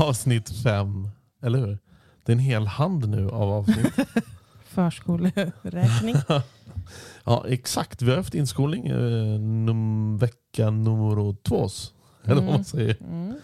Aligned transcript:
Avsnitt 0.00 0.50
fem, 0.62 1.08
eller 1.42 1.58
hur? 1.58 1.78
Det 2.24 2.32
är 2.32 2.36
en 2.36 2.42
hel 2.42 2.66
hand 2.66 3.08
nu 3.08 3.30
av 3.30 3.50
avsnitt. 3.50 3.92
Förskoleräkning. 4.64 6.14
ja, 7.24 7.44
exakt. 7.48 8.02
Vi 8.02 8.10
har 8.10 8.16
haft 8.16 8.34
inskolning 8.34 8.86
eh, 8.86 9.40
num 9.40 10.18
vecka 10.18 10.70
nummer 10.70 11.36
två. 11.42 11.68
Eller 12.24 12.42
vad 12.42 12.44
man 12.44 12.64
säger. 12.64 12.96
Mm. 13.02 13.34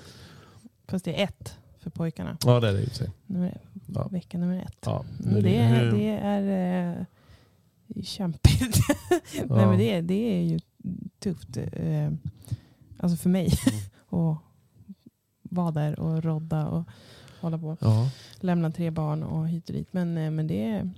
Fast 0.89 1.05
det 1.05 1.21
är 1.21 1.25
ett 1.25 1.57
för 1.79 1.91
pojkarna. 1.91 2.37
Ja, 2.45 2.61
det 2.61 2.69
är 2.69 2.73
det 2.73 2.81
i 2.81 2.85
och 2.85 2.89
för 2.89 2.97
sig. 2.97 3.11
Nummer, 3.27 3.61
Ja. 3.95 4.09
Vecka 4.09 4.39
nummer 4.39 4.63
ett. 4.63 4.79
Ja, 4.85 5.05
Mm, 5.25 5.43
det, 5.43 5.57
är, 5.57 5.93
det 5.93 6.09
är 6.09 7.07
eh, 7.97 8.03
kämpigt. 8.03 8.79
Nej, 9.35 9.67
men 9.67 9.79
det, 9.79 9.93
är, 9.93 10.03
det 10.03 10.15
är 10.39 10.43
ju 10.43 10.59
tufft. 11.19 11.57
Eh, 11.57 12.11
alltså 12.99 13.17
för 13.17 13.29
mig. 13.29 13.53
Mm. 14.13 14.37
Vara 15.51 15.71
där 15.71 16.01
och 16.01 16.25
rodda 16.25 16.67
och 16.67 16.85
hålla 17.41 17.59
på. 17.59 17.77
Ja, 17.81 18.11
Lämna 18.41 18.71
tre 18.71 18.91
barn 18.91 19.23
och 19.23 19.49
hit 19.49 19.69
och 19.69 19.75
dit. 19.75 19.89
Men, 19.93 20.19
eh, 20.19 20.31
men 20.31 20.47
det, 20.47 20.91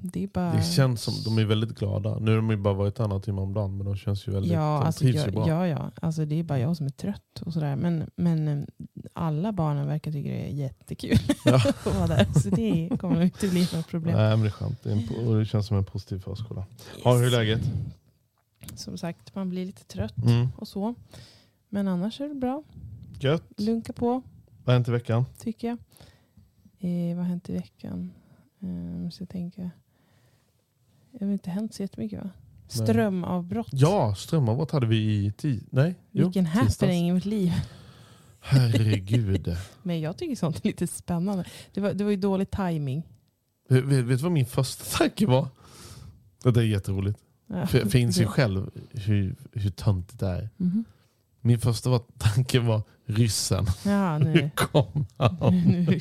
det 0.00 0.22
är 0.24 0.28
bara... 0.28 0.52
det 0.52 0.62
känns 0.62 1.02
som 1.02 1.14
de 1.24 1.38
är 1.42 1.44
väldigt 1.46 1.78
glada. 1.78 2.18
Nu 2.18 2.30
har 2.30 2.36
de 2.36 2.50
ju 2.50 2.56
bara 2.56 2.74
varit 2.74 3.00
annan 3.00 3.22
timme 3.22 3.40
om 3.40 3.54
dagen, 3.54 3.76
men 3.76 3.86
de 3.86 3.96
känns 3.96 4.28
ju 4.28 4.32
väldigt... 4.32 4.52
Ja, 4.52 4.58
de 4.80 4.86
alltså, 4.86 5.00
trivs 5.00 5.16
ja, 5.16 5.26
ju 5.26 5.30
bra. 5.32 5.48
ja, 5.48 5.66
ja. 5.68 5.90
Alltså, 6.02 6.24
det 6.24 6.34
är 6.38 6.42
bara 6.42 6.58
jag 6.58 6.76
som 6.76 6.86
är 6.86 6.90
trött. 6.90 7.42
och 7.46 7.52
sådär. 7.52 7.76
Men, 7.76 8.10
men 8.16 8.48
eh, 8.48 8.64
alla 9.12 9.52
barnen 9.52 9.86
verkar 9.86 10.12
tycka 10.12 10.28
det 10.30 10.48
är 10.48 10.54
jättekul 10.54 11.18
Ja. 11.44 11.54
att 11.54 11.86
vara 11.96 12.06
där. 12.06 12.26
Så 12.40 12.50
det 12.50 12.90
kommer 13.00 13.20
inte 13.22 13.48
bli 13.48 13.68
något 13.74 13.88
problem. 13.88 14.16
Nej, 14.16 14.30
men 14.30 14.40
det 14.40 14.46
är 14.46 14.50
skönt. 14.50 14.82
Det, 14.82 14.90
är 14.90 14.94
en, 15.26 15.38
det 15.38 15.44
känns 15.46 15.66
som 15.66 15.76
en 15.76 15.84
positiv 15.84 16.18
förskola. 16.18 16.66
Ja, 17.04 17.12
hur 17.14 17.26
är 17.26 17.30
läget? 17.30 17.60
Som 18.74 18.98
sagt, 18.98 19.34
man 19.34 19.48
blir 19.50 19.66
lite 19.66 19.84
trött 19.84 20.16
Mm. 20.26 20.48
och 20.56 20.68
så. 20.68 20.94
Men 21.68 21.88
annars 21.88 22.20
är 22.20 22.28
det 22.28 22.34
bra. 22.34 22.62
Gött. 23.20 23.42
Lunka 23.56 23.92
på, 23.92 24.06
Vad 24.10 24.22
har 24.66 24.72
hänt 24.72 24.88
i 24.88 24.90
veckan? 24.90 25.24
tycker 25.38 25.68
jag. 25.68 25.78
Eh, 26.78 27.16
vad 27.16 27.24
har 27.24 27.30
hänt 27.30 27.50
i 27.50 27.52
veckan? 27.52 28.12
Eh, 28.60 29.10
så 29.10 29.22
jag 29.22 29.28
tänker. 29.28 29.70
Det 31.12 31.24
har 31.24 31.32
inte 31.32 31.50
hänt 31.50 31.74
så 31.74 31.82
jättemycket 31.82 32.18
va? 32.22 32.30
Nej. 32.76 32.86
Strömavbrott. 32.86 33.68
Ja, 33.72 34.14
strömavbrott 34.14 34.70
hade 34.70 34.86
vi 34.86 34.96
i 35.26 35.30
ti- 35.30 35.64
Nej, 35.70 35.94
Vilken 36.10 36.46
happening 36.46 37.08
i 37.08 37.12
mitt 37.12 37.24
liv. 37.24 37.52
Herregud. 38.40 39.56
Men 39.82 40.00
jag 40.00 40.16
tycker 40.16 40.36
sånt 40.36 40.56
är 40.56 40.66
lite 40.66 40.86
spännande. 40.86 41.44
Det 41.74 41.80
var, 41.80 41.92
det 41.94 42.04
var 42.04 42.10
ju 42.10 42.16
dålig 42.16 42.50
timing. 42.50 43.02
vet, 43.68 43.84
vet 43.84 44.08
du 44.08 44.16
vad 44.16 44.32
min 44.32 44.46
första 44.46 44.98
tanke 44.98 45.26
var? 45.26 45.48
Det 46.42 46.60
är 46.60 46.64
jätteroligt. 46.64 47.18
Ja. 47.46 47.66
För 47.66 47.78
jag 47.78 47.90
finns 47.90 48.20
ju 48.20 48.26
själv 48.26 48.70
hur, 48.90 49.36
hur 49.52 49.70
töntigt 49.70 50.20
det 50.20 50.26
är. 50.28 50.48
Mhm. 50.56 50.84
Min 51.46 51.58
första 51.58 51.90
var, 51.90 52.00
tanke 52.18 52.60
var 52.60 52.82
ryssen. 53.06 53.66
Ja, 53.84 54.18
Nu 54.18 54.32
nu, 54.32 54.50
kom 54.54 55.06
han. 55.16 55.36
nu. 55.66 56.00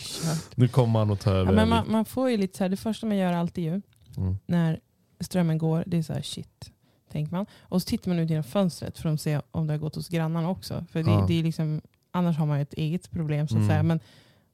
Nu 0.55 0.67
kommer 0.67 0.99
han 0.99 1.09
och 1.09 1.19
tar 1.19 1.33
över. 1.35 1.51
Ja, 1.51 1.55
men 1.55 1.69
man, 1.69 1.91
man 1.91 2.05
får 2.05 2.29
ju 2.29 2.37
lite 2.37 2.57
så 2.57 2.63
här, 2.63 2.69
det 2.69 2.77
första 2.77 3.05
man 3.07 3.17
gör 3.17 3.33
alltid 3.33 3.63
ju, 3.63 3.81
Mm. 4.17 4.37
när 4.45 4.79
strömmen 5.19 5.57
går, 5.57 5.83
det 5.87 5.97
är 5.97 6.01
så 6.03 6.13
här 6.13 6.21
shit, 6.21 6.71
tänker 7.11 7.31
man. 7.31 7.45
Och 7.61 7.81
så 7.81 7.85
tittar 7.85 8.11
man 8.11 8.19
ut 8.19 8.29
genom 8.29 8.43
fönstret 8.43 8.97
för 8.99 9.09
att 9.09 9.21
se 9.21 9.41
om 9.51 9.67
det 9.67 9.73
har 9.73 9.77
gått 9.77 9.95
hos 9.95 10.09
grannarna 10.09 10.49
också. 10.49 10.85
För 10.91 11.03
det, 11.03 11.11
Ja. 11.11 11.25
det 11.27 11.39
är 11.39 11.43
liksom, 11.43 11.81
annars 12.11 12.37
har 12.37 12.45
man 12.45 12.57
ju 12.57 12.61
ett 12.61 12.73
eget 12.73 13.11
problem 13.11 13.47
så 13.47 13.53
att 13.53 13.57
Mm. 13.57 13.67
säga. 13.69 13.83
Men, 13.83 13.99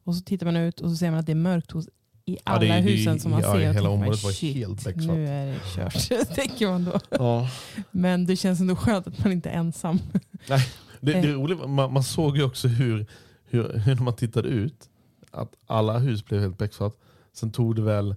och 0.03 0.15
så 0.15 0.21
tittar 0.21 0.45
man 0.45 0.55
ut 0.55 0.81
och 0.81 0.89
så 0.89 0.95
ser 0.95 1.11
man 1.11 1.19
att 1.19 1.25
det 1.25 1.31
är 1.31 1.35
mörkt 1.35 1.71
hos 1.71 1.89
i 2.25 2.33
Ja, 2.33 2.39
alla 2.43 2.59
det 2.59 2.67
är- 2.67 2.81
det 2.81 2.91
husen 2.91 3.19
som 3.19 3.31
man 3.31 3.41
ja, 3.41 3.53
ser. 3.53 3.73
Hela 3.73 3.89
området 3.89 4.23
var 4.23 4.31
shit, 4.31 4.55
helt 4.55 4.83
becksvart. 4.85 5.15
Nu 5.15 5.27
är 5.27 5.45
det 5.45 5.59
kört, 5.75 6.09
tänker 6.35 6.67
man 6.67 6.83
då. 6.85 6.99
Ja. 7.09 7.49
Men 7.91 8.25
det 8.25 8.35
känns 8.35 8.59
ändå 8.59 8.75
skönt 8.75 9.07
att 9.07 9.23
man 9.23 9.31
inte 9.33 9.49
är 9.49 9.53
ensam. 9.57 9.99
Det, 10.47 11.11
det 11.13 11.13
Eh. 11.13 11.23
är 11.29 11.33
roligt, 11.33 11.69
man, 11.69 11.93
man 11.93 12.03
såg 12.03 12.37
ju 12.37 12.43
också 12.43 12.67
hur, 12.67 13.05
hur, 13.45 13.77
hur 13.77 13.95
när 13.95 14.01
man 14.03 14.15
tittade 14.15 14.47
ut, 14.49 14.89
att 15.31 15.53
alla 15.67 15.99
hus 15.99 16.25
blev 16.25 16.41
helt 16.41 16.57
becksvart. 16.57 16.93
Sen 17.33 17.51
tog 17.51 17.75
det 17.75 17.81
väl 17.81 18.15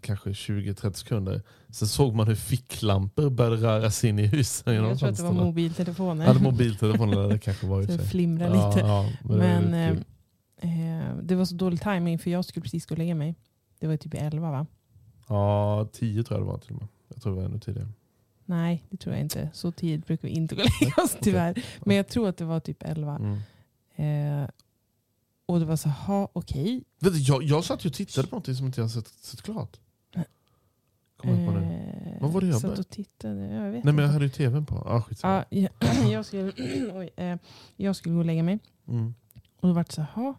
kanske 0.00 0.30
20-30 0.30 0.92
sekunder. 0.92 1.42
Sen 1.70 1.88
såg 1.88 2.14
man 2.14 2.26
hur 2.28 2.34
ficklampor 2.34 3.30
började 3.30 3.56
röra 3.56 3.90
sig 3.90 4.10
in 4.10 4.18
i 4.18 4.26
husen. 4.26 4.74
Jag 4.74 4.98
tror 4.98 5.08
att 5.08 5.16
det 5.16 5.22
var 5.22 5.32
mobiltelefoner. 5.32 6.26
Ja, 6.26 6.32
det 6.32 6.40
mobiltelefonen 6.40 7.16
där 7.18 7.28
det 7.28 7.38
kanske 7.38 7.66
var 7.66 7.82
Så 7.82 7.88
det 7.92 7.98
sig. 7.98 8.08
flimrar 8.08 8.54
Ja, 8.54 8.68
lite. 8.68 8.80
ja, 8.86 9.10
men 9.24 9.38
Men 9.38 9.64
lite 9.94 10.04
eh, 10.62 11.16
det 11.22 11.34
var 11.34 11.44
så 11.44 11.54
dålig 11.54 11.80
timing 11.80 12.18
för 12.18 12.30
jag 12.30 12.44
skulle 12.44 12.62
precis 12.62 12.86
gå 12.86 12.94
och 12.94 12.98
lägga 12.98 13.14
mig. 13.14 13.34
Det 13.78 13.86
var 13.86 13.96
typ 13.96 14.14
11 14.14 14.50
va? 14.50 14.66
Ja, 15.28 15.88
10 15.92 16.22
tror 16.24 16.38
jag 16.40 16.46
det 16.46 16.52
var 16.52 16.58
till 16.58 16.74
och 16.74 16.80
med. 16.80 16.88
Jag 17.08 17.22
tror 17.22 17.32
det 17.32 17.38
var 17.40 17.48
ännu 17.48 17.58
tidigare. 17.60 17.88
Nej, 18.44 18.84
det 18.90 18.96
tror 18.96 19.14
jag 19.14 19.22
inte. 19.22 19.50
Så 19.52 19.72
tidigt 19.72 20.06
brukar 20.06 20.28
vi 20.28 20.34
inte 20.34 20.54
gå 20.54 20.62
och 20.62 20.68
lägga 20.80 21.02
oss 21.02 21.16
tyvärr. 21.20 21.64
Men 21.80 21.96
jag 21.96 22.08
tror 22.08 22.28
att 22.28 22.36
det 22.36 22.44
var 22.44 22.60
typ 22.60 22.82
11. 22.82 23.16
Mm. 23.96 24.42
Eh, 24.42 24.48
och 25.46 25.60
det 25.60 25.64
var 25.64 25.76
så, 25.76 25.88
ha 25.88 26.28
okej. 26.32 26.84
Du, 26.98 27.18
jag, 27.18 27.42
jag 27.42 27.64
satt 27.64 27.84
ju 27.84 27.88
och 27.88 27.94
tittade 27.94 28.28
på 28.28 28.34
någonting 28.34 28.54
som 28.54 28.66
inte 28.66 28.80
jag 28.80 28.90
sett, 28.90 29.08
sett 29.08 29.42
klart. 29.42 29.80
Kommer 31.20 31.38
jag 31.38 31.46
på 31.46 31.60
nu. 31.60 31.66
Eh, 31.66 32.22
Vad 32.22 32.32
var 32.32 32.40
det 32.40 32.46
jag 32.46 32.60
Satt 32.60 32.78
och 32.78 32.88
tittade. 32.88 33.46
Jag 33.46 33.70
vet 33.70 33.84
Nej 33.84 33.94
men 33.94 34.04
jag 34.04 34.12
hade 34.12 34.24
ju 34.24 34.30
tvn 34.30 34.66
på. 34.66 34.74
Ah, 34.76 35.02
skitsamma. 35.02 35.44
Ja, 35.50 35.68
jag, 36.10 36.26
skulle, 36.26 36.52
oj, 36.94 37.10
eh, 37.16 37.36
jag 37.76 37.96
skulle 37.96 38.14
gå 38.14 38.18
och 38.18 38.26
lägga 38.26 38.42
mig. 38.42 38.58
Mm. 38.88 39.14
Och 39.60 39.68
då 39.68 39.74
var 39.74 39.84
det 39.84 39.92
så 39.92 40.02
ha. 40.02 40.34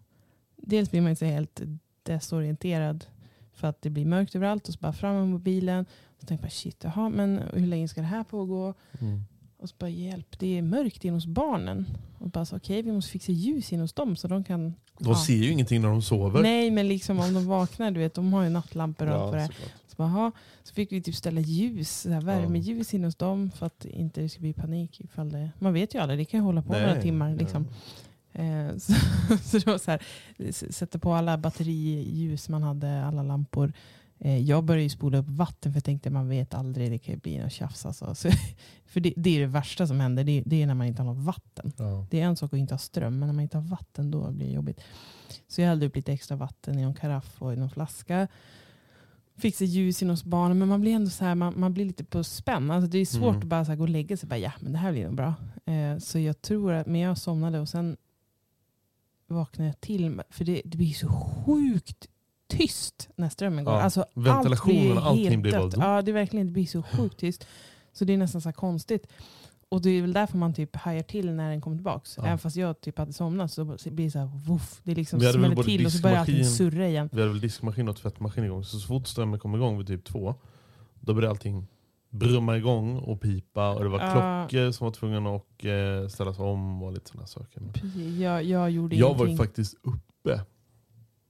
Dels 0.62 0.92
blir 0.92 1.02
man 1.02 1.14
ju 1.14 1.26
helt 1.26 1.62
desorienterad. 2.04 3.06
För 3.54 3.68
att 3.68 3.82
det 3.82 3.90
blir 3.90 4.06
mörkt 4.06 4.36
överallt. 4.36 4.68
Och 4.68 4.74
så 4.74 4.80
bara 4.80 4.94
fram 4.94 5.16
med 5.16 5.28
mobilen. 5.28 5.86
Så 6.20 6.26
tänkte 6.26 6.46
jag, 6.46 6.54
shit, 6.54 6.84
jaha, 6.84 7.10
men 7.10 7.42
hur 7.54 7.68
länge 7.68 7.88
ska 7.88 8.02
det 8.02 8.08
här 8.08 8.24
pågå? 8.24 8.74
Mm. 9.00 9.24
Och 9.58 9.70
så 9.70 9.76
bara 9.80 9.90
hjälp, 9.90 10.40
det 10.40 10.58
är 10.58 10.62
mörkt 10.62 11.06
in 11.06 11.14
hos 11.14 11.26
barnen. 11.26 11.86
Och 12.18 12.30
bara 12.30 12.46
så 12.46 12.56
okej, 12.56 12.82
vi 12.82 12.92
måste 12.92 13.12
fixa 13.12 13.32
ljus 13.32 13.74
in 13.74 13.80
hos 13.80 13.94
dem 13.94 14.16
så 14.16 14.28
de 14.28 14.44
kan... 14.44 14.74
De 15.00 15.10
ja. 15.10 15.16
ser 15.16 15.34
ju 15.34 15.52
ingenting 15.52 15.82
när 15.82 15.90
de 15.90 16.02
sover. 16.02 16.42
Nej, 16.42 16.72
men 16.72 16.88
liksom 16.88 17.20
om 17.20 17.34
de 17.34 17.46
vaknar, 17.46 17.92
du 17.92 18.00
vet, 18.00 18.14
de 18.14 18.34
har 18.34 18.44
ju 18.44 18.50
nattlampor 18.50 19.08
och 19.08 19.14
allt 19.14 19.32
vad 19.32 19.42
det 19.42 19.48
såklart. 19.48 19.72
Så, 19.88 19.96
bara, 19.96 20.08
aha, 20.08 20.32
så 20.64 20.74
fick 20.74 20.92
vi 20.92 21.02
typ 21.02 21.16
ställa 21.16 21.42
ljus, 21.42 22.02
så 22.02 22.10
här, 22.10 22.22
värmeljus 22.22 22.94
in 22.94 23.04
hos 23.04 23.16
dem 23.16 23.52
för 23.52 23.66
att 23.66 23.86
inte 23.86 24.22
det 24.22 24.30
ska 24.30 24.40
bli 24.40 24.54
panik 24.54 25.02
ifall 25.02 25.30
det... 25.30 25.52
Man 25.60 25.74
vet 25.74 25.96
ju 25.96 26.00
aldrig, 26.00 26.20
det 26.20 26.26
kan 26.26 26.40
ju 26.40 26.44
hålla 26.44 26.62
på 26.62 26.74
några 26.74 26.94
Nej, 26.94 27.02
timmar. 27.02 27.38
ja. 27.54 27.64
Eh, 28.34 28.78
så, 28.78 28.94
så 29.44 29.58
det 29.58 29.66
var 29.68 29.78
så 29.78 29.92
här, 29.92 30.02
sätta 30.72 31.00
på 31.00 31.14
alla 31.14 31.38
batteriljus 31.38 32.50
man 32.50 32.64
hade, 32.64 33.06
alla 33.06 33.24
lampor. 33.24 33.74
Eh, 34.20 34.38
jag 34.38 34.64
började 34.64 34.90
spola 34.90 35.18
upp 35.18 35.30
vatten 35.30 35.72
för 35.74 35.78
jag 35.78 35.84
tänkte 35.84 36.10
man 36.10 36.30
vet 36.30 36.54
aldrig, 36.54 36.92
det 36.92 36.98
kan 36.98 37.14
ju 37.14 37.20
bli 37.20 37.38
något 37.40 37.52
tjafs. 37.52 37.86
Alltså. 37.86 38.16
Så, 38.16 38.30
för 38.86 39.00
det, 39.00 39.14
det 39.18 39.36
är 39.36 39.40
det 39.40 39.46
värsta 39.48 39.88
som 39.88 40.00
händer, 40.00 40.24
det, 40.24 40.32
är- 40.32 40.44
det 40.46 40.62
är 40.62 40.68
när 40.68 40.74
man 40.74 40.88
inte 40.88 41.02
har 41.02 41.14
något 41.14 41.24
vatten. 41.26 41.72
Ja. 41.78 42.08
Det 42.10 42.20
är 42.22 42.26
en 42.26 42.36
sak 42.36 42.54
att 42.54 42.60
inte 42.60 42.74
ha 42.74 42.80
ström, 42.80 43.20
men 43.20 43.28
när 43.28 43.34
man 43.34 43.44
inte 43.44 43.58
har 43.58 43.64
vatten 43.66 44.12
då 44.12 44.32
blir 44.32 44.48
det 44.48 44.54
jobbigt. 44.54 44.80
Så 45.48 45.62
jag 45.62 45.68
hällde 45.68 45.86
upp 45.86 45.96
lite 45.96 46.14
extra 46.14 46.38
vatten 46.38 46.80
i 46.80 46.84
någon 46.84 46.94
karaff 46.94 47.36
och 47.42 47.54
i 47.54 47.56
någon 47.56 47.70
flaska. 47.70 48.28
Fick 49.38 49.56
sig 49.56 49.68
ljus 49.68 50.02
i 50.04 50.08
hos 50.08 50.24
barnen, 50.24 50.60
men 50.60 50.68
man 50.68 50.82
blir 50.82 50.94
ändå 50.96 51.10
så 51.10 51.26
här, 51.26 51.36
man, 51.36 51.54
man 51.60 51.74
blir 51.74 51.86
lite 51.86 52.04
på 52.04 52.24
spänn. 52.24 52.72
Alltså 52.72 52.90
det 52.90 52.98
är 52.98 53.06
svårt 53.06 53.30
Mm. 53.36 53.38
att 53.42 53.44
bara 53.48 53.66
så 53.66 53.76
gå 53.76 53.84
och 53.84 53.90
lägga 53.90 54.18
sig. 54.18 54.30
Bara, 54.30 54.38
ja, 54.40 54.52
men 54.60 54.72
det 54.72 54.78
här 54.78 54.92
blir 54.92 55.06
nog 55.06 55.16
bra. 55.16 55.34
Eh, 55.66 55.98
så 55.98 56.20
jag 56.20 56.42
tror 56.42 56.74
att, 56.74 56.88
men 56.88 57.02
jag 57.02 57.18
somnade 57.18 57.60
och 57.60 57.70
sen 57.70 57.98
vaknade 59.34 59.70
jag 59.70 59.82
till. 59.82 60.22
För 60.30 60.46
det, 60.46 60.62
det 60.66 60.78
blir 60.78 60.94
så 60.94 61.08
sjukt 61.08 62.08
tyst 62.48 63.10
när 63.16 63.30
strömmen 63.30 63.66
går. 63.66 63.74
Ja, 63.74 63.82
Alltså, 63.82 64.06
ventilationen 64.14 64.98
och 64.98 65.06
allting 65.06 65.42
blir 65.42 65.52
bara. 65.52 65.96
Ja, 65.96 66.02
det, 66.02 66.12
är 66.12 66.14
verkligen, 66.14 66.46
det 66.48 66.54
blir 66.54 66.66
så 66.66 66.84
sjukt 66.84 67.18
tyst. 67.18 67.48
Så 67.94 68.06
det 68.06 68.14
är 68.14 68.18
nästan 68.18 68.42
så 68.42 68.52
konstigt. 68.52 69.08
Och 69.70 69.82
det 69.82 69.90
är 69.90 70.02
väl 70.02 70.14
därför 70.14 70.38
man 70.38 70.54
typ 70.54 70.76
hajar 70.76 71.04
till 71.04 71.32
när 71.32 71.50
den 71.50 71.62
kommer 71.62 71.78
tillbaka. 71.78 72.10
Ja. 72.18 72.26
Även 72.26 72.38
fast 72.38 72.56
jag 72.56 72.82
typ 72.82 72.98
hade 72.98 73.14
somnat 73.14 73.52
så 73.52 73.66
blir 73.66 74.06
det 74.06 74.12
så 74.12 74.20
här, 74.20 74.26
woof, 74.26 74.82
det 74.84 74.96
liksom 74.96 75.20
smäller 75.20 75.64
till 75.64 75.86
och 75.86 75.92
så 75.92 76.02
börjar 76.02 76.18
allting 76.18 76.46
surra 76.46 76.88
igen. 76.88 77.10
Vi 77.12 77.20
hade 77.20 77.32
väl 77.32 77.42
diskmaskin 77.42 77.90
och 77.90 77.96
tvättmaskin 77.96 78.44
igång. 78.44 78.64
Så, 78.64 78.80
så 78.80 78.88
fort 78.88 79.08
strömmen 79.08 79.40
kom 79.40 79.56
igång 79.56 79.78
vid 79.78 79.88
typ 79.88 80.04
två, 80.04 80.36
då 81.00 81.14
började 81.14 81.30
allting 81.30 81.68
brumma 82.12 82.58
igång 82.58 82.98
och 82.98 83.22
pipa. 83.22 83.70
Och 83.74 83.84
det 83.84 83.90
var 83.90 84.00
Ja. 84.00 84.48
klockor 84.50 84.72
som 84.72 84.86
var 84.86 84.92
tvungna 84.92 85.36
att 85.36 85.66
eh, 85.66 86.08
ställas 86.08 86.40
om 86.40 86.84
och 86.84 86.94
lite 86.94 87.10
sådana 87.10 87.28
saker. 87.28 87.64
Jag, 88.20 88.44
jag 88.44 88.72
gjorde 88.72 88.96
jag 88.96 89.08
var 89.08 89.16
ju 89.16 89.32
ingenting. 89.32 89.38
faktiskt 89.38 89.76
uppe 89.82 90.42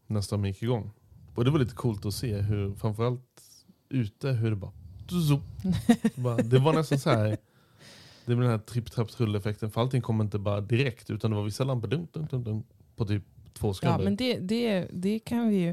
när 0.08 0.22
strömmen 0.22 0.48
gick 0.50 0.64
igång. 0.64 0.92
Och 1.36 1.46
det 1.46 1.52
var 1.52 1.60
lite 1.60 1.76
coolt 1.76 2.06
att 2.06 2.14
se 2.14 2.38
hur, 2.38 2.76
framförallt 2.76 3.42
ute, 3.90 4.30
hur 4.32 4.50
det 4.50 4.56
bara... 6.16 6.38
det 6.38 6.60
var 6.60 6.74
nästan 6.74 7.00
så 7.00 7.10
här. 7.10 7.28
Det 7.30 7.38
blev 8.26 8.40
den 8.40 8.50
här 8.50 8.58
tripp 8.58 8.92
trapp 8.92 9.10
trull 9.12 9.36
effekten 9.36 9.72
För 9.72 9.82
allting 9.82 10.02
kom 10.02 10.22
inte 10.22 10.40
bara 10.40 10.62
direkt 10.62 11.10
utan 11.10 11.32
det 11.32 11.38
var 11.38 11.44
vissa 11.44 11.64
lampor 11.64 11.88
dunk, 11.88 12.14
dunk, 12.14 12.32
dunk, 12.32 12.46
dunk, 12.46 12.66
på 12.96 13.06
typ 13.06 13.24
två 13.54 13.68
Ja, 13.68 13.74
sekunder. 13.74 14.04
men 14.04 14.16
det, 14.16 14.40
det, 14.40 14.88
det 14.94 15.20
kan 15.20 15.48
vi 15.50 15.56
ju... 15.56 15.70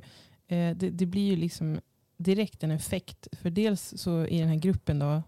Eh, 0.56 0.76
det, 0.76 0.90
det 0.90 1.06
blir 1.06 1.30
ju 1.30 1.36
liksom 1.36 1.80
direkt 2.18 2.62
en 2.64 2.70
effekt. 2.70 3.28
För 3.42 3.50
dels 3.50 3.94
så 3.96 4.26
i 4.26 4.38
den 4.40 4.48
här 4.48 4.56
gruppen 4.56 4.98
då, 4.98 5.22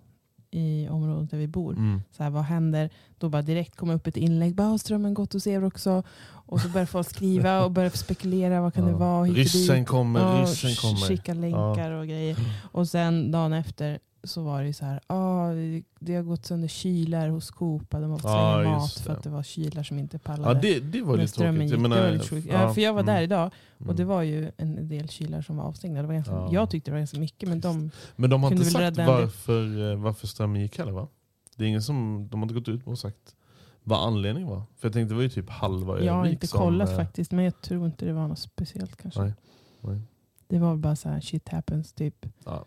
i 0.51 0.89
området 0.89 1.31
där 1.31 1.39
vi 1.39 1.47
bor, 1.49 1.73
mm. 1.73 2.03
så 2.17 2.23
här, 2.23 2.31
vad 2.31 2.43
händer? 2.43 2.91
Då 3.19 3.29
bara 3.29 3.43
direkt 3.43 3.77
kommer 3.77 3.95
upp 3.95 4.07
ett 4.07 4.17
inlägg, 4.17 4.55
bara 4.55 4.69
"Har 4.69 4.79
strömmen 4.79 5.15
gått 5.15 5.33
hos 5.33 5.47
er 5.47 5.65
också. 5.65 6.03
Och 6.23 6.61
så 6.61 6.69
börjar 6.69 6.87
folk 6.87 7.09
skriva 7.11 7.65
och 7.65 7.71
börjar 7.71 7.91
spekulera, 7.91 8.61
vad 8.61 8.75
kan 8.75 8.85
det 8.85 8.91
Ja. 8.91 8.97
vara? 8.97 9.25
hit 9.25 9.33
och 9.33 9.37
Ryssen 9.39 9.85
kommer, 9.85 10.21
Ja, 10.21 10.43
ryssen 10.43 10.75
kommer. 10.75 11.07
Skicka 11.09 11.35
länkar 11.35 11.91
och 11.91 12.07
grejer. 12.07 12.37
Och 12.73 12.89
sen 12.89 13.31
dagen 13.31 13.53
efter 13.53 13.99
så 14.25 14.43
var 14.43 14.61
det 14.61 14.67
ju 14.67 14.73
så 14.73 14.85
här, 14.85 15.01
ah, 15.07 15.51
det- 15.99 16.15
har 16.15 16.23
gått 16.23 16.47
sönder 16.47 16.69
kylar 16.69 17.29
hos 17.29 17.51
Coop. 17.51 17.91
De 17.91 18.11
har 18.11 18.19
fått 18.19 18.25
Ja, 18.25 18.55
slänga 18.55 18.77
mat 18.77 18.93
för 18.93 19.13
att 19.13 19.23
det 19.23 19.31
var 19.31 19.43
kylar 19.43 19.83
som 19.83 19.99
inte 19.99 20.19
pallade. 20.19 20.55
Ja 20.55 20.61
det, 20.61 20.81
det 20.81 21.03
var 21.03 21.17
lite 21.17 21.33
tråkigt. 21.33 21.71
Jag 21.71 21.81
menar, 21.81 21.97
det 21.97 22.03
var 22.03 22.11
lite 22.11 22.29
sjukt. 22.29 22.49
Ja, 22.51 22.75
för 22.75 22.81
jag 22.81 22.93
var 22.93 23.01
mm, 23.01 23.15
där 23.15 23.23
idag 23.23 23.51
och 23.79 23.85
mm. 23.85 23.97
det 23.97 24.05
var 24.05 24.23
ju 24.23 24.51
en 24.57 24.89
del 24.89 25.09
kylar 25.09 25.43
som 25.43 25.57
var 25.57 25.65
avstängda. 25.65 26.01
Det 26.01 26.07
var 26.07 26.15
ganska, 26.15 26.33
Ja. 26.33 26.49
Jag 26.53 26.71
tyckte 26.71 26.91
det 26.91 26.93
var 26.93 26.99
ganska 26.99 27.19
mycket 27.19 27.49
men 27.49 27.61
de... 27.61 27.91
Men 28.17 28.31
de 28.31 28.43
har 28.43 28.53
inte 28.53 28.65
sagt 28.65 28.97
varför, 28.97 29.93
eh, 29.93 29.99
varför 29.99 30.27
strömmen 30.27 30.63
gick 30.63 30.79
heller 30.79 30.93
va? 30.93 31.09
Det 31.57 31.65
är 31.65 31.69
ingen 31.69 31.83
som, 31.83 32.29
de 32.31 32.41
har 32.41 32.45
inte 32.45 32.55
gått 32.55 32.69
ut 32.69 32.87
och 32.87 32.99
sagt 32.99 33.35
vad 33.83 34.07
anledningen 34.07 34.49
var. 34.49 34.63
För 34.77 34.89
jag 34.89 34.93
tänkte 34.93 35.15
det 35.15 35.17
var 35.17 35.23
ju 35.23 35.29
typ 35.29 35.51
halva 35.51 36.01
Jag 36.01 36.13
har 36.13 36.19
Örnsköldsvik 36.21 36.33
inte 36.33 36.47
som, 36.47 36.61
kollat 36.61 36.91
eh, 36.91 36.97
faktiskt 36.97 37.33
men 37.33 37.45
jag 37.45 37.61
tror 37.61 37.87
inte 37.87 38.05
det 38.05 38.13
var 38.13 38.29
något 38.29 38.39
speciellt 38.39 38.97
kanske. 38.97 39.21
Nej. 39.21 39.35
nej. 39.81 40.03
Det 40.49 40.59
var 40.59 40.77
bara 40.77 40.97
så 40.97 41.09
här 41.09 41.21
shit 41.21 41.49
happens 41.49 41.93
typ. 41.93 42.27
Ja. 42.45 42.65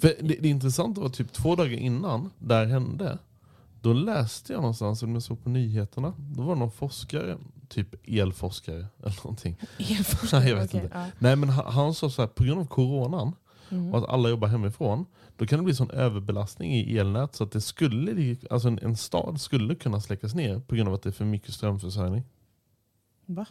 För 0.00 0.14
det, 0.20 0.34
det 0.40 0.48
intressanta 0.48 1.00
var 1.00 1.08
typ 1.08 1.32
två 1.32 1.56
dagar 1.56 1.72
innan 1.78 2.30
det 2.38 2.54
här 2.54 2.66
hände. 2.66 3.18
Då 3.80 3.92
läste 3.92 4.52
jag 4.52 4.60
någonstans, 4.60 5.02
om 5.02 5.12
jag 5.14 5.22
såg 5.22 5.42
på 5.42 5.48
nyheterna, 5.48 6.12
då 6.18 6.42
var 6.42 6.54
det 6.54 6.58
någon 6.58 6.70
forskare, 6.70 7.38
typ 7.68 7.94
elforskare 8.08 8.86
eller 9.02 9.16
någonting. 9.24 9.56
Elforskare, 9.78 10.44
jag 10.48 10.56
vet 10.56 10.70
okej, 10.70 10.82
inte. 10.84 10.98
ja. 10.98 11.06
Nej 11.18 11.36
men 11.36 11.48
han, 11.48 11.72
han 11.72 11.94
sa 11.94 12.10
så 12.10 12.22
här, 12.22 12.28
på 12.28 12.44
grund 12.44 12.60
av 12.60 12.66
coronan 12.66 13.32
Mm. 13.70 13.92
och 13.94 13.98
att 13.98 14.08
alla 14.08 14.28
jobbar 14.28 14.48
hemifrån, 14.48 15.06
då 15.36 15.46
kan 15.46 15.58
det 15.58 15.64
bli 15.64 15.74
sån 15.74 15.90
överbelastning 15.90 16.74
i 16.74 16.98
elnät 16.98 17.34
så 17.34 17.44
att 17.44 17.52
det 17.52 17.60
skulle, 17.60 18.36
alltså 18.50 18.68
en, 18.68 18.78
en 18.82 18.96
stad 18.96 19.40
skulle 19.40 19.74
kunna 19.74 20.00
släckas 20.00 20.34
ner 20.34 20.60
på 20.60 20.74
grund 20.74 20.88
av 20.88 20.94
att 20.94 21.02
det 21.02 21.08
är 21.08 21.12
för 21.12 21.24
mycket 21.24 21.54
strömförsörjning. 21.54 22.22
Va? 23.26 23.46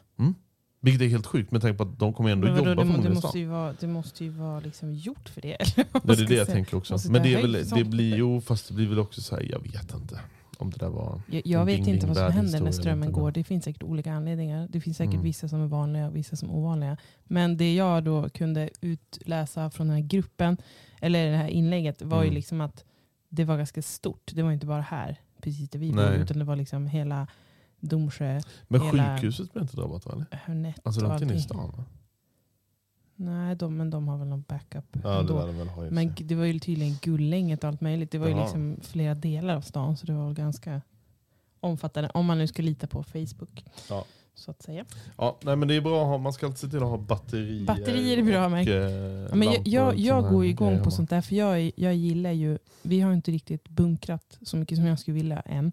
Vilket 0.84 1.02
är 1.02 1.08
helt 1.08 1.26
sjukt 1.28 1.52
med 1.52 1.62
tanke 1.62 1.78
på 1.78 1.84
att 1.84 2.00
de 2.00 2.14
kommer 2.14 2.30
ändå 2.30 2.48
jobba 2.48 2.62
det, 2.62 2.70
det, 2.70 2.76
förmodligen 2.82 3.12
i 3.12 3.16
måste 3.16 3.40
ju 3.40 3.46
vara, 3.46 3.74
det 3.80 3.88
måste 3.88 4.24
ju 4.24 4.30
vara 4.30 4.60
liksom 4.60 4.94
gjort 4.94 5.30
för 5.30 5.42
det. 5.42 5.54
eller 5.54 5.86
vad 5.92 6.04
Det 6.08 6.14
är 6.14 6.28
det 6.28 6.36
jag 6.36 6.46
säga. 6.46 6.56
tänker 6.56 6.78
också. 6.78 6.94
Måste 6.94 7.12
Men 7.12 7.24
det, 7.24 7.34
är 7.34 7.42
väl, 7.42 7.52
det 7.52 7.66
sånt. 7.66 7.88
blir 7.88 8.16
jo, 8.18 8.42
fast 8.42 8.68
det 8.68 8.74
blir 8.74 8.88
väl 8.88 9.00
också 9.00 9.22
så 9.22 9.36
här, 9.36 9.44
jag 9.52 9.60
vet 9.60 9.94
inte 9.94 10.20
om 10.58 10.70
det 10.70 10.78
där 10.78 10.90
var... 10.90 11.22
Jag, 11.28 11.42
jag 11.46 11.66
vet 11.66 11.88
inte 11.88 12.08
vad 12.08 12.18
som 12.18 12.32
händer 12.32 12.60
när 12.62 12.72
strömmen 12.72 13.12
går. 13.12 13.32
Det 13.32 13.44
finns 13.44 13.64
säkert 13.64 13.84
olika 13.84 14.14
anledningar. 14.14 14.68
Det 14.72 14.82
finns 14.82 14.98
säkert 14.98 15.14
Mm. 15.14 15.24
vissa 15.24 15.48
som 15.48 15.62
är 15.62 15.68
vanliga 15.68 16.08
och 16.08 16.16
vissa 16.16 16.36
som 16.36 16.50
är 16.50 16.54
ovanliga. 16.56 16.98
Men 17.24 17.58
det 17.58 17.76
jag 17.76 18.04
då 18.04 18.30
kunde 18.30 18.70
utläsa 18.82 19.70
från 19.72 19.88
den 19.88 19.96
här 19.96 20.04
gruppen, 20.04 20.58
eller 21.02 21.32
det 21.32 21.38
här 21.38 21.48
inlägget, 21.48 22.02
var 22.02 22.18
ju 22.22 22.28
Mm. 22.28 22.36
liksom 22.36 22.62
att 22.62 22.84
det 23.30 23.44
var 23.44 23.58
ganska 23.58 23.82
stort. 23.82 24.32
Det 24.34 24.44
var 24.44 24.52
inte 24.52 24.66
bara 24.66 24.82
här, 24.82 25.16
precis 25.42 25.70
där 25.70 25.80
vi 25.80 25.92
bor, 25.92 25.96
Nej. 26.02 26.20
utan 26.20 26.40
det 26.40 26.46
var 26.46 26.56
liksom 26.56 26.88
hela 26.88 27.28
Domsjö, 27.82 28.42
Men 28.68 28.82
Hela- 28.82 29.16
sjukhuset 29.18 29.54
blev 29.54 29.62
inte 29.62 29.76
drabbat 29.76 30.06
va? 30.06 30.26
Hörnett 30.32 30.80
Alltså 30.84 31.02
och 31.02 31.08
var 31.10 31.22
inte 31.22 31.36
i 31.36 31.42
stan 31.42 31.72
va? 31.78 31.84
Nej, 33.16 33.56
de, 33.56 33.78
men 33.78 33.90
de 33.90 34.08
har 34.08 34.18
väl 34.18 34.28
någon 34.28 34.44
backup 34.48 34.86
Ja 35.04 35.22
det 35.22 35.28
de 35.28 35.58
väl 35.58 35.68
ha 35.68 35.90
Men 35.90 36.14
det 36.18 36.36
var 36.36 36.46
ju 36.46 36.60
tydligen 36.60 36.96
Gullänget 37.02 37.64
och 37.64 37.68
allt 37.68 37.82
möjligt. 37.82 38.12
Det 38.12 38.18
var 38.18 38.28
ju 38.28 38.34
Jaha. 38.34 38.44
liksom 38.44 38.78
flera 38.82 39.16
delar 39.16 39.56
av 39.56 39.62
stan, 39.62 39.98
så 39.98 40.06
det 40.06 40.14
var 40.14 40.34
ganska 40.34 40.82
omfattande. 41.60 42.10
Om 42.14 42.26
man 42.26 42.38
nu 42.38 42.48
ska 42.48 42.62
lita 42.62 42.88
på 42.88 43.04
Facebook. 43.04 43.66
Ja. 43.90 44.06
Så 44.36 44.52
att 44.52 44.62
säga. 44.62 44.86
Ja, 45.18 45.38
nej, 45.44 45.56
men 45.56 45.68
det 45.68 45.76
är 45.76 45.82
bra 45.82 46.02
att 46.02 46.08
ha, 46.08 46.18
man 46.18 46.34
ska 46.34 46.46
alltid 46.46 46.60
se 46.60 46.68
till 46.68 46.78
att 46.84 46.90
ha 46.90 46.98
batterier. 46.98 47.66
Batterier 47.66 48.18
är 48.18 48.24
bra, 48.24 48.46
och, 48.46 48.52
men- 48.52 48.68
eh, 48.68 48.74
Ja, 48.74 49.36
men 49.36 49.48
jag, 49.66 49.98
jag, 49.98 50.30
går 50.30 50.44
ju 50.46 50.50
igång 50.50 50.84
på 50.84 50.92
sånt 50.92 51.10
där, 51.10 51.22
för 51.22 51.36
jag, 51.36 51.60
är- 51.62 51.72
jag 51.76 51.96
gillar 51.96 52.32
ju, 52.32 52.58
vi 52.82 53.00
har 53.02 53.14
inte 53.14 53.32
riktigt 53.32 53.70
bunkrat 53.70 54.38
så 54.42 54.58
mycket 54.58 54.78
som 54.78 54.86
jag 54.86 55.00
skulle 55.00 55.16
vilja 55.16 55.40
än. 55.40 55.72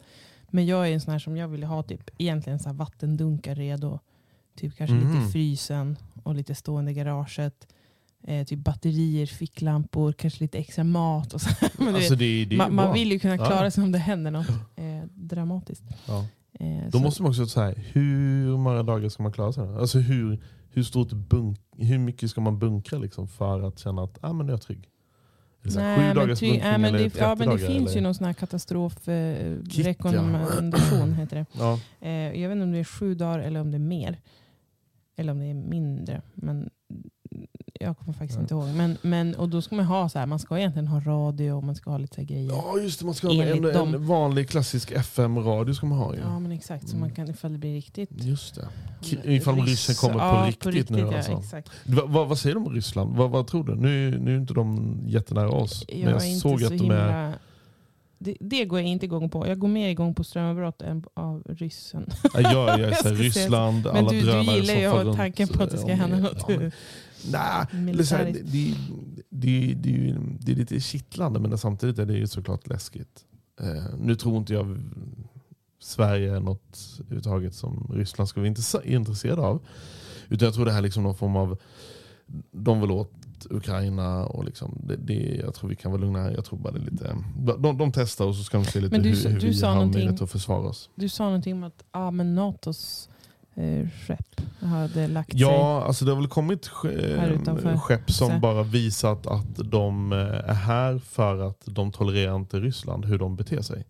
Men 0.50 0.66
jag 0.66 0.88
är 0.88 0.92
en 0.94 1.00
sån 1.00 1.12
här 1.12 1.18
som 1.18 1.36
jag 1.36 1.48
vill 1.48 1.64
ha 1.64 1.82
typ 1.82 2.10
egentligen 2.18 2.58
så 2.58 2.68
här 2.68 2.76
vattendunkar 2.76 3.54
redo. 3.54 3.98
Typ 4.56 4.76
kanske 4.76 4.94
Mhm. 4.96 5.12
lite 5.14 5.28
i 5.28 5.32
frysen 5.32 5.96
och 6.22 6.34
lite 6.34 6.54
stående 6.54 6.90
i 6.90 6.94
garaget. 6.94 7.68
Eh, 8.24 8.46
typ 8.46 8.58
batterier, 8.58 9.26
ficklampor, 9.26 10.12
kanske 10.12 10.44
lite 10.44 10.58
extra 10.58 10.84
mat. 10.84 11.32
Och 11.34 11.40
så. 11.40 11.48
Men 11.78 11.94
Alltså 11.94 12.10
vet, 12.10 12.18
det, 12.18 12.44
det 12.44 12.56
man, 12.56 12.74
man 12.74 12.92
vill 12.94 13.12
ju 13.12 13.18
kunna 13.18 13.36
klara 13.36 13.64
Ja. 13.64 13.70
sig 13.70 13.84
om 13.84 13.92
det 13.92 13.98
händer 13.98 14.30
något 14.30 14.48
eh, 14.76 15.02
dramatiskt. 15.14 15.84
Ja. 16.06 16.26
Eh, 16.60 16.84
Då 16.84 16.90
så- 16.98 17.04
måste 17.04 17.22
man 17.22 17.30
också 17.30 17.46
säga, 17.46 17.74
hur 17.92 18.56
många 18.56 18.82
dagar 18.82 19.08
ska 19.08 19.22
man 19.22 19.32
klara 19.32 19.52
sig? 19.52 19.68
Alltså 19.76 19.98
hur, 19.98 20.42
hur, 20.70 20.82
stort 20.82 21.12
bunk, 21.12 21.58
hur 21.76 21.98
mycket 21.98 22.30
ska 22.30 22.40
man 22.40 22.58
bunkra 22.58 22.98
liksom 22.98 23.28
för 23.28 23.60
att 23.68 23.78
känna 23.78 24.02
att 24.02 24.18
ah, 24.20 24.32
men 24.32 24.46
nu 24.46 24.52
är 24.52 24.54
jag 24.56 24.62
trygg? 24.62 24.88
Så 25.70 25.78
Nej, 25.80 25.96
sju 25.96 26.02
men 26.02 26.16
dagars 26.16 26.40
bunkring 26.40 26.60
nej, 26.60 26.78
men 26.78 26.92
det, 26.92 26.98
30 27.10 27.18
ja, 27.18 27.34
men 27.38 27.48
det 27.48 27.58
finns 27.58 27.86
eller? 27.86 27.94
ju 27.94 28.00
någon 28.00 28.14
sån 28.14 28.26
här 28.26 28.32
katastrof 28.32 29.08
eh, 29.08 29.56
heter 31.14 31.36
det. 31.36 31.46
Ja, 31.58 31.80
Eh, 32.00 32.40
jag 32.40 32.48
vet 32.48 32.54
inte 32.56 32.64
om 32.64 32.72
det 32.72 32.78
är 32.78 32.84
sju 32.84 33.14
dagar 33.14 33.38
eller 33.38 33.60
om 33.60 33.70
det 33.70 33.76
är 33.76 33.78
mer. 33.78 34.18
Eller 35.16 35.32
om 35.32 35.38
det 35.38 35.46
är 35.46 35.54
mindre. 35.54 36.22
Men 36.34 36.70
jag 37.80 37.98
kommer 37.98 38.12
faktiskt 38.12 38.36
Ja. 38.36 38.40
inte 38.42 38.54
ihåg. 38.54 38.64
Men, 38.76 38.96
men, 39.02 39.34
och 39.34 39.48
då 39.48 39.62
ska 39.62 39.76
man 39.76 39.84
ha 39.84 40.08
så 40.08 40.18
här, 40.18 40.26
man 40.26 40.38
ska 40.38 40.58
egentligen 40.58 40.86
ha 40.88 41.00
radio 41.00 41.52
och 41.52 41.64
man 41.64 41.74
ska 41.74 41.90
ha 41.90 41.98
lite 41.98 42.14
så 42.14 42.22
grejer. 42.22 42.48
Ja, 42.48 42.64
ja 42.74 42.82
just 42.82 42.98
det, 43.00 43.04
man 43.06 43.14
ska 43.14 43.26
ha 43.26 43.34
en, 43.34 43.40
Enligt 43.40 43.76
en 43.76 43.92
dem. 43.92 44.06
vanlig 44.06 44.48
klassisk 44.48 44.90
FM-radio 44.92 45.74
ska 45.74 45.86
man 45.86 45.98
ha 45.98 46.14
ju. 46.14 46.20
men 46.40 46.52
exakt. 46.52 46.88
Så 46.88 46.96
Mm. 46.96 47.00
man 47.08 47.14
kan, 47.16 47.30
ifall 47.30 47.52
det 47.52 47.58
blir 47.58 47.74
riktigt. 47.74 48.10
Just 48.12 48.54
det. 48.54 48.68
K- 49.10 49.16
Ifall 49.24 49.60
ryssen 49.60 49.94
kommer 49.94 50.14
på 50.14 50.20
ja, 50.20 50.44
riktigt, 50.48 50.90
nu 50.90 50.98
ja, 50.98 51.16
alltså. 51.16 51.32
exakt. 51.32 51.70
Va, 51.84 52.02
va, 52.06 52.24
vad 52.24 52.38
säger 52.38 52.54
de 52.54 52.66
om 52.66 52.72
Ryssland? 52.74 53.16
Va, 53.16 53.26
vad 53.26 53.46
tror 53.46 53.64
du? 53.64 53.74
Nu, 53.74 54.18
nu 54.18 54.34
är 54.34 54.38
inte 54.38 54.54
de 54.54 54.98
jättenära 55.06 55.50
oss. 55.50 55.84
Jag, 55.88 55.98
men 55.98 56.12
jag 56.12 56.22
såg 56.22 56.60
så 56.60 56.66
att 56.66 56.78
de 56.78 56.90
är... 56.90 57.32
Det, 58.18 58.36
det 58.40 58.64
går 58.64 58.78
jag 58.80 58.88
inte 58.88 59.06
igång 59.06 59.30
på. 59.30 59.46
Jag 59.46 59.58
går 59.58 59.68
mer 59.68 59.88
igång 59.88 60.14
på 60.14 60.24
strömavbrott 60.24 60.82
än 60.82 61.04
av 61.14 61.42
ryssen. 61.46 62.06
Ja, 62.34 62.40
jag, 62.40 62.52
jag 62.80 62.80
är 62.80 62.92
så 62.94 63.08
Ryssland, 63.08 63.84
Men 63.84 63.96
alla 63.96 64.10
du, 64.10 64.20
du 64.20 64.26
drönare 64.26 64.56
gillar 64.56 64.98
som 65.00 65.08
ju 65.10 65.14
tanken 65.16 65.48
på 65.48 65.62
att 65.62 65.70
det 65.70 65.78
ska 65.78 65.94
hända 65.94 66.18
något. 66.18 66.44
ja, 66.48 66.58
men- 66.58 66.72
Nej, 67.32 67.66
det, 67.72 68.12
är 68.12 68.24
det, 68.32 68.74
det, 69.30 69.74
det, 69.74 70.14
det, 70.40 70.52
är 70.52 70.56
lite 70.56 70.80
kittlande 70.80 71.40
men 71.40 71.58
samtidigt 71.58 71.98
är 71.98 72.06
det 72.06 72.14
ju 72.14 72.26
såklart 72.26 72.66
läskigt. 72.68 73.24
Eh, 73.60 73.98
nu 74.00 74.14
tror 74.14 74.36
inte 74.36 74.52
jag 74.52 74.78
Sverige 75.80 76.36
är 76.36 76.40
något 76.40 76.78
överhuvudtaget 77.00 77.54
som 77.54 77.90
Ryssland 77.94 78.28
ska 78.28 78.40
vara 78.40 78.50
intresse- 78.50 78.84
intresserade 78.84 79.42
av. 79.42 79.62
Utan 80.28 80.46
jag 80.46 80.54
tror 80.54 80.64
det 80.64 80.70
här 80.72 80.78
är 80.78 80.82
liksom 80.82 81.02
någon 81.02 81.14
form 81.16 81.36
av, 81.36 81.58
de 82.52 82.80
vill 82.80 82.90
åt 82.90 83.12
Ukraina 83.50 84.26
och 84.26 84.44
liksom, 84.44 84.78
det, 84.84 84.96
det, 84.96 85.40
jag 85.44 85.54
tror 85.54 85.70
vi 85.70 85.76
kan 85.76 85.92
vara 85.92 86.00
lugna. 86.00 86.32
Jag 86.32 86.44
tror 86.44 86.58
bara 86.58 86.72
det 86.72 86.78
lite, 86.78 87.16
de, 87.58 87.78
de 87.78 87.92
testar 87.92 88.24
och 88.24 88.34
så 88.34 88.44
ska 88.44 88.58
de 88.58 88.64
se 88.64 88.80
lite 88.80 88.92
Men 88.92 89.02
du 89.02 89.08
hur, 89.08 89.40
du 89.40 89.48
vi 89.48 89.62
har 89.66 89.86
möjlighet 89.86 90.22
att 90.22 90.30
försvara 90.30 90.68
oss. 90.68 90.90
Du 90.94 91.08
sa 91.08 91.24
någonting 91.24 91.52
om 91.54 91.64
att 91.64 91.84
ah, 91.90 92.10
men 92.10 92.34
Natos 92.34 93.08
eh, 93.54 93.88
skepp 94.06 94.40
hade 94.60 95.08
lagt 95.08 95.30
sig. 95.32 95.40
Ja, 95.40 95.84
alltså 95.84 96.04
det 96.04 96.10
har 96.10 96.18
väl 96.20 96.28
kommit 96.28 96.66
ske- 96.66 97.78
skepp 97.78 98.10
som 98.10 98.28
Så. 98.30 98.38
bara 98.38 98.62
visat 98.62 99.26
att 99.26 99.56
de 99.70 100.12
eh, 100.12 100.18
är 100.18 100.54
här 100.54 100.98
för 100.98 101.48
att 101.48 101.62
de 101.66 101.92
tolererar 101.92 102.36
inte 102.36 102.60
Ryssland, 102.60 103.04
hur 103.04 103.18
de 103.18 103.36
beter 103.36 103.62
sig. 103.62 103.86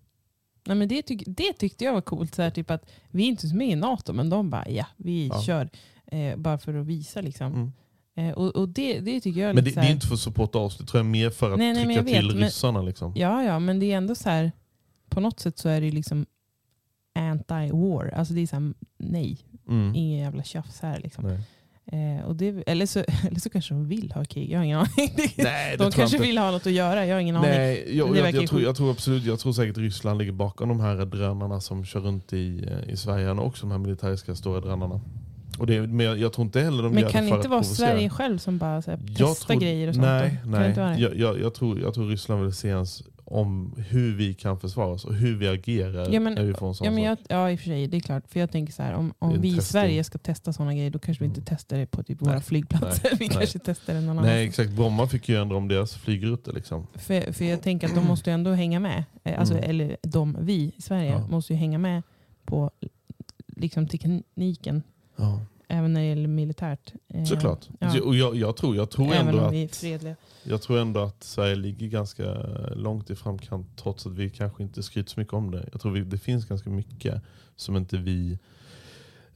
Nej, 0.66 0.76
men 0.76 0.88
det, 0.88 1.02
tyck, 1.02 1.22
det 1.26 1.52
tyckte 1.52 1.84
jag 1.84 1.92
var 1.92 2.00
coolt. 2.00 2.34
Så 2.34 2.42
här, 2.42 2.50
typ 2.50 2.70
att 2.70 2.82
vi 3.10 3.22
är 3.22 3.26
inte 3.28 3.46
ens 3.46 3.54
med 3.54 3.68
i 3.68 3.76
NATO, 3.76 4.12
men 4.12 4.30
de 4.30 4.50
bara 4.50 4.68
ja, 4.68 4.86
vi 4.96 5.28
Ja. 5.28 5.42
kör. 5.42 5.68
Eh, 6.06 6.36
bara 6.36 6.58
för 6.58 6.74
att 6.74 6.86
visa 6.86 7.20
liksom. 7.20 7.46
Mm. 7.46 7.72
Eh, 8.18 8.30
och 8.30 8.56
och 8.56 8.68
det, 8.68 9.00
det 9.00 9.20
tycker 9.20 9.40
jag 9.40 9.54
Men 9.54 9.64
det, 9.64 9.70
det 9.70 9.80
är 9.80 9.90
inte 9.90 10.06
för 10.06 10.14
att 10.14 10.20
supporta 10.20 10.58
oss, 10.58 10.78
det 10.78 10.84
tror 10.86 10.98
jag 10.98 11.06
är 11.06 11.10
mer 11.10 11.30
för 11.30 11.52
att 11.52 11.58
Nej, 11.58 11.72
nej, 11.72 11.86
men 11.86 11.96
trycka 11.96 12.10
jag 12.16 12.22
vet, 12.22 12.30
till 12.30 12.38
men- 12.38 12.44
ryssarna. 12.46 12.82
Liksom. 12.82 13.12
Ja, 13.16 13.42
ja, 13.44 13.58
men 13.58 13.80
det 13.80 13.92
är 13.92 13.96
ändå 13.96 14.14
så 14.14 14.28
här. 14.28 14.52
På 15.10 15.20
något 15.20 15.40
sätt 15.40 15.58
så 15.58 15.68
är 15.68 15.80
det 15.80 15.90
liksom 15.90 16.26
anti-war. 17.18 18.14
Alltså 18.14 18.34
det 18.34 18.40
är 18.40 18.46
så 18.46 18.56
här, 18.56 18.74
nej, 18.98 19.38
Mm. 19.68 19.94
ingen 19.94 20.18
jävla 20.18 20.42
tjafs 20.42 20.80
här. 20.80 21.00
Liksom. 21.00 21.24
Eh, 21.92 22.24
och 22.26 22.36
det, 22.36 22.62
eller, 22.66 22.86
så, 22.86 22.98
eller 23.28 23.40
så 23.40 23.50
kanske 23.50 23.74
de 23.74 23.88
vill 23.88 24.12
ha 24.12 24.24
krig, 24.24 24.50
jag 24.50 24.58
har 24.58 24.64
ingen 24.64 24.78
aning. 24.78 25.10
Nej, 25.36 25.76
de 25.78 25.84
jag 25.84 25.92
kanske 25.92 26.18
vill 26.18 26.38
ha 26.38 26.50
något 26.50 26.66
att 26.66 26.72
göra, 26.72 27.06
jag 27.06 27.14
har 27.16 27.20
ingen 27.20 27.36
aning. 27.36 27.50
Nej, 27.50 27.96
jag, 27.96 28.04
Men 28.06 28.12
det 28.12 28.18
jag, 28.18 28.24
verkar 28.24 28.40
jag, 28.40 28.48
tror, 28.48 28.62
jag 28.62 28.76
tror 28.76 28.90
absolut, 28.90 29.24
jag 29.24 29.38
tror 29.38 29.52
säkert 29.52 29.76
Ryssland 29.78 30.18
ligger 30.18 30.32
bakom 30.32 30.68
de 30.68 30.80
här 30.80 30.96
drönarna 31.06 31.60
som 31.60 31.84
kör 31.84 32.00
runt 32.00 32.32
i, 32.32 32.64
eh, 32.70 32.92
i 32.92 32.96
Sverige, 32.96 33.30
och 33.30 33.46
också 33.46 33.66
de 33.66 33.70
här 33.70 33.78
militäriska 33.78 34.34
stora 34.34 34.60
drönarna. 34.60 35.00
Och 35.58 35.66
det, 35.66 35.86
men 35.86 36.06
jag, 36.06 36.18
jag 36.18 36.32
tror 36.32 36.44
inte 36.46 36.60
heller 36.60 36.82
de 36.82 36.92
Men 36.94 37.02
gör 37.02 37.10
kan 37.10 37.20
det 37.24 37.26
det 37.26 37.30
för 37.30 37.36
inte 37.36 37.48
vara 37.48 37.60
provocera. 37.62 37.88
Sverige 37.88 38.10
själv 38.10 38.38
som 38.38 38.58
bara 38.58 38.82
så 38.82 38.90
här, 38.90 39.00
testar 39.16 39.46
tror- 39.54 39.60
grejer 39.60 39.88
och 39.88 39.94
sånt? 39.94 40.06
Nej, 40.06 40.38
då? 40.44 40.50
Det 40.50 40.58
nej. 40.58 40.72
vara 40.74 40.88
det? 40.88 40.98
Jag, 40.98 41.16
jag, 41.16 41.40
jag, 41.40 41.54
tror, 41.54 41.80
jag 41.80 41.94
tror 41.94 42.08
Ryssland 42.08 42.42
vill 42.42 42.52
se 42.52 42.68
ens 42.68 43.02
om 43.30 43.74
hur 43.88 44.14
vi 44.16 44.34
kan 44.34 44.60
försvara 44.60 44.86
oss 44.88 45.04
och 45.04 45.14
hur 45.14 45.36
vi 45.36 45.48
agerar 45.48 46.08
Ja, 46.12 46.20
men- 46.20 46.34
när 46.34 46.44
vi 46.44 46.54
får 46.54 46.68
en 46.68 46.74
sån 46.74 46.84
Ja, 46.84 46.90
men 46.90 47.02
jag, 47.04 47.18
ja 47.28 47.50
i 47.50 47.54
och 47.56 47.60
för 47.60 47.66
sig, 47.66 47.86
det 47.86 47.96
är 47.96 48.00
klart. 48.00 48.24
För 48.28 48.40
jag 48.40 48.50
tänker 48.50 48.72
så 48.72 48.82
här, 48.82 48.92
om, 48.94 49.08
Det 49.08 49.14
om 49.26 49.40
vi 49.40 49.48
i. 49.48 49.60
Sverige 49.60 50.04
ska 50.04 50.18
testa 50.18 50.52
sådana 50.52 50.74
grejer, 50.74 50.90
då 50.90 50.98
kanske 50.98 51.24
vi 51.24 51.28
inte 51.28 51.42
testar 51.46 51.78
det 51.78 51.86
på 51.86 52.02
typ 52.02 52.22
våra 52.22 52.32
Nej, 52.32 52.42
flygplatser. 52.42 53.02
nej, 53.04 53.12
vi 53.18 53.28
nej. 53.28 53.36
kanske 53.36 53.58
testar 53.58 53.94
det 53.94 54.00
någon 54.00 54.16
Nej 54.16 54.32
annanstans. 54.32 54.48
exakt, 54.48 54.70
Bromma 54.76 55.06
fick 55.06 55.28
ju 55.28 55.40
ändra 55.40 55.56
om 55.56 55.68
deras 55.68 55.94
flygrutter. 55.94 56.52
Liksom. 56.52 56.86
För, 56.94 57.32
för 57.32 57.44
jag 57.44 57.62
tänker 57.62 57.86
att 57.88 57.94
de 57.94 58.06
måste 58.06 58.30
ju 58.30 58.34
ändå 58.34 58.50
hänga 58.52 58.80
med. 58.80 59.04
Eh, 59.24 59.38
Alltså, 59.40 59.54
Mm. 59.54 59.70
Eller 59.70 59.96
de, 60.02 60.36
vi 60.40 60.72
i 60.76 60.82
Sverige, 60.82 61.10
Ja. 61.10 61.26
måste 61.26 61.52
ju 61.52 61.58
hänga 61.58 61.78
med 61.78 62.02
på 62.44 62.70
liksom, 63.56 63.86
tekniken. 63.88 64.82
Ja. 65.18 65.40
Även 65.68 65.92
när 65.92 66.00
det 66.00 66.06
gäller 66.06 66.28
militärt. 66.28 66.92
Eh, 67.08 67.24
Såklart. 67.24 67.68
Ja. 67.80 68.02
Och 68.02 68.16
jag, 68.16 68.36
jag, 68.36 68.56
tror, 68.56 68.76
jag, 68.76 68.90
tror 68.90 69.06
Även 69.14 69.28
ändå 69.28 69.40
att, 69.44 70.14
jag 70.44 70.62
tror 70.62 70.78
ändå 70.78 71.00
att 71.00 71.22
Sverige 71.22 71.54
ligger 71.54 71.86
ganska 71.88 72.34
långt 72.74 73.10
i 73.10 73.14
framkant 73.16 73.76
trots 73.76 74.06
att 74.06 74.12
vi 74.12 74.30
kanske 74.30 74.62
inte 74.62 74.82
skryter 74.82 75.10
så 75.10 75.20
mycket 75.20 75.34
om 75.34 75.50
det. 75.50 75.68
Jag 75.72 75.80
tror 75.80 75.92
vi, 75.92 76.00
det 76.00 76.18
finns 76.18 76.44
ganska 76.44 76.70
mycket 76.70 77.22
som 77.56 77.76
inte 77.76 77.96
vi 77.96 78.38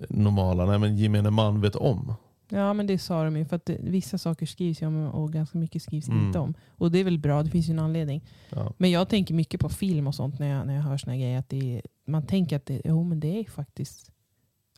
normala, 0.08 0.66
nej 0.66 0.78
men 0.78 0.96
gemene 0.96 1.30
man 1.30 1.60
vet 1.60 1.76
om. 1.76 2.14
Ja 2.48 2.72
men 2.72 2.86
det 2.86 2.98
sa 2.98 3.24
de 3.24 3.36
ju. 3.36 3.44
För 3.44 3.56
att 3.56 3.66
det, 3.66 3.78
vissa 3.80 4.18
saker 4.18 4.46
skrivs 4.46 4.82
ju 4.82 4.86
om 4.86 5.06
och 5.06 5.32
ganska 5.32 5.58
mycket 5.58 5.82
skrivs 5.82 6.08
Mm. 6.08 6.26
inte 6.26 6.38
om. 6.38 6.54
Och 6.68 6.90
det 6.90 6.98
är 6.98 7.04
väl 7.04 7.18
bra, 7.18 7.42
det 7.42 7.50
finns 7.50 7.68
ju 7.68 7.72
en 7.72 7.78
anledning. 7.78 8.24
Ja. 8.50 8.72
Men 8.78 8.90
jag 8.90 9.08
tänker 9.08 9.34
mycket 9.34 9.60
på 9.60 9.68
film 9.68 10.06
och 10.06 10.14
sånt 10.14 10.38
när 10.38 10.46
jag, 10.46 10.66
när 10.66 10.74
jag 10.74 10.82
hör 10.82 10.96
såna 10.96 11.16
grejer. 11.16 11.38
Att 11.38 11.48
det 11.48 11.82
man 12.06 12.26
tänker 12.26 12.56
att 12.56 12.66
det, 12.66 12.82
jo, 12.84 13.04
men 13.04 13.20
det 13.20 13.40
är 13.40 13.44
faktiskt... 13.44 14.08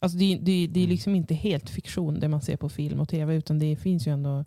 Alltså 0.05 0.19
det, 0.19 0.35
det, 0.43 0.67
det 0.67 0.81
är 0.81 0.85
Mm. 0.85 0.91
liksom 0.91 1.15
inte 1.15 1.35
helt 1.35 1.71
fiktion 1.71 2.21
det 2.21 2.29
man 2.29 2.43
ser 2.43 2.57
på 2.57 2.69
film 2.69 3.01
och 3.01 3.09
tv. 3.09 3.35
Utan 3.35 3.59
det 3.59 3.77
finns 3.77 4.07
ju 4.07 4.13
ändå 4.13 4.45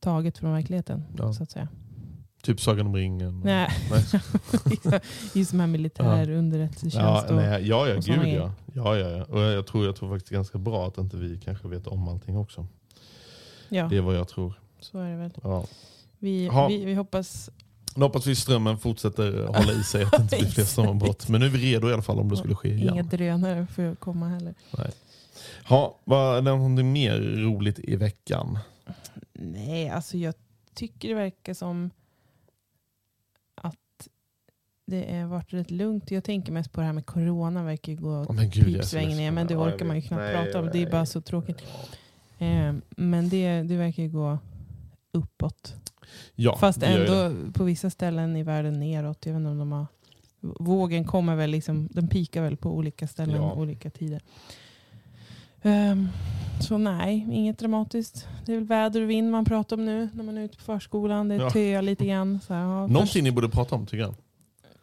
taget 0.00 0.38
från 0.38 0.52
verkligheten. 0.52 1.04
Ja. 1.18 1.32
Så 1.32 1.42
att 1.42 1.50
säga. 1.50 1.68
Typ 2.42 2.60
Sagan 2.60 2.86
om 2.86 2.96
ringen. 2.96 3.40
Nej. 3.44 3.68
Nej. 3.90 5.00
Just 5.34 5.50
som 5.50 5.60
här 5.60 5.66
militär 5.66 6.28
Ja. 6.92 7.24
nej, 7.30 7.68
ja, 7.68 7.88
ja 7.88 7.94
gud 7.94 8.28
ja. 8.28 8.52
ja, 8.74 8.96
ja, 8.98 9.08
ja. 9.08 9.24
Och 9.24 9.40
jag 9.40 9.66
tror, 9.66 9.84
jag 9.86 9.96
tror 9.96 10.10
faktiskt 10.14 10.32
ganska 10.32 10.58
bra 10.58 10.86
att 10.88 10.98
inte 10.98 11.16
vi 11.16 11.40
kanske 11.44 11.68
vet 11.68 11.86
om 11.86 12.08
allting 12.08 12.36
också. 12.36 12.66
ja, 13.68 13.86
Det 13.88 13.96
är 13.96 14.00
vad 14.00 14.16
jag 14.16 14.28
tror. 14.28 14.54
så 14.80 14.98
är 14.98 15.10
det 15.10 15.16
väl. 15.16 15.30
Ja. 15.42 15.66
Vi, 16.18 16.50
vi, 16.68 16.84
vi 16.84 16.94
hoppas... 16.94 17.50
Nu 17.96 18.04
hoppas 18.04 18.26
vi 18.26 18.36
strömmen 18.36 18.78
fortsätter 18.78 19.46
hålla 19.46 19.72
i 19.72 19.84
sig, 19.84 20.02
att 20.04 20.10
det 20.10 20.22
inte 20.22 20.36
blir 20.36 20.46
fler 20.48 20.64
strömavbrott. 20.64 21.28
Men 21.28 21.40
nu 21.40 21.46
är 21.46 21.50
vi 21.50 21.58
redo 21.58 21.90
i 21.90 21.92
alla 21.92 22.02
fall 22.02 22.18
om 22.18 22.28
det 22.28 22.36
skulle 22.36 22.54
ske 22.54 22.68
Inga 22.68 22.92
igen. 22.92 23.08
drönare 23.08 23.66
för 23.66 23.92
att 23.92 24.00
komma 24.00 24.28
heller. 24.28 24.54
Ha, 25.68 25.98
var 26.04 26.34
det 26.34 26.40
någonting 26.40 26.92
mer 26.92 27.20
roligt 27.20 27.78
i 27.78 27.96
veckan? 27.96 28.58
Nej, 29.32 29.88
alltså 29.88 30.16
jag 30.16 30.34
tycker 30.74 31.08
det 31.08 31.14
verkar 31.14 31.54
som 31.54 31.90
att 33.54 34.08
det 34.86 35.14
har 35.20 35.26
varit 35.26 35.52
rätt 35.52 35.70
lugnt. 35.70 36.10
Jag 36.10 36.24
tänker 36.24 36.52
mest 36.52 36.72
på 36.72 36.80
det 36.80 36.86
här 36.86 36.92
med 36.92 37.06
corona 37.06 37.64
verkar 37.64 37.92
ju 37.92 37.98
gå 37.98 38.26
Åh, 38.28 38.32
men 38.34 38.50
gud, 38.50 38.68
jag 38.68 38.78
är 38.78 38.82
så 38.82 38.96
pipsväng 38.96 39.16
ner. 39.16 39.30
Men 39.30 39.46
det 39.46 39.54
Ja, 39.54 39.60
orkar 39.60 39.86
man 39.86 39.96
ju 39.96 40.02
knappt 40.02 40.22
Nej, 40.22 40.34
prata 40.44 40.58
om. 40.58 40.64
Det 40.66 40.78
är 40.78 40.82
nej. 40.82 40.90
bara 40.90 41.06
så 41.06 41.20
tråkigt. 41.20 41.62
Eh, 42.38 42.74
men 42.90 43.28
det, 43.28 43.62
det 43.62 43.76
verkar 43.76 44.02
ju 44.02 44.08
gå 44.08 44.38
uppåt. 45.12 45.74
Ja, 46.34 46.56
Fast 46.56 46.82
ändå 46.82 47.34
på 47.52 47.64
vissa 47.64 47.90
ställen 47.90 48.36
i 48.36 48.42
världen 48.42 48.80
neråt. 48.80 49.26
Jag 49.26 49.32
vet 49.32 49.46
om 49.46 49.58
de 49.58 49.72
har, 49.72 49.86
vågen 50.40 51.04
kommer 51.04 51.36
väl 51.36 51.50
liksom, 51.50 51.88
den 51.92 52.08
pikar 52.08 52.42
väl 52.42 52.56
på 52.56 52.70
olika 52.70 53.08
ställen 53.08 53.36
Ja. 53.36 53.52
olika 53.52 53.90
tider. 53.90 54.22
Ehm, 55.62 56.08
så 56.60 56.78
nej, 56.78 57.26
inget 57.32 57.58
dramatiskt. 57.58 58.26
Det 58.46 58.52
är 58.52 58.56
väl 58.56 58.64
väder 58.66 59.00
och 59.02 59.10
vind 59.10 59.30
man 59.30 59.44
pratar 59.44 59.76
om 59.76 59.84
nu 59.84 60.08
när 60.14 60.24
man 60.24 60.38
är 60.38 60.42
ute 60.44 60.56
på 60.56 60.62
förskolan. 60.62 61.28
Det 61.28 61.34
Ja. 61.34 61.50
töar 61.50 61.82
lite 61.82 62.06
grann. 62.06 62.40
Så 62.46 62.54
här, 62.54 62.60
ja, 62.62 62.86
Någonting 62.86 63.24
ni 63.24 63.32
borde 63.32 63.48
prata 63.48 63.74
om 63.74 63.86
tycker 63.86 64.02
jag. 64.02 64.14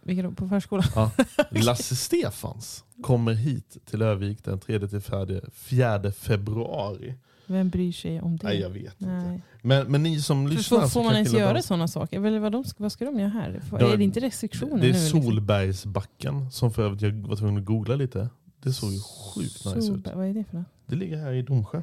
Vilka 0.03 0.24
då? 0.24 0.31
På 0.31 0.48
förskolan? 0.48 0.86
Ja. 0.95 1.12
Lasse 1.51 1.95
Stefans 1.95 2.83
kommer 3.01 3.33
hit 3.33 3.77
till 3.86 4.01
Övik 4.01 4.43
den 4.43 4.59
3-4 4.59 6.12
februari. 6.12 7.13
Vem 7.49 7.69
bryr 7.69 7.91
sig 7.91 8.21
om 8.21 8.37
det? 8.37 8.47
Nej, 8.47 8.59
jag 8.59 8.69
vet 8.69 9.01
inte. 9.01 9.13
Nej. 9.13 9.41
Men, 9.61 9.91
men 9.91 10.03
ni 10.03 10.21
som 10.21 10.47
lyssnar... 10.47 10.81
får, 10.81 10.87
får 10.87 11.03
man 11.03 11.13
ens 11.13 11.33
göra 11.33 11.53
dans- 11.53 11.65
sådana 11.65 11.87
saker? 11.87 12.25
Eller 12.25 12.39
vad, 12.39 12.51
de, 12.51 12.63
vad 12.77 12.91
ska 12.91 13.05
de 13.05 13.19
göra 13.19 13.29
här? 13.29 13.61
Får- 13.69 13.81
Ja, 13.81 13.93
är 13.93 13.97
det 13.97 14.03
inte 14.03 14.19
restriktioner 14.19 14.77
Det 14.77 14.87
är 14.87 14.93
nu? 14.93 14.99
liksom? 14.99 15.21
Solbergsbacken 15.23 16.51
som 16.51 16.71
för 16.71 16.83
övrigt 16.83 17.01
jag 17.01 17.11
var 17.27 17.35
tvungen 17.35 17.57
att 17.57 17.65
googla 17.65 17.95
lite. 17.95 18.29
Det 18.63 18.73
såg 18.73 18.91
ju 18.91 18.99
sjukt 18.99 19.65
nice 19.65 19.77
ut. 19.77 19.83
Solberg, 19.83 20.15
vad 20.15 20.25
är 20.27 20.33
det 20.33 20.43
för 20.43 20.57
något? 20.57 20.65
Det 20.85 20.95
ligger 20.95 21.17
här 21.17 21.31
i 21.33 21.41
Domsjö. 21.41 21.81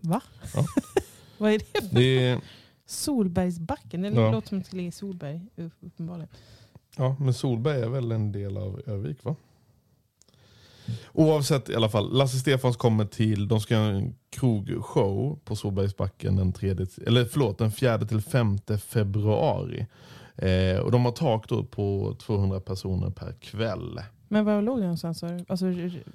Va? 0.00 0.20
Ja. 0.54 0.64
vad 1.38 1.52
är 1.52 1.58
det 1.58 1.80
för 1.88 1.94
Det 1.96 2.26
är, 2.28 2.40
Solbergsbacken? 2.86 4.02
Det 4.02 4.08
Ja. 4.08 4.30
låter 4.32 4.48
som 4.48 4.58
att 4.58 4.70
det 4.70 4.76
ligga 4.76 4.88
i 4.88 4.92
Solberg, 4.92 5.40
upp- 5.56 5.72
uppenbarligen. 5.80 6.28
ja, 6.96 7.16
men 7.20 7.34
Solberg 7.34 7.80
är 7.82 7.88
väl 7.88 8.12
en 8.12 8.32
del 8.32 8.56
av 8.56 8.80
Övik 8.86 9.24
va? 9.24 9.36
Oavsett 11.12 11.68
i 11.70 11.74
alla 11.74 11.88
fall, 11.88 12.12
Lasse 12.18 12.38
Stefans 12.38 12.76
kommer 12.76 13.04
till, 13.04 13.48
de 13.48 13.60
ska 13.60 13.74
göra 13.74 13.96
en 13.96 14.14
krogshow 14.30 15.38
på 15.44 15.56
Solbergsbacken 15.56 16.36
den, 16.36 16.52
tredje, 16.52 16.86
eller 17.06 17.24
förlåt, 17.24 17.58
den 17.58 17.72
4 17.72 17.98
till 17.98 18.20
5 18.20 18.58
februari. 18.88 19.86
Eh, 20.36 20.78
och 20.80 20.90
de 20.92 21.04
har 21.04 21.12
tak 21.12 21.48
då 21.48 21.64
på 21.64 22.16
200 22.18 22.60
personer 22.60 23.10
per 23.10 23.32
kväll. 23.32 24.00
Men 24.28 24.44
var 24.44 24.62
låg 24.62 24.78
det 24.78 24.82
någonstans? 24.82 25.24
Alltså 25.48 25.64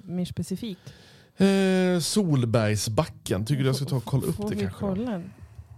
mer 0.02 0.24
specifikt? 0.24 0.92
Eh, 1.36 2.00
Solbergsbacken, 2.00 3.44
tycker 3.46 3.62
du 3.62 3.68
jag 3.68 3.76
ska 3.76 3.84
ta 3.84 3.96
och 3.96 4.04
kolla 4.04 4.26
upp 4.26 4.34
Får 4.34 4.50
det 4.50 4.56
kanske? 4.56 4.78
kolla? 4.80 5.22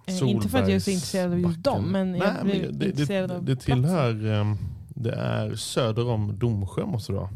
Eh, 0.06 0.28
inte 0.30 0.48
för 0.48 0.58
att 0.58 0.68
jag 0.68 0.76
är 0.76 0.80
så 0.80 0.90
intresserad 0.90 1.32
av 1.32 1.38
just 1.40 1.62
dem, 1.62 1.84
men 1.84 2.14
jag 2.14 2.34
Nej, 2.34 2.44
blir 2.44 2.68
men 2.68 2.78
det, 2.78 2.86
intresserad 2.86 3.30
det, 3.30 3.36
av 3.36 3.44
det 3.44 3.56
tillhör, 3.56 4.40
eh, 4.40 4.54
det 4.88 5.12
är 5.12 5.54
söder 5.54 6.08
om 6.08 6.38
Domsjö 6.38 6.86
måste 6.86 7.12
det 7.12 7.16
vara. 7.18 7.30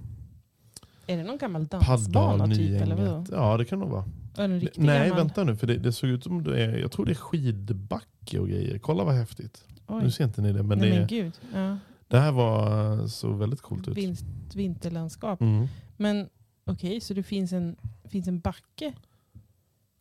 Är 1.13 1.17
det 1.17 1.25
någon 1.25 1.39
gammal 1.39 1.67
dansbana 1.67 2.47
typ? 2.47 2.83
Eller 2.83 2.97
vadå? 2.97 3.25
Ja 3.31 3.57
det 3.57 3.65
kan 3.65 3.79
det 3.79 3.85
nog 3.85 3.95
vara. 3.95 4.05
Nej 4.37 4.71
gammal? 4.77 5.17
vänta 5.17 5.45
nu 5.45 5.57
för 5.57 5.67
det, 5.67 5.77
det 5.77 5.93
såg 5.93 6.11
ut 6.11 6.25
som 6.25 6.43
det 6.43 6.65
är, 6.65 6.79
jag 6.79 6.93
tror 6.93 7.07
det 7.07 7.13
är 7.13 7.15
skidbacke 7.15 8.39
och 8.39 8.49
grejer. 8.49 8.79
Kolla 8.79 9.05
vad 9.05 9.15
häftigt. 9.15 9.65
Oj. 9.87 10.03
Nu 10.03 10.11
ser 10.11 10.25
inte 10.25 10.43
ni 10.43 10.53
det 10.53 10.63
men, 10.63 10.79
Nej, 10.79 10.91
det, 10.91 10.99
men 10.99 11.07
gud. 11.07 11.33
Ja. 11.55 11.79
det 12.09 12.19
här 12.19 12.33
var 12.33 12.93
eh, 12.93 13.07
så 13.07 13.33
väldigt 13.33 13.61
coolt 13.61 13.89
ut. 13.89 13.97
Vinst, 13.97 14.25
vinterlandskap. 14.55 15.41
Mm. 15.41 15.67
Men 15.97 16.29
okej, 16.65 17.01
så 17.01 17.15
det 17.15 17.23
finns 17.23 17.53
en, 17.53 17.77
finns 18.05 18.29
en 18.29 18.41
backe? 18.41 18.93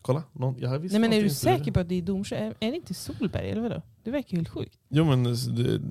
Kolla, 0.02 0.24
någon, 0.32 0.56
jag 0.60 0.80
visste 0.80 1.00
Nej 1.00 1.10
men 1.10 1.20
är 1.20 1.24
du 1.24 1.30
säker 1.30 1.72
på 1.72 1.80
att 1.80 1.90
det 1.90 1.96
är 1.96 2.02
Domsjö? 2.02 2.36
Är, 2.36 2.54
är 2.60 2.72
det 2.72 2.76
inte 2.76 2.94
Solberg 2.94 3.50
eller 3.50 3.62
vadå? 3.62 3.82
Det 4.04 4.12
verkar 4.12 4.38
helt 4.38 4.50
sjukt. 4.50 4.78
Jo 4.90 5.06
men 5.06 5.24
det, 5.24 5.82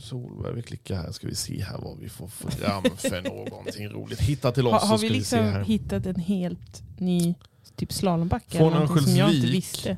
Solberg, 0.00 0.54
vi 0.54 0.62
klickar 0.62 0.96
här 0.96 1.12
ska 1.12 1.26
vi 1.26 1.34
se 1.34 1.62
här 1.62 1.78
vad 1.78 1.98
vi 1.98 2.08
får 2.08 2.28
fram 2.28 2.82
för 2.96 3.22
någonting 3.50 3.88
roligt. 3.88 4.20
Hitta 4.20 4.52
till 4.52 4.66
oss 4.66 4.80
så 4.82 4.86
har 4.86 4.98
vi 4.98 5.08
vi 5.08 5.14
liksom 5.14 5.38
här. 5.38 5.64
hittat 5.64 6.06
en 6.06 6.16
helt 6.20 6.82
ny 6.98 7.34
typ 7.76 7.92
slalombacke? 7.92 8.58
Från 8.58 8.72
jag 8.72 8.80
Örnsköldsvik. 8.82 9.54
visste? 9.54 9.96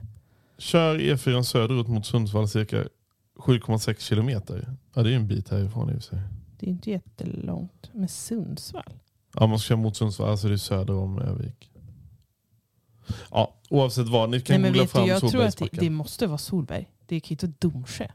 Kör 0.59 0.99
E4 0.99 1.43
söderut 1.43 1.89
mot 1.89 2.07
Sundsvall 2.07 2.49
cirka 2.49 2.85
7,6 3.39 4.01
kilometer. 4.01 4.77
Ja 4.95 5.03
det 5.03 5.11
är 5.13 5.17
en 5.17 5.29
bit 5.29 5.49
härifrån 5.49 5.91
i 5.91 5.93
och 5.93 6.03
för 6.03 6.03
sig. 6.03 6.19
Det 6.59 6.67
är 6.67 6.71
inte 6.71 6.91
jättelångt. 6.91 7.91
Men 7.93 8.09
Sundsvall? 8.09 8.93
Ja 9.35 9.47
man 9.47 9.59
ska 9.59 9.69
köra 9.69 9.79
mot 9.79 9.97
Sundsvall, 9.97 10.29
alltså 10.31 10.49
det 10.49 10.55
är 10.55 10.57
söder 10.59 10.95
om 10.95 11.19
Övik. 11.19 11.71
Ja, 13.31 13.55
oavsett 13.71 14.09
vad, 14.09 14.31
ni 14.31 14.41
kan 14.41 14.55
Nej 14.61 14.63
men 14.63 14.73
googla 14.73 14.83
vet 14.83 14.93
du, 14.93 14.99
fram 14.99 15.07
jag 15.09 15.21
tror 15.21 15.29
att 15.29 15.33
det, 15.33 15.39
Solbergsbacken. 15.39 15.79
det 15.85 15.91
måste 15.91 16.27
vara 16.27 16.39
Solberg. 16.39 16.89
Det 17.09 17.21
inte 17.21 17.47
vara 17.47 17.53
Domsjö. 17.59 18.07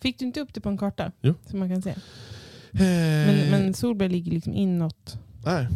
Fick 0.00 0.18
du 0.18 0.24
inte 0.24 0.40
upp 0.40 0.54
det 0.54 0.60
på 0.60 0.68
en 0.68 0.78
karta? 0.78 1.12
Jo. 1.20 1.34
Så 1.46 1.56
man 1.56 1.68
kan 1.68 1.82
se. 1.82 1.90
Eh, 1.90 1.96
Men, 3.26 3.50
men 3.50 3.74
Solberg 3.74 4.08
ligger 4.08 4.32
liksom 4.32 4.54
inåt. 4.54 5.18
Nej, 5.44 5.68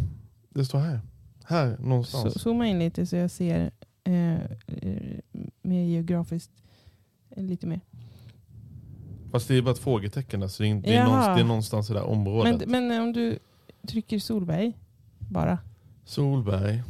det 0.51 0.65
står 0.65 0.79
här. 0.79 1.01
Här 1.45 1.77
någonstans. 1.81 2.33
Så, 2.33 2.39
zooma 2.39 2.67
in 2.67 2.79
lite 2.79 3.07
så 3.07 3.17
jag 3.17 3.31
ser 3.31 3.71
eh, 4.05 4.39
mer 5.63 5.85
geografiskt. 5.85 6.51
eh, 7.31 7.43
Lite 7.45 7.67
mer. 7.67 7.81
Fast 9.33 9.49
det 9.49 9.55
är 9.55 9.63
bara 9.63 9.71
ett 9.71 9.79
frågetecken 9.79 10.41
där, 10.41 10.49
så 10.49 10.63
det 10.63 10.69
är, 10.69 10.75
det 10.75 10.95
är, 10.97 11.05
någonstans, 11.05 11.37
det 11.37 11.43
är 11.43 11.45
någonstans 11.47 11.91
i 11.91 11.93
det 11.93 11.99
där 11.99 12.07
området. 12.07 12.69
Men, 12.69 12.89
men 12.89 13.03
om 13.03 13.13
du 13.13 13.39
trycker 13.89 14.19
Solberg 14.19 14.73
bara. 15.19 15.59
Solberg. 16.05 16.83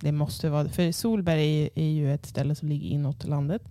Det 0.00 0.12
måste 0.12 0.50
vara, 0.50 0.68
för 0.68 0.92
Solberg 0.92 1.62
är, 1.62 1.70
är 1.74 1.88
ju 1.90 2.14
ett 2.14 2.26
ställe 2.26 2.54
som 2.54 2.68
ligger 2.68 2.88
inåt 2.88 3.24
landet. 3.24 3.62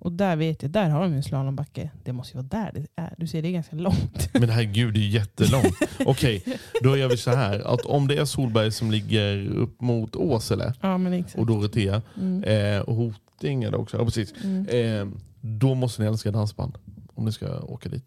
Och 0.00 0.12
där 0.12 0.36
vet 0.36 0.62
jag, 0.62 0.70
där 0.70 0.90
har 0.90 1.02
de 1.02 1.12
en 1.12 1.22
slalombacke. 1.22 1.90
Det 2.04 2.12
måste 2.12 2.36
ju 2.38 2.42
vara 2.42 2.62
där 2.64 2.72
det 2.74 2.86
är. 3.02 3.14
Du 3.18 3.26
ser 3.26 3.42
det 3.42 3.48
är 3.48 3.52
ganska 3.52 3.76
långt. 3.76 4.30
Men 4.40 4.48
herregud, 4.48 4.94
det 4.94 5.00
är 5.00 5.02
ju 5.02 5.08
jättelångt. 5.10 5.74
Okej, 6.06 6.44
då 6.82 6.96
gör 6.96 7.08
vi 7.08 7.16
så 7.16 7.30
här. 7.30 7.74
Att 7.74 7.80
om 7.80 8.08
det 8.08 8.16
är 8.18 8.24
Solberg 8.24 8.72
som 8.72 8.90
ligger 8.90 9.46
upp 9.48 9.80
mot 9.80 10.16
Åsele 10.16 10.74
ja 10.80 11.00
och 11.36 11.46
Dorotea 11.46 12.02
Mm. 12.16 12.44
eh, 12.44 12.80
och 12.80 12.94
Hoting 12.94 13.64
är 13.64 13.70
det 13.70 13.76
också. 13.76 13.96
Ja, 13.96 14.04
precis. 14.04 14.34
Mm. 14.44 14.66
Eh, 14.68 15.18
då 15.40 15.74
måste 15.74 16.02
ni 16.02 16.08
älska 16.08 16.30
dansband. 16.30 16.78
Om 17.14 17.24
ni 17.24 17.32
ska 17.32 17.60
åka 17.60 17.88
dit. 17.88 18.04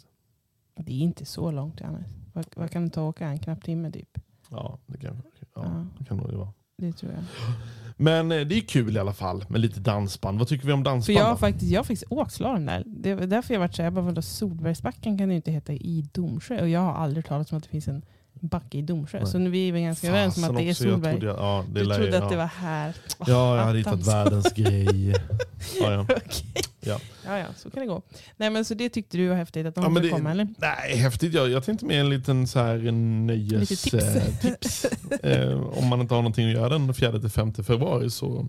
Det 0.75 0.93
är 0.93 0.99
inte 0.99 1.25
så 1.25 1.51
långt 1.51 1.79
Johannes. 1.79 2.07
Vad, 2.33 2.45
vad 2.55 2.71
kan 2.71 2.83
det 2.85 2.89
ta 2.93 3.01
att 3.09 3.15
åka? 3.15 3.27
En 3.27 3.39
knapp 3.39 3.63
timme 3.63 3.91
typ? 3.91 4.17
Ja, 4.49 4.79
det 4.85 4.97
kan, 4.97 5.21
ja, 5.39 5.45
Ja. 5.55 5.85
det 5.99 6.05
kan 6.05 6.17
nog 6.17 6.29
det 6.29 6.37
vara. 6.37 6.53
Det 6.81 6.93
tror 6.93 7.11
jag. 7.11 7.23
Men 7.97 8.31
eh, 8.31 8.39
det 8.47 8.55
är 8.57 8.61
kul 8.61 8.95
i 8.95 8.99
alla 8.99 9.13
fall 9.13 9.45
med 9.49 9.61
lite 9.61 9.79
dansband. 9.79 10.39
Vad 10.39 10.47
tycker 10.47 10.67
vi 10.67 10.73
om 10.73 10.79
För 10.79 10.91
dansband? 10.91 11.19
jag 11.19 11.23
har 11.23 11.31
då? 11.31 11.37
faktiskt, 11.37 11.71
jag 11.71 11.79
har 11.79 11.83
faktiskt 11.83 12.03
åkt 12.09 12.33
slalom 12.33 12.65
där. 12.65 12.83
Det 12.85 13.15
var 13.15 13.25
därför 13.25 13.53
jag 13.53 13.59
varit 13.61 13.77
jag 13.77 13.93
bara 13.93 14.05
vadå 14.05 14.21
Solbergsbacken 14.21 15.17
kan 15.17 15.29
ju 15.29 15.35
inte 15.35 15.51
heta 15.51 15.73
i 15.73 16.05
Domsjö. 16.13 16.61
Och 16.61 16.69
jag 16.69 16.79
har 16.79 16.93
aldrig 16.93 17.25
talat 17.25 17.51
om 17.51 17.57
att 17.57 17.63
det 17.63 17.69
finns 17.69 17.87
en 17.87 18.01
backe 18.33 18.77
i 18.77 18.81
Domsjö. 18.81 19.17
Nej. 19.19 19.27
Så 19.31 19.37
nu 19.37 19.57
är 19.59 19.71
vi 19.71 19.81
ganska 19.81 20.07
överens 20.07 20.37
om 20.37 20.41
Fasen 20.43 20.55
att 20.55 20.61
det 20.61 20.67
är 20.67 20.71
också, 20.71 20.83
jag 20.83 20.91
Solberg. 20.93 21.11
trodde, 21.13 21.25
jag- 21.27 21.37
ja, 21.39 21.65
det 21.73 21.79
du 21.79 21.85
lär- 21.85 21.95
trodde 21.95 22.17
ja. 22.17 22.23
att 22.23 22.29
det 22.29 22.37
var 22.37 22.45
här. 22.45 22.93
Ja, 23.27 23.57
jag 23.57 23.65
hade 23.65 23.77
hittat 23.77 23.93
Attans. 23.93 24.07
världens 24.07 24.53
grej. 24.53 25.09
Ja, 25.81 25.91
ja. 25.91 26.01
Okej. 26.01 26.63
Ja. 26.81 26.99
Ja, 27.25 27.37
ja, 27.39 27.45
så 27.57 27.69
kan 27.71 27.81
det 27.81 27.87
gå. 27.87 28.01
Nej, 28.37 28.49
men 28.49 28.65
så 28.65 28.73
det 28.73 28.89
tyckte 28.89 29.17
du 29.17 29.27
var 29.27 29.35
häftigt 29.35 29.65
att 29.65 29.75
de 29.75 29.83
Ja, 29.83 29.89
skulle 29.95 30.09
komma, 30.09 30.31
eller? 30.31 30.47
Nej, 30.57 30.97
häftigt. 30.97 31.33
Jag, 31.33 31.49
jag 31.49 31.63
tänkte 31.63 31.85
med 31.85 31.99
en 32.01 32.09
liten 32.09 32.47
så 32.47 32.59
här 32.59 32.91
nöjes, 32.91 33.69
Lite 33.69 33.75
tips. 33.89 33.93
eh, 33.93 34.37
tips. 34.39 34.85
eh, 35.23 35.59
om 35.77 35.87
man 35.87 36.01
inte 36.01 36.13
har 36.13 36.21
någonting 36.21 36.47
att 36.47 36.53
göra 36.53 36.69
den 36.69 36.93
4-5 36.93 37.63
februari 37.63 38.09
så... 38.09 38.47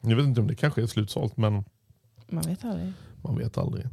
Jag 0.00 0.16
vet 0.16 0.24
inte 0.26 0.40
om 0.40 0.46
det 0.46 0.54
kanske 0.54 0.82
är 0.82 0.86
slutsålt, 0.86 1.36
men 1.36 1.64
Man 2.28 2.42
vet 2.44 2.64
aldrig. 2.64 2.92
man 3.22 3.38
vet 3.38 3.58
aldrig. 3.58 3.86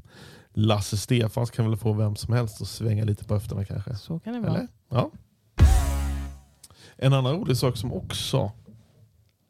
Lasse 0.53 0.97
Stefans 0.97 1.51
kan 1.51 1.69
väl 1.69 1.77
få 1.77 1.93
vem 1.93 2.15
som 2.15 2.33
helst 2.33 2.61
att 2.61 2.67
svänga 2.67 3.03
lite 3.03 3.25
på 3.25 3.33
höfterna 3.33 3.65
kanske. 3.65 3.95
Så 3.95 4.19
kan 4.19 4.33
det 4.33 4.39
vara. 4.39 4.51
Eller? 4.51 4.67
Ja. 4.89 5.11
En 6.97 7.13
annan 7.13 7.33
rolig 7.33 7.57
sak 7.57 7.77
som 7.77 7.93
också 7.93 8.51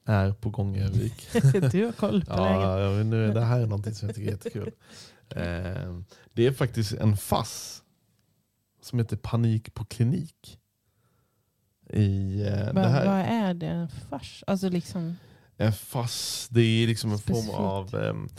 är 0.05 0.31
på 0.31 0.49
gång 0.49 0.75
i 0.75 0.83
Övik. 0.83 1.27
du 1.71 1.85
har 1.85 1.91
koll 1.91 2.25
på 2.25 2.35
läget. 2.35 2.61
Ja, 2.61 2.89
men 2.97 3.09
nu, 3.09 3.33
det 3.33 3.41
här 3.41 3.59
är 3.59 3.65
någonting 3.65 3.93
som 3.93 4.07
jag 4.07 4.15
tycker 4.15 4.27
är 4.27 4.31
jättekul. 4.31 4.71
Eh, 5.29 5.99
det 6.33 6.47
är 6.47 6.51
faktiskt 6.51 6.91
en 6.93 7.17
FASS 7.17 7.83
som 8.81 8.99
heter 8.99 9.17
Panik 9.17 9.73
på 9.73 9.85
klinik. 9.85 10.59
I, 11.89 12.41
eh, 12.41 12.73
Va, 12.73 12.81
det 12.81 12.87
här, 12.87 13.05
Vad 13.05 13.47
är 13.49 13.53
det? 13.53 13.67
En 13.67 13.89
fars? 13.89 14.43
Alltså 14.47 14.69
liksom... 14.69 15.15
En 15.57 15.73
FASS, 15.73 16.47
det 16.51 16.61
är 16.61 16.87
liksom 16.87 17.11
en 17.11 17.19
form 17.19 17.49
av... 17.49 17.95
ehm, 17.95 18.29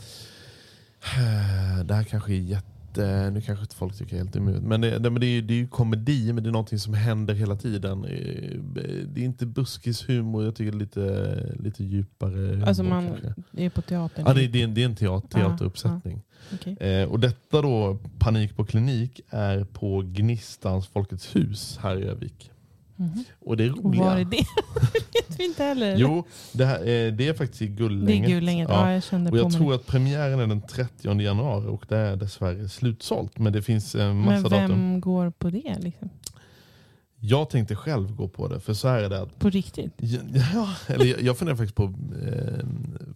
eh, 1.01 1.85
det 1.85 1.93
här 1.93 2.03
kanske 2.03 2.31
är 2.33 2.39
jätte... 2.39 2.76
Nu 3.05 3.41
kanske 3.41 3.61
inte 3.63 3.75
folk 3.75 3.97
tycker 3.97 4.17
helt 4.17 4.35
emot. 4.35 4.63
Men 4.63 4.81
det, 4.81 4.99
det, 4.99 5.09
men 5.09 5.21
det, 5.21 5.25
är, 5.27 5.41
det 5.41 5.53
är 5.53 5.57
ju 5.57 5.67
komedi, 5.67 6.33
men 6.33 6.43
det 6.43 6.49
är 6.49 6.51
någonting 6.51 6.79
som 6.79 6.93
händer 6.93 7.33
hela 7.33 7.55
tiden. 7.55 8.05
Eh, 8.05 8.59
Det 9.07 9.21
är 9.21 9.25
inte 9.25 9.45
buskishumor, 9.45 10.43
jag 10.45 10.55
tycker 10.55 10.71
det 10.71 10.77
lite, 10.77 11.55
lite 11.59 11.83
djupare 11.83 12.31
humor. 12.35 12.67
Alltså 12.67 12.83
man 12.83 13.07
kanske. 13.07 13.33
är 13.57 13.69
på 13.69 13.81
teatern. 13.81 14.25
Ja, 14.27 14.33
det, 14.33 14.43
är- 14.43 14.47
det, 14.47 14.61
är 14.63 14.67
det 14.67 14.81
är 14.81 14.85
en 14.85 14.95
teater, 14.95 15.39
Ja, 15.39 15.47
teateruppsättning. 15.49 16.21
Okej. 16.53 16.77
Eh, 16.79 17.09
och 17.09 17.19
detta 17.19 17.61
då, 17.61 17.97
Panik 18.19 18.55
på 18.55 18.65
klinik, 18.65 19.21
är 19.29 19.63
på 19.63 20.01
Gnistans 20.01 20.87
Folkets 20.87 21.35
hus 21.35 21.79
här 21.81 21.99
i 21.99 22.03
Övik. 22.03 22.51
Mhm. 22.99 23.23
Och 23.39 23.57
det 23.57 23.63
är 23.63 23.69
roliga. 23.69 24.03
Var 24.03 24.17
är 24.17 24.25
det? 24.25 24.37
vet 25.13 25.39
vi 25.39 25.45
inte 25.45 25.63
heller. 25.63 25.87
eller? 25.87 25.97
Jo, 26.01 26.23
det, 26.53 26.65
här, 26.65 26.79
eh, 26.79 27.13
det 27.13 27.27
är 27.27 27.33
faktiskt 27.33 27.61
i 27.61 27.67
det 27.67 27.83
är 27.83 28.27
Gullänget. 28.27 28.69
Ja. 28.69 28.87
Ja. 28.87 28.93
jag 28.93 29.03
kände 29.03 29.31
Och 29.31 29.37
jag 29.37 29.53
tror 29.53 29.73
att 29.73 29.85
premiären 29.85 30.39
är 30.39 30.47
den 30.47 30.61
30 30.61 31.21
januari 31.21 31.67
och 31.67 31.85
det 31.89 31.97
är 31.97 32.15
dessvärre 32.15 32.69
slutsålt. 32.69 33.39
Men 33.39 33.53
det 33.53 33.61
finns 33.61 33.95
en 33.95 34.01
Men 34.07 34.17
massa 34.17 34.49
vem 34.49 34.69
datum. 34.69 35.01
går 35.01 35.29
på 35.29 35.49
det? 35.49 35.77
Liksom? 35.79 36.09
Jag 37.19 37.49
tänkte 37.49 37.75
själv 37.75 38.15
gå 38.15 38.27
på 38.27 38.47
det, 38.47 38.59
för 38.59 38.73
så 38.73 38.87
här 38.87 39.03
är 39.03 39.09
det 39.09 39.21
att 39.21 39.39
På 39.39 39.49
riktigt? 39.49 39.93
Ja, 40.53 40.69
eller 40.87 41.05
jag, 41.05 41.21
jag 41.21 41.37
funderar 41.37 41.55
faktiskt 41.57 41.75
på, 41.75 41.83
eh, 41.83 42.65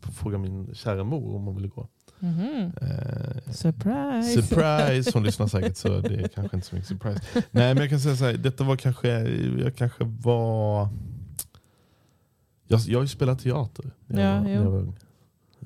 på 0.01 0.09
att 0.09 0.15
fråga 0.15 0.37
min 0.37 0.75
kära 0.75 1.03
mor 1.03 1.35
om 1.35 1.45
hon 1.45 1.55
vill 1.55 1.67
gå. 1.67 1.87
Mhm. 2.23 2.71
Eh, 2.81 3.51
Surprise! 3.53 4.41
surprise! 4.41 5.11
Hon 5.13 5.23
lyssnar 5.23 5.47
säkert 5.57 5.77
så 5.77 5.99
det 5.99 6.15
är 6.15 6.27
kanske 6.27 6.57
inte 6.57 6.67
så 6.67 6.75
mycket 6.75 6.87
surprise. 6.89 7.21
Nej 7.51 7.73
men 7.73 7.77
jag 7.77 7.89
kan 7.89 7.99
säga 7.99 8.15
så 8.15 8.25
här, 8.25 8.33
detta 8.33 8.63
var 8.63 8.75
kanske, 8.75 9.07
jag 9.63 9.75
kanske 9.75 10.03
var... 10.03 10.89
Jag, 12.67 12.79
jag 12.79 12.99
har 12.99 13.03
ju 13.03 13.07
spelat 13.07 13.39
teater 13.39 13.91
när 14.07 14.23
jag, 14.23 14.33
Ja, 14.35 14.39
var, 14.39 14.43
när 14.43 14.53
jag 14.53 14.71
var 14.71 14.79
ung. 14.79 14.95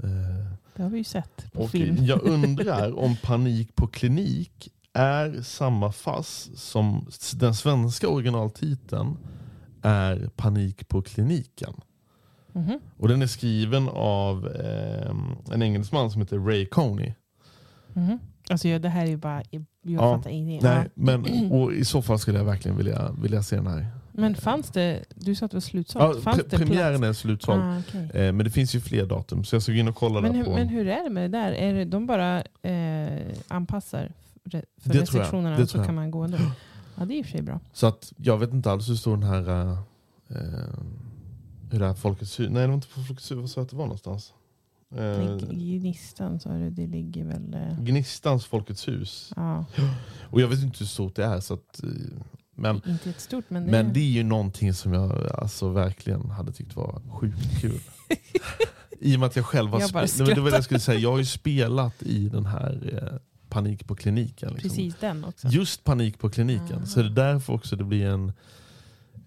Eh, 0.04 0.52
Det 0.76 0.84
har 0.84 0.90
vi 0.90 0.98
ju 0.98 1.04
sett 1.04 1.52
på 1.54 1.62
och 1.64 1.70
film. 1.70 1.98
jag 2.06 2.24
undrar 2.28 3.00
om 3.00 3.16
Panik 3.24 3.76
på 3.76 3.88
klinik 3.88 4.70
är 4.94 5.42
samma 5.42 5.92
fass 5.92 6.50
som 6.56 7.08
den 7.34 7.56
svenska 7.56 8.10
originaltiteln 8.10 9.18
är 9.82 10.30
Panik 10.36 10.88
på 10.88 11.02
kliniken. 11.02 11.74
Mhm. 12.56 12.80
Och 12.98 13.08
den 13.08 13.22
är 13.22 13.28
skriven 13.28 13.90
av 13.94 14.48
eh, 14.48 15.54
en 15.54 15.62
engelsman 15.62 16.12
som 16.12 16.22
heter 16.22 16.38
Ray 16.40 16.66
Coney. 16.66 17.14
Mhm. 17.94 18.20
Alltså 18.50 18.68
jag, 18.68 18.82
det 18.82 18.90
här 18.90 19.04
är 19.06 19.10
ju 19.10 19.18
bara, 19.18 19.42
jag 19.52 19.64
Ja, 19.82 20.18
fattar 20.18 20.30
ingenting. 20.30 20.70
Nej, 20.70 20.84
Ja. 20.84 20.90
men, 20.94 21.52
och 21.52 21.74
I 21.74 21.86
så 21.86 22.02
fall 22.02 22.20
skulle 22.20 22.38
jag 22.38 22.46
verkligen 22.46 22.78
vilja, 22.78 23.12
vilja 23.22 23.44
se 23.44 23.56
den 23.56 23.68
här. 23.68 23.88
Men 24.12 24.36
fanns 24.36 24.70
det, 24.72 25.04
du 25.16 25.36
sa 25.36 25.46
att 25.46 25.52
det 25.52 25.56
var 25.56 25.60
Ja, 25.60 25.62
slutsålt. 25.62 26.24
fanns 26.24 26.38
pre- 26.38 26.46
det 26.50 26.58
premiären 26.58 27.00
plats? 27.02 27.10
är 27.20 27.22
slutsåld. 27.22 27.62
Ah, 27.62 27.80
okej. 27.80 28.10
Eh, 28.14 28.32
men 28.34 28.38
det 28.38 28.50
finns 28.50 28.76
ju 28.76 28.80
fler 28.80 29.06
datum 29.06 29.44
så 29.44 29.56
jag 29.56 29.64
ska 29.64 29.72
gå 29.72 29.78
in 29.78 29.88
och 29.88 29.96
kolla 29.96 30.22
men, 30.22 30.36
hur, 30.36 30.44
på. 30.44 30.52
men 30.54 30.68
hur 30.68 30.88
är 30.88 31.04
det 31.04 31.10
med 31.10 31.32
det 31.32 31.38
där? 31.38 31.52
Är 31.52 31.74
det, 31.74 31.86
de 31.86 32.08
bara 32.08 32.38
eh, 32.62 33.36
anpassar 33.48 34.12
för, 34.44 34.50
Det 34.84 35.00
restriktionerna 35.00 35.58
och 35.64 35.70
så 35.70 35.84
kan 35.84 35.96
man 35.96 36.12
gå 36.12 36.24
ändå? 36.24 36.38
Ja, 36.96 37.06
det 37.06 37.14
är 37.14 37.18
i 37.18 37.22
och 37.22 37.26
för 37.26 37.32
sig 37.32 37.42
bra. 37.42 37.60
Så 37.74 37.88
att 37.88 38.14
jag 38.18 38.38
vet 38.38 38.54
inte 38.54 38.72
alls 38.72 38.90
hur 38.90 38.96
stor 38.96 39.18
den 39.18 39.30
här... 39.30 39.72
eh, 40.30 40.38
hur 41.72 41.80
det 41.80 41.88
här 41.88 41.94
Folkets 41.94 42.40
hus... 42.40 42.50
Nej 42.52 42.62
det 42.62 42.68
var 42.68 42.76
inte 42.76 42.88
på 42.88 43.04
Folkets 43.04 43.32
hus, 43.32 43.38
vad 43.38 43.50
sa 43.50 43.60
jag 43.62 43.66
att 43.66 43.70
det 43.70 43.76
var 43.76 43.86
någonstans? 43.86 44.34
Eh, 44.96 45.38
Gnistan 45.38 46.40
sa 46.40 46.50
du, 46.50 46.70
det 46.70 46.88
ligger 46.88 47.24
väl... 47.24 47.54
Eh, 47.54 47.80
Gnistans 47.80 48.46
Folkets 48.46 48.88
hus. 48.88 49.34
ja, 49.36 49.66
Och 50.30 50.42
jag 50.42 50.48
vet 50.48 50.64
inte 50.64 50.80
hur 50.80 50.86
stort 50.86 51.16
det 51.16 51.26
är. 51.26 51.40
Så 51.40 51.54
att, 51.54 51.84
eh, 51.84 51.90
men, 52.56 52.82
inte 52.88 53.10
ett 53.10 53.20
stort 53.22 53.50
men 53.50 53.66
det 53.66 53.72
men 53.72 53.94
det 53.94 54.00
är 54.00 54.12
ju 54.12 54.24
någonting 54.24 54.74
som 54.74 54.94
jag 54.94 55.32
alltså, 55.34 55.70
verkligen 55.70 56.30
hade 56.30 56.52
tyckt 56.52 56.76
var 56.76 57.02
sjukt 57.12 57.62
kul. 57.62 57.80
I 59.00 59.16
och 59.16 59.20
med 59.20 59.28
att 59.28 59.36
jag 59.36 59.46
själv 59.46 59.70
har 59.70 59.80
Jag 59.80 59.92
bara 59.92 60.06
spe- 60.06 60.24
Nej, 60.26 60.36
det 60.36 60.42
var 60.42 60.50
det 60.50 60.58
jag 60.58 60.64
skulle 60.64 60.80
säga. 60.80 61.00
Jag 61.00 61.12
har 61.12 61.18
ju 61.18 61.26
spelat 61.26 62.04
i 62.04 62.30
den 62.30 62.46
här 62.46 63.00
eh, 63.12 63.20
Panik 63.50 63.88
på 63.88 63.96
kliniken. 63.96 64.54
Liksom. 64.54 64.70
precis 64.70 64.96
den 65.00 65.26
också. 65.26 65.48
Just 65.48 65.84
panik 65.84 66.20
på 66.20 66.30
kliniken. 66.30 66.82
Ah. 66.84 66.86
Så 66.86 67.00
det 67.00 67.06
är 67.06 67.10
därför 67.10 67.54
också 67.54 67.76
det 67.76 67.84
blir 67.84 68.06
en... 68.06 68.34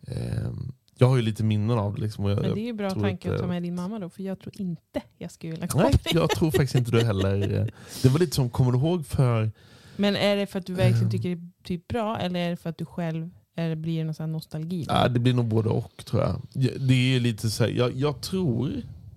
ehm, 0.06 0.72
jag 0.98 1.08
har 1.08 1.16
ju 1.16 1.22
lite 1.22 1.44
minnen 1.44 1.78
av 1.78 1.94
det. 1.94 2.00
Liksom, 2.00 2.24
jag, 2.24 2.40
Men 2.42 2.54
det 2.54 2.60
är 2.60 2.64
ju 2.64 2.72
bra 2.72 2.90
tanke 2.90 3.28
att, 3.28 3.34
att 3.34 3.40
ta 3.40 3.44
eh, 3.44 3.48
med 3.50 3.62
din 3.62 3.74
mamma 3.74 3.98
då, 3.98 4.10
för 4.10 4.22
jag 4.22 4.38
tror 4.40 4.60
inte 4.60 5.02
jag 5.18 5.30
skulle 5.30 5.52
vilja 5.52 5.66
gå 5.66 5.78
Nej, 5.78 5.94
jag 6.12 6.30
tror 6.30 6.50
faktiskt 6.50 6.74
inte 6.74 6.90
det 6.90 7.04
heller. 7.04 7.58
eh, 7.60 7.66
Det 8.02 8.08
var 8.08 8.18
lite 8.18 8.34
som, 8.36 8.50
kommer 8.50 8.72
du 8.72 8.78
ihåg 8.78 9.06
för... 9.06 9.52
Men 9.96 10.16
är 10.16 10.36
det 10.36 10.46
för 10.46 10.58
att 10.58 10.66
du 10.66 10.74
verkligen 10.74 11.04
Ehm. 11.04 11.10
tycker 11.10 11.28
det 11.28 11.34
är 11.34 11.48
typ 11.64 11.88
bra, 11.88 12.18
eller 12.18 12.40
är 12.40 12.50
det 12.50 12.56
för 12.56 12.70
att 12.70 12.78
du 12.78 12.84
själv 12.84 13.30
är, 13.56 13.74
blir 13.74 14.04
någon 14.04 14.14
sån 14.14 14.32
nostalgi? 14.32 14.84
Ja, 14.88 15.08
det 15.08 15.20
blir 15.20 15.34
nog 15.34 15.44
både 15.48 15.68
och 15.68 16.04
tror 16.04 16.22
jag. 16.22 16.40
Ja, 16.52 16.70
Det 16.78 16.94
är 17.16 17.20
lite 17.20 17.50
så 17.50 17.64
här, 17.64 17.70
jag, 17.70 17.92
jag 17.96 18.20
tror 18.20 18.72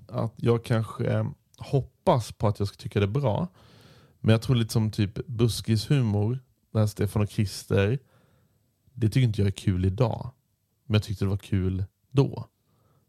att 0.07 0.33
jag 0.35 0.63
kanske 0.65 1.05
eh, 1.05 1.25
hoppas 1.57 2.31
på 2.31 2.47
att 2.47 2.59
jag 2.59 2.67
ska 2.67 2.77
tycka 2.77 2.99
det 2.99 3.05
är 3.05 3.07
bra. 3.07 3.47
Men 4.19 4.31
jag 4.31 4.41
tror 4.41 4.55
lite 4.55 4.73
som 4.73 4.91
typ 4.91 5.27
buskishumor, 5.27 6.39
när 6.73 6.87
Stefan 6.87 7.21
och 7.21 7.29
Christer, 7.29 7.99
det 8.93 9.09
tycker 9.09 9.27
inte 9.27 9.41
jag 9.41 9.47
är 9.47 9.51
kul 9.51 9.85
idag. 9.85 10.31
Men 10.91 10.95
jag 10.97 11.03
tyckte 11.03 11.25
det 11.25 11.29
var 11.29 11.37
kul 11.37 11.83
då. 12.11 12.45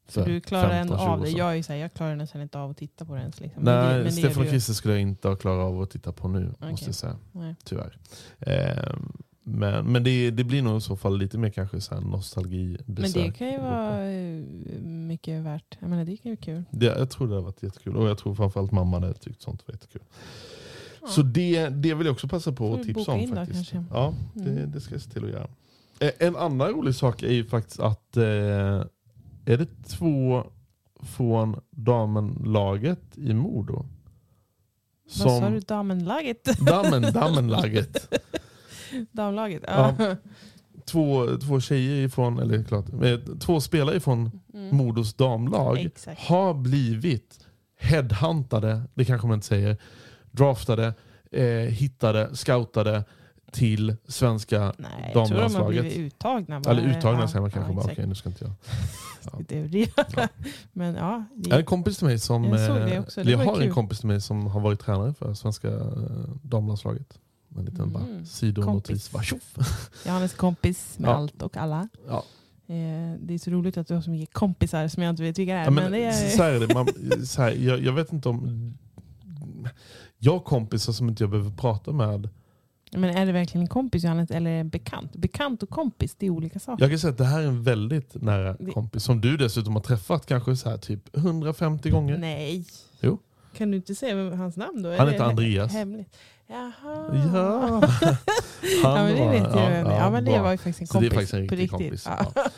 Så 0.08 0.22
För 0.24 0.30
du 0.30 0.40
klarar 0.40 0.68
15, 0.68 0.98
ändå 0.98 1.04
20 1.04 1.10
av 1.12 1.20
det. 1.20 1.30
Jag, 1.30 1.58
är 1.58 1.62
så 1.62 1.72
här, 1.72 1.80
jag 1.80 1.94
klarar 1.94 2.16
nästan 2.16 2.42
inte 2.42 2.58
av 2.58 2.70
att 2.70 2.76
titta 2.76 3.04
på 3.04 3.14
det 3.14 3.20
ens. 3.20 3.40
Liksom. 3.40 3.62
Nej, 3.62 3.94
men 3.94 4.04
det 4.04 4.12
Stefan 4.12 4.36
och 4.38 4.44
du. 4.44 4.50
Christer 4.50 4.72
skulle 4.72 4.94
jag 4.94 5.00
inte 5.02 5.28
ha 5.28 5.36
klarat 5.36 5.64
av 5.64 5.82
att 5.82 5.90
titta 5.90 6.12
på 6.12 6.28
nu, 6.28 6.52
Okej. 6.58 6.70
måste 6.70 6.86
jag 6.86 6.94
säga. 6.94 7.16
Nej. 7.32 7.54
Tyvärr. 7.64 7.98
Ehm, 8.40 9.12
men 9.44 9.92
men 9.92 10.04
det, 10.04 10.30
det 10.30 10.44
blir 10.44 10.62
nog 10.62 10.78
i 10.78 10.80
så 10.80 10.96
fall 10.96 11.18
lite 11.18 11.38
mer 11.38 11.50
kanske 11.50 11.80
så 11.80 11.94
här 11.94 12.02
nostalgibesök. 12.02 12.86
Men 13.16 13.24
det 13.24 13.32
kan 13.32 13.50
ju 13.52 13.58
vara 13.58 14.10
eh, 14.10 14.42
mycket 14.82 15.42
värt. 15.42 15.76
Jag 15.80 15.90
menar, 15.90 16.04
det 16.04 16.16
kan 16.16 16.30
ju 16.30 16.36
vara 16.36 16.44
kul. 16.44 16.64
Det, 16.70 16.86
jag 16.86 17.10
tror 17.10 17.28
det 17.28 17.34
har 17.34 17.42
varit 17.42 17.62
jättekul. 17.62 17.96
Och 17.96 18.08
jag 18.08 18.18
tror 18.18 18.34
framförallt 18.34 18.72
mamma 18.72 19.00
hade 19.00 19.14
tyckt 19.14 19.42
sånt 19.42 19.62
var 19.68 19.74
jättekul. 19.74 20.02
Ja. 21.02 21.08
Så 21.08 21.22
det, 21.22 21.68
det 21.68 21.94
vill 21.94 22.06
jag 22.06 22.12
också 22.12 22.28
passa 22.28 22.52
på 22.52 22.74
att 22.74 22.82
tipsa 22.82 23.12
om 23.12 23.30
då, 23.30 23.34
faktiskt. 23.36 23.72
Ja, 23.90 24.14
det, 24.34 24.50
Mm. 24.50 24.70
det 24.72 24.80
ska 24.80 24.94
jag 24.94 25.02
se 25.02 25.10
till 25.10 25.24
att 25.24 25.30
göra. 25.30 25.48
Eh, 26.02 26.10
En 26.18 26.36
annan 26.36 26.68
rolig 26.68 26.94
sak 26.94 27.22
är 27.22 27.32
ju 27.32 27.44
faktiskt 27.44 27.80
att 27.80 28.16
eh, 28.16 28.24
är 29.44 29.56
det 29.56 29.66
två 29.88 30.44
från 31.02 31.60
damenlaget 31.70 33.18
i 33.18 33.34
Modo? 33.34 33.86
Vad 35.18 35.40
sa 35.40 35.50
du? 35.50 35.60
Damenlaget? 35.60 36.44
Damen, 36.44 37.02
damenlaget. 37.12 38.14
Damlaget? 39.12 39.62
Ja. 39.66 39.94
Ja. 39.98 40.16
Två, 40.84 41.26
två 41.36 41.60
tjejer 41.60 42.06
ifrån, 42.06 42.38
eller 42.38 42.64
klart, 42.64 42.86
eh, 43.02 43.18
två 43.40 43.60
spelare 43.60 43.96
ifrån 43.96 44.30
Mm. 44.54 44.76
Modos 44.76 45.14
damlag 45.14 45.78
Exakt. 45.78 46.20
har 46.20 46.54
blivit 46.54 47.46
headhuntade, 47.78 48.82
det 48.94 49.04
kanske 49.04 49.26
man 49.26 49.34
inte 49.34 49.46
säger, 49.46 49.76
draftade, 50.30 50.94
eh, 51.30 51.44
hittade, 51.46 52.36
scoutade 52.36 53.04
till 53.52 53.96
svenska 54.08 54.72
Nej, 54.78 55.10
jag 55.14 55.28
tror 55.28 55.40
de 55.40 55.54
har 55.54 55.68
blivit 55.68 55.96
uttagna. 55.98 56.60
bara. 56.60 56.70
Eller 56.70 56.98
uttagna 56.98 57.20
Ja, 57.20 57.28
säger 57.28 57.40
man 57.40 57.50
kanske 57.50 57.72
ja, 57.72 57.94
bara, 57.96 58.06
nu 58.06 58.14
ska 58.14 58.28
inte 58.28 58.44
jag. 58.44 58.52
Det 59.48 59.58
är 59.58 59.68
det. 59.68 59.88
Ja. 60.16 60.28
Men 60.72 60.94
ja, 60.94 61.24
det, 61.34 61.48
Jag 61.48 61.54
har 61.54 61.60
en 61.60 61.66
kompis 61.66 61.98
till 61.98 62.06
mig 62.06 62.18
som, 62.18 62.44
Jag 62.44 62.54
eh, 62.54 63.30
jag 63.30 63.38
har 63.38 63.54
en 63.56 63.60
kul. 63.62 63.72
kompis 63.72 63.98
till 63.98 64.08
mig 64.08 64.20
som 64.20 64.46
har 64.46 64.60
varit 64.60 64.80
tränare 64.80 65.14
för 65.14 65.34
svenska 65.34 65.68
eh, 65.68 65.82
damlandslaget. 66.42 67.18
En 67.58 67.64
liten 67.64 67.92
bara 67.92 68.04
Mm. 68.04 68.26
sidonotis. 68.26 69.08
Kompis. 69.08 69.12
Bara, 69.12 69.22
tjoff. 69.22 69.54
Johannes 70.06 70.34
kompis 70.34 70.98
med 70.98 71.08
Ja. 71.10 71.14
allt 71.14 71.42
och 71.42 71.56
alla. 71.56 71.88
Ja. 72.08 72.24
Eh, 72.66 73.14
det 73.20 73.34
är 73.34 73.38
så 73.38 73.50
roligt 73.50 73.76
att 73.76 73.86
du 73.88 73.94
har 73.94 74.00
så 74.00 74.10
mycket 74.10 74.34
kompisar 74.34 74.88
som 74.88 75.02
jag 75.02 75.10
inte 75.10 75.22
vet 75.22 75.38
vilka 75.38 75.52
det 75.54 75.58
är. 75.58 75.64
Ja, 75.64 75.70
men, 75.70 75.84
men 75.84 75.92
det 75.92 76.04
är 76.04 76.28
så 76.28 76.42
är 76.42 76.60
det, 76.60 76.74
man, 76.74 76.88
så 77.26 77.42
här, 77.42 77.50
jag, 77.50 77.80
jag 77.82 77.92
vet 77.92 78.12
inte 78.12 78.28
om... 78.28 78.74
Jag 80.18 80.32
har 80.32 80.40
kompisar 80.40 80.92
som 80.92 81.08
inte 81.08 81.22
jag 81.22 81.30
behöver 81.30 81.50
prata 81.50 81.92
med. 81.92 82.28
Men 82.92 83.04
är 83.16 83.26
det 83.26 83.32
verkligen 83.32 83.62
en 83.62 83.68
kompis 83.68 84.04
Johannes 84.04 84.30
eller 84.30 84.50
en 84.50 84.68
bekant? 84.68 85.16
Bekant 85.16 85.62
och 85.62 85.70
kompis, 85.70 86.14
det 86.18 86.26
är 86.26 86.30
olika 86.30 86.58
saker. 86.58 86.82
Jag 86.84 86.90
kan 86.90 86.98
säga 86.98 87.10
att 87.10 87.18
det 87.18 87.24
här 87.24 87.40
är 87.40 87.46
en 87.46 87.62
väldigt 87.62 88.22
nära 88.22 88.56
Det- 88.60 88.70
kompis 88.72 89.02
som 89.04 89.20
du 89.20 89.36
dessutom 89.36 89.74
har 89.74 89.82
träffat 89.82 90.26
kanske 90.26 90.56
så 90.56 90.70
här 90.70 90.76
typ 90.78 91.16
150 91.16 91.90
gånger. 91.90 92.18
Nej. 92.18 92.64
Jo. 93.00 93.18
Kan 93.56 93.70
du 93.70 93.76
inte 93.76 93.94
säga 93.94 94.36
hans 94.36 94.56
namn 94.56 94.82
då? 94.82 94.96
Han 94.96 95.08
heter 95.08 95.24
he- 95.24 95.28
Andreas. 95.28 95.72
Hemligt. 95.72 96.16
Jaha. 96.52 97.30
Ja. 97.34 97.82
Ja, 98.82 98.88
Han 98.96 99.04
men 99.06 99.14
det 99.14 99.20
var- 99.24 99.30
vet 99.32 99.42
jag 99.42 99.70
vem 99.70 99.84
det 99.84 99.90
är. 99.92 99.98
Ja, 99.98 100.10
men 100.10 100.24
det 100.24 100.38
var 100.40 100.50
ju 100.52 100.56
faktiskt 100.58 100.80
en 100.80 100.86
Så 100.86 101.00
det 101.00 101.06
är 101.06 101.10
kompis. 101.10 101.30
faktiskt 101.30 101.34
en 101.34 101.48
på 101.48 101.54
riktig 101.54 101.90
riktigt. 101.90 102.04
kompis. 102.04 102.34
Ja. 102.34 102.50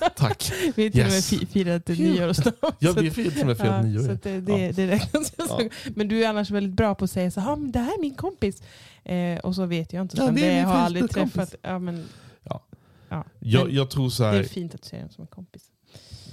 Ja. 0.00 0.08
Tack. 0.16 0.52
Vi 0.74 0.82
har 0.84 0.90
till 0.90 1.04
och 1.04 1.10
med 1.10 1.48
firat 1.50 1.88
nyårsdag. 1.88 2.52
Ja, 2.78 2.92
vi 2.92 3.10
firar 3.10 3.30
till 3.30 3.40
och 3.40 3.46
med 3.46 3.56
firat 3.58 3.70
Ja, 3.74 3.82
nyår. 3.82 4.02
så 4.02 4.10
ja. 4.10 4.16
det, 4.22 4.40
det, 4.40 4.72
det 4.72 4.86
räknas. 4.86 5.32
Ja. 5.36 5.60
Men 5.94 6.08
du 6.08 6.24
är 6.24 6.28
annars 6.28 6.50
väldigt 6.50 6.72
bra 6.72 6.94
på 6.94 7.04
att 7.04 7.10
säga 7.10 7.30
så 7.30 7.40
här, 7.40 7.50
"Ja, 7.50 7.56
men 7.56 7.72
det 7.72 7.78
här 7.78 7.94
är 7.94 8.00
min 8.00 8.14
kompis. 8.14 8.62
Eh, 9.04 9.38
och 9.38 9.54
så 9.54 9.66
vet 9.66 9.92
jag 9.92 10.02
inte. 10.04 10.16
Ja, 10.16 10.24
Ja, 10.24 10.30
det 10.30 10.40
det 10.40 10.46
är 10.46 10.56
min 10.56 10.64
har 10.64 10.74
jag 10.74 10.82
aldrig 10.84 11.10
träffat. 11.10 11.54
Ja, 11.62 11.78
men, 11.78 12.04
Ja. 12.44 12.62
ja. 13.08 13.24
Jag, 13.38 13.70
jag 13.70 13.90
tror 13.90 14.10
så 14.10 14.22
det 14.22 14.28
är 14.28 14.32
här, 14.32 14.42
fint 14.42 14.74
att 14.74 14.82
du 14.82 14.88
ser 14.88 15.00
dem 15.00 15.08
som 15.10 15.22
en 15.22 15.28
kompis. 15.28 15.62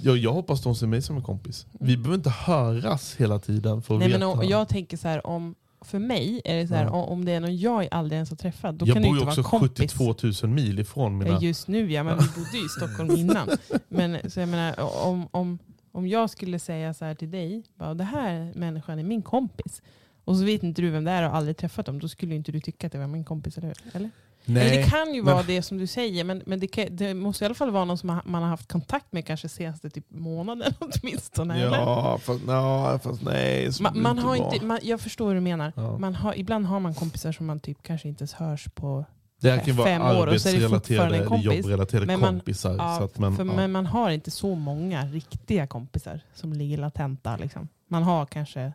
jag, 0.02 0.16
jag 0.16 0.32
hoppas 0.32 0.62
de 0.62 0.74
ser 0.74 0.86
mig 0.86 1.02
som 1.02 1.16
en 1.16 1.22
kompis. 1.22 1.66
Vi 1.80 1.96
behöver 1.96 2.14
inte 2.16 2.30
höras 2.30 3.14
hela 3.18 3.38
tiden 3.38 3.82
för 3.82 3.94
att 3.94 4.00
Nej, 4.00 4.08
veta. 4.08 4.18
men, 4.18 4.28
och, 4.38 4.44
jag 4.44 4.68
tänker 4.68 4.96
så 4.96 5.08
här, 5.08 5.26
om, 5.26 5.54
för 5.86 5.98
mig 5.98 6.40
är 6.44 6.56
det 6.56 6.68
så 6.68 6.74
här, 6.74 6.84
Ja. 6.84 6.90
om 6.90 7.24
det 7.24 7.32
är 7.32 7.40
någon 7.40 7.56
jag 7.58 7.88
aldrig 7.90 8.16
ens 8.16 8.30
har 8.30 8.36
träffat, 8.36 8.78
då 8.78 8.86
jag 8.86 8.94
kan 8.94 9.02
det 9.02 9.08
bor 9.08 9.16
ju 9.16 9.20
ju 9.22 9.28
inte 9.28 9.40
också 9.40 9.50
vara 9.56 9.60
kompis. 9.60 9.92
72 9.92 10.46
000 10.46 10.54
mil 10.54 10.78
ifrån 10.78 11.18
mina... 11.18 11.30
Ja, 11.30 11.40
just 11.40 11.68
nu 11.68 11.92
ja, 11.92 12.02
men 12.02 12.18
vi 12.18 12.24
bodde 12.24 12.56
ju 12.58 12.64
i 12.64 12.68
Stockholm 12.68 13.10
innan. 13.16 13.48
Men 13.88 14.30
så 14.30 14.40
jag 14.40 14.48
menar, 14.48 15.04
om, 15.06 15.28
om, 15.30 15.58
om 15.92 16.08
jag 16.08 16.30
skulle 16.30 16.58
säga 16.58 16.94
så 16.94 17.04
här 17.04 17.14
till 17.14 17.30
dig, 17.30 17.62
bara, 17.74 17.94
det 17.94 18.04
här 18.04 18.52
människan 18.54 18.98
är 18.98 19.04
min 19.04 19.22
kompis. 19.22 19.82
Och 20.24 20.36
så 20.36 20.44
vet 20.44 20.62
inte 20.62 20.82
du 20.82 20.90
vem 20.90 21.04
det 21.04 21.10
är 21.10 21.28
och 21.28 21.36
aldrig 21.36 21.56
träffat 21.56 21.86
dem, 21.86 21.98
då 21.98 22.08
skulle 22.08 22.32
ju 22.32 22.36
inte 22.36 22.52
du 22.52 22.60
tycka 22.60 22.86
att 22.86 22.92
det 22.92 22.98
var 22.98 23.06
min 23.06 23.24
kompis, 23.24 23.58
eller 23.58 23.68
hur? 23.68 23.76
Eller? 23.92 24.10
Nej, 24.48 24.66
Eller 24.70 24.76
det 24.82 24.90
kan 24.90 25.14
ju 25.14 25.22
men- 25.22 25.34
vara 25.34 25.44
det 25.46 25.62
som 25.62 25.78
du 25.78 25.86
säger, 25.86 26.24
men, 26.24 26.42
men 26.46 26.60
det, 26.60 26.66
kan, 26.66 26.86
det 26.96 27.14
måste 27.14 27.44
i 27.44 27.46
alla 27.46 27.54
fall 27.54 27.70
vara 27.70 27.84
någon 27.84 27.98
som 27.98 28.20
man 28.24 28.42
har 28.42 28.48
haft 28.50 28.68
kontakt 28.72 29.12
med 29.12 29.26
kanske 29.26 29.48
senaste 29.48 29.90
typ 29.90 30.04
månaden 30.08 30.72
åtminstone. 31.02 31.60
Ja, 31.60 32.18
fast, 32.22 32.40
ja, 32.46 32.98
fast 33.02 33.22
nej. 33.22 33.70
Man, 33.80 34.02
man 34.02 34.18
har 34.18 34.36
inte, 34.36 34.64
man, 34.64 34.78
jag 34.82 35.00
förstår 35.00 35.28
hur 35.28 35.34
du 35.34 35.40
menar. 35.40 35.72
Ja. 35.76 35.98
Man 35.98 36.14
har, 36.14 36.38
ibland 36.38 36.66
har 36.66 36.80
man 36.80 36.94
kompisar 36.94 37.32
som 37.32 37.46
man 37.46 37.60
typ 37.60 37.82
kanske 37.82 38.08
inte 38.08 38.22
ens 38.22 38.32
hörs 38.32 38.68
på. 38.74 39.04
det 39.40 39.50
här 39.50 39.58
kan 39.58 39.66
ju 39.66 39.72
vara 39.72 39.86
fem 39.88 40.02
år 40.02 40.26
och 40.26 40.40
så 40.40 40.48
är 40.48 40.60
det 40.60 40.68
fortfarande 40.68 41.18
en 41.18 41.26
kompis. 41.28 41.46
jobbrelaterade 41.46 42.06
Men 42.06 42.20
man- 42.20 42.28
kompisar. 42.34 42.76
Ja, 42.78 42.96
så 42.98 43.04
att, 43.04 43.18
men, 43.18 43.36
för, 43.36 43.44
ja. 43.44 43.52
Men 43.56 43.72
man 43.72 43.86
har 43.86 44.10
inte 44.10 44.30
så 44.30 44.54
många 44.54 45.06
riktiga 45.06 45.66
kompisar 45.66 46.20
som 46.34 46.52
ligger 46.52 46.78
latenta. 46.78 47.36
Liksom. 47.36 47.68
Man 47.88 48.02
har 48.02 48.26
kanske 48.26 48.72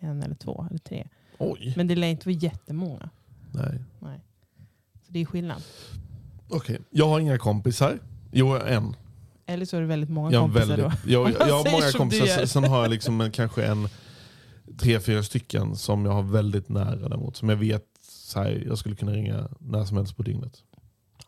en 0.00 0.22
eller 0.22 0.34
två 0.34 0.66
eller 0.70 0.78
tre. 0.78 1.06
Oj, 1.38 1.72
Men 1.76 1.86
det 1.86 1.94
lär 1.96 2.08
inte 2.08 2.28
vara 2.28 2.36
jättemånga. 2.38 3.10
nej. 3.52 3.78
Nej. 4.00 4.20
Så 5.12 5.14
det 5.14 5.20
är 5.20 5.24
skillnad. 5.24 5.62
Okej, 6.48 6.78
jag 6.90 7.08
har 7.08 7.20
inga 7.20 7.38
kompisar. 7.38 7.98
Jo, 8.32 8.56
en. 8.56 8.96
Eller 9.46 9.66
så 9.66 9.76
är 9.76 9.80
det 9.80 9.86
väldigt 9.86 10.10
många 10.10 10.32
Jag 10.32 10.40
har, 10.40 10.46
kompisar 10.46 10.76
väldigt, 10.76 11.04
då. 11.04 11.10
jag, 11.10 11.30
jag 11.48 11.56
har 11.56 11.72
många 11.72 11.92
kompisar, 11.92 12.40
du 12.40 12.46
sen 12.46 12.64
har 12.64 12.82
jag 12.82 12.90
liksom 12.90 13.20
en, 13.20 13.30
kanske 13.30 13.64
en 13.64 13.88
tre, 14.78 15.00
fyra 15.00 15.22
stycken 15.22 15.76
som 15.76 16.04
jag 16.04 16.12
har 16.12 16.22
väldigt 16.22 16.68
nära 16.68 16.96
däremot. 16.96 17.36
Som 17.36 17.48
jag 17.48 17.56
vet 17.56 17.84
så 18.02 18.40
här, 18.40 18.64
jag 18.66 18.78
skulle 18.78 18.96
kunna 18.96 19.12
ringa 19.12 19.48
när 19.58 19.84
som 19.84 19.96
helst 19.96 20.16
på 20.16 20.22
dygnet. 20.22 20.58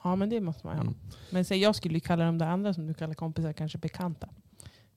Ja 0.05 0.17
men 0.17 0.31
det 0.31 0.41
måste 0.41 0.67
man 0.67 0.77
ju 0.77 0.79
ha. 0.79 0.87
Mm. 0.87 0.97
Men 1.31 1.45
så 1.45 1.55
jag 1.55 1.77
skulle 1.77 1.95
ju 1.95 2.01
kalla 2.01 2.25
de 2.25 2.39
där 2.39 2.47
andra 2.47 2.75
som 2.75 2.87
du 2.87 2.95
kallar 2.95 3.15
kompisar 3.15 3.53
kanske 3.53 3.79
bekanta. 3.79 4.29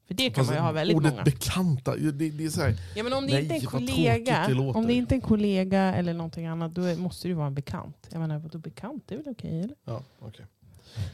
För 0.07 0.13
det 0.13 0.29
kan 0.29 0.45
man 0.45 0.55
ju 0.55 0.61
ha 0.61 0.71
väldigt 0.71 0.97
ordet 0.97 1.11
många. 1.11 1.23
bekanta, 1.23 1.95
det, 1.95 2.11
det 2.11 2.45
är 2.45 2.49
så 2.49 2.61
här, 2.61 2.75
Ja, 2.95 3.03
men 3.03 3.13
om 3.13 3.27
det 3.27 3.33
Nej, 3.33 3.41
inte 3.43 3.55
är 3.55 3.59
en 3.59 3.65
kollega, 3.65 4.47
det 4.47 4.55
om 4.59 4.87
det 4.87 4.93
inte 4.93 5.13
är 5.13 5.17
en 5.17 5.21
kollega 5.21 5.79
eller 5.95 6.13
någonting 6.13 6.45
annat, 6.45 6.75
då 6.75 6.81
måste 6.95 7.27
det 7.27 7.29
ju 7.29 7.35
vara 7.35 7.47
en 7.47 7.53
bekant. 7.55 8.07
Jag 8.11 8.19
menar, 8.19 8.39
vadå 8.39 8.57
bekant? 8.57 9.03
Det 9.07 9.15
är 9.15 9.19
väl 9.23 9.31
okej 9.33 9.59
eller? 9.59 9.75
Ja, 9.85 10.01
okej. 10.19 10.45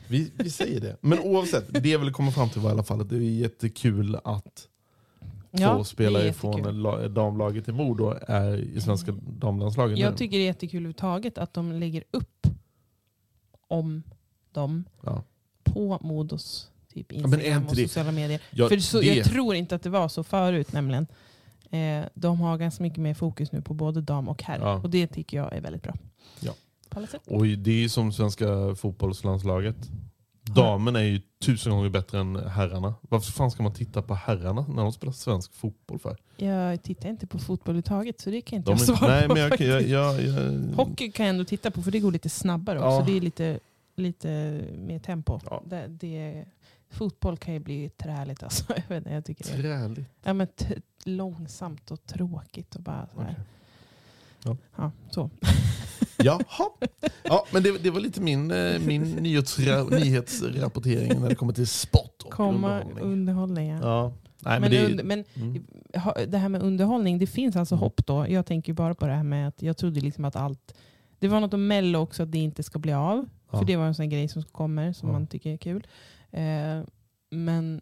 Vi, 0.07 0.31
vi 0.37 0.49
säger 0.49 0.79
det. 0.81 0.97
Men 1.01 1.19
oavsett, 1.19 1.83
det 1.83 1.89
jag 1.89 1.99
vill 1.99 2.13
komma 2.13 2.31
fram 2.31 2.49
till 2.49 2.61
var 2.61 2.69
i 2.69 2.73
alla 2.73 2.83
fall 2.83 3.01
att 3.01 3.09
det 3.09 3.15
är 3.15 3.19
jättekul 3.19 4.15
att 4.23 4.67
två 5.57 5.77
det 5.77 5.85
spelare 5.85 6.33
från 6.33 6.83
damlaget 7.13 7.67
i 7.67 7.71
Modo 7.71 8.13
är 8.27 8.57
i 8.57 8.81
svenska 8.81 9.11
damlandslaget 9.39 9.99
Jag 9.99 10.11
nu. 10.11 10.17
tycker 10.17 10.37
det 10.37 10.43
är 10.43 10.45
jättekul 10.45 10.77
överhuvudtaget 10.77 11.37
att 11.37 11.53
de 11.53 11.71
lägger 11.71 12.03
upp 12.11 12.47
om 13.67 14.03
dem 14.51 14.83
Ja. 15.01 15.23
på 15.63 15.97
Modos 16.01 16.69
typ 16.93 17.11
Instagram 17.11 17.61
inte 17.61 17.71
och 17.71 17.77
sociala 17.77 18.11
medier. 18.11 18.41
Ja, 18.51 18.69
För 18.69 18.77
så, 18.77 18.99
det- 18.99 19.05
Jag 19.15 19.25
tror 19.25 19.55
inte 19.55 19.75
att 19.75 19.83
det 19.83 19.89
var 19.89 20.07
så 20.07 20.23
förut 20.23 20.73
nämligen. 20.73 21.07
Eh, 21.71 22.05
de 22.13 22.41
har 22.41 22.57
ganska 22.57 22.83
mycket 22.83 22.99
mer 22.99 23.13
fokus 23.13 23.51
nu 23.51 23.61
på 23.61 23.73
både 23.73 24.01
dam 24.01 24.27
och 24.29 24.43
herr. 24.43 24.59
Ja. 24.59 24.73
Och 24.75 24.89
det 24.89 25.07
tycker 25.07 25.37
jag 25.37 25.53
är 25.53 25.61
väldigt 25.61 25.83
bra. 25.83 25.93
Ja. 26.39 26.53
Oj, 27.25 27.55
det 27.55 27.83
är 27.83 27.87
som 27.89 28.11
svenska 28.13 28.75
fotbollslandslaget. 28.75 29.75
Damen 30.45 30.95
är 30.95 31.01
ju 31.01 31.21
tusen 31.45 31.71
gånger 31.71 31.89
bättre 31.89 32.19
än 32.19 32.35
herrarna. 32.35 32.93
Varför 33.01 33.31
fan 33.31 33.51
ska 33.51 33.63
man 33.63 33.73
titta 33.73 34.01
på 34.01 34.13
herrarna 34.15 34.65
när 34.69 34.83
de 34.83 34.91
spelar 34.93 35.13
svensk 35.13 35.53
fotboll 35.53 35.99
för? 35.99 36.17
Jag 36.37 36.83
tittar 36.83 37.09
inte 37.09 37.27
på 37.27 37.39
fotboll 37.39 37.71
överhuvudtaget 37.71 38.21
så 38.21 38.29
det 38.29 38.41
kan 38.41 38.57
inte 38.57 38.71
De 38.71 38.77
jag 38.77 38.97
svara 38.97 39.11
nej, 39.11 39.27
på. 39.27 39.33
men 39.33 39.43
jag, 39.59 39.81
jag, 39.81 39.81
jag, 40.21 40.75
Hockey 40.75 41.11
kan 41.11 41.25
jag 41.25 41.33
ändå 41.33 41.45
titta 41.45 41.71
på 41.71 41.81
för 41.81 41.91
det 41.91 41.99
går 41.99 42.11
lite 42.11 42.29
snabbare 42.29 42.79
Ja. 42.79 42.97
också. 42.99 43.11
Det 43.11 43.17
är 43.17 43.21
lite, 43.21 43.59
lite 43.95 44.27
mer 44.77 44.99
tempo. 44.99 45.39
Ja. 45.45 45.63
Det, 45.65 45.87
det, 45.87 46.45
fotboll 46.93 47.37
kan 47.37 47.53
ju 47.53 47.59
bli 47.59 47.89
träligt 47.89 48.43
alltså. 48.43 48.63
Jag, 48.75 48.83
vet 48.87 48.97
inte, 48.97 49.09
jag 49.09 49.25
tycker 49.25 49.43
det 49.43 49.61
Träligt. 49.61 50.05
ja, 50.23 50.33
men 50.33 50.47
t- 50.47 50.75
långsamt 51.05 51.91
och 51.91 52.05
tråkigt. 52.05 52.75
Och 52.75 52.81
bara 52.81 53.07
så 53.13 53.21
här. 53.21 53.31
Okej. 53.31 53.43
Ja. 54.43 54.57
Ja, 54.75 54.91
så. 55.11 55.29
Jaha. 56.17 56.69
Ja, 57.23 57.45
men 57.53 57.63
det, 57.63 57.77
det 57.83 57.89
var 57.89 57.99
lite 57.99 58.21
min, 58.21 58.51
eh, 58.51 58.79
min 58.79 59.01
nyhetsra, 59.01 59.83
nyhetsrapportering 59.83 61.21
när 61.21 61.29
det 61.29 61.35
kommer 61.35 61.53
till 61.53 61.67
sport 61.67 62.21
och 62.25 62.31
Komma 62.31 62.79
underhållning. 62.81 63.03
underhållning. 63.13 63.69
Ja. 63.69 63.79
Ja. 63.81 64.13
Nej, 64.39 64.59
men 64.59 64.71
men 64.71 64.97
det, 64.97 65.03
men 65.03 65.23
mm. 65.35 65.63
det 66.31 66.37
här 66.37 66.49
med 66.49 66.61
underhållning, 66.61 67.19
det 67.19 67.27
finns 67.27 67.55
alltså 67.55 67.75
Mm. 67.75 67.83
hopp 67.83 68.05
då. 68.07 68.25
Jag 68.29 68.45
tänker 68.45 68.73
bara 68.73 68.95
på 68.95 69.07
det 69.07 69.13
här 69.13 69.23
med 69.23 69.47
att 69.47 69.61
jag 69.61 69.77
trodde 69.77 70.01
liksom 70.01 70.25
att 70.25 70.35
allt... 70.35 70.73
Det 71.19 71.27
var 71.27 71.39
något 71.39 71.53
om 71.53 71.67
Mello 71.67 71.99
också, 71.99 72.23
att 72.23 72.31
det 72.31 72.37
inte 72.37 72.63
ska 72.63 72.79
bli 72.79 72.93
av. 72.93 73.25
Ja. 73.51 73.57
För 73.57 73.65
det 73.65 73.75
var 73.75 73.85
en 73.85 73.95
sån 73.95 74.09
grej 74.09 74.27
som 74.27 74.43
kommer, 74.43 74.93
som 74.93 75.09
Ja. 75.09 75.13
man 75.13 75.27
tycker 75.27 75.53
är 75.53 75.57
kul. 75.57 75.87
Eh, 76.33 76.81
men 77.29 77.81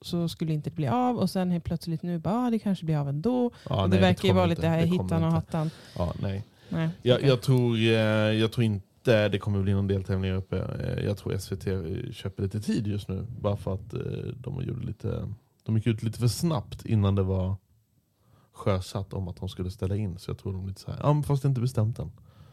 så 0.00 0.28
skulle 0.28 0.52
inte 0.52 0.70
det 0.70 0.76
bli 0.76 0.88
av 0.88 1.16
och 1.18 1.30
sen 1.30 1.50
helt 1.50 1.64
plötsligt 1.64 2.02
nu 2.02 2.18
bara, 2.18 2.34
ah, 2.46 2.50
det 2.50 2.58
kanske 2.58 2.84
blir 2.84 2.96
av 2.96 3.08
ändå. 3.08 3.50
ja, 3.68 3.82
och 3.82 3.90
nej, 3.90 3.98
det 3.98 4.06
verkar 4.06 4.22
ju 4.24 4.28
kommer 4.28 4.34
vara 4.40 4.46
lite 4.46 4.68
här 4.68 4.80
Det 4.80 4.86
hittan 4.86 5.24
och 5.24 5.32
hattan. 5.32 5.70
Ja, 5.96 6.14
nej. 6.22 6.44
Nej, 6.68 6.88
Jag, 7.02 7.16
okej. 7.16 7.28
jag, 7.28 7.42
tror, 7.42 7.76
eh, 7.76 7.90
jag 8.40 8.52
tror 8.52 8.64
inte 8.64 9.28
det 9.28 9.38
kommer 9.38 9.62
bli 9.62 9.72
någon 9.72 9.86
deltävling 9.86 10.32
uppe. 10.32 10.58
Eh, 10.58 11.04
Jag 11.04 11.16
tror 11.18 11.38
SVT 11.38 11.64
köper 12.14 12.42
lite 12.42 12.60
tid 12.60 12.86
just 12.86 13.08
nu. 13.08 13.26
Bara 13.40 13.56
för 13.56 13.74
att 13.74 13.90
de, 14.36 14.62
gjorde 14.62 14.86
lite, 14.86 15.28
de 15.62 15.76
gick 15.76 15.86
ut 15.86 16.02
lite 16.02 16.18
för 16.18 16.28
snabbt 16.28 16.86
innan 16.86 17.14
det 17.14 17.22
var 17.22 17.56
sjösatt 18.52 19.12
om 19.12 19.28
att 19.28 19.36
de 19.36 19.48
skulle 19.48 19.70
ställa 19.70 19.96
in. 19.96 20.18
Så 20.18 20.30
jag 20.30 20.38
tror 20.38 20.52
de 20.52 20.64
är 20.64 20.68
lite 20.68 20.80
så 20.80 20.90
här, 20.90 20.98
ja 21.02 21.22
fast 21.26 21.42
det 21.42 21.46
är 21.46 21.48
inte 21.48 21.60
bestämt 21.60 21.98
än. 21.98 22.12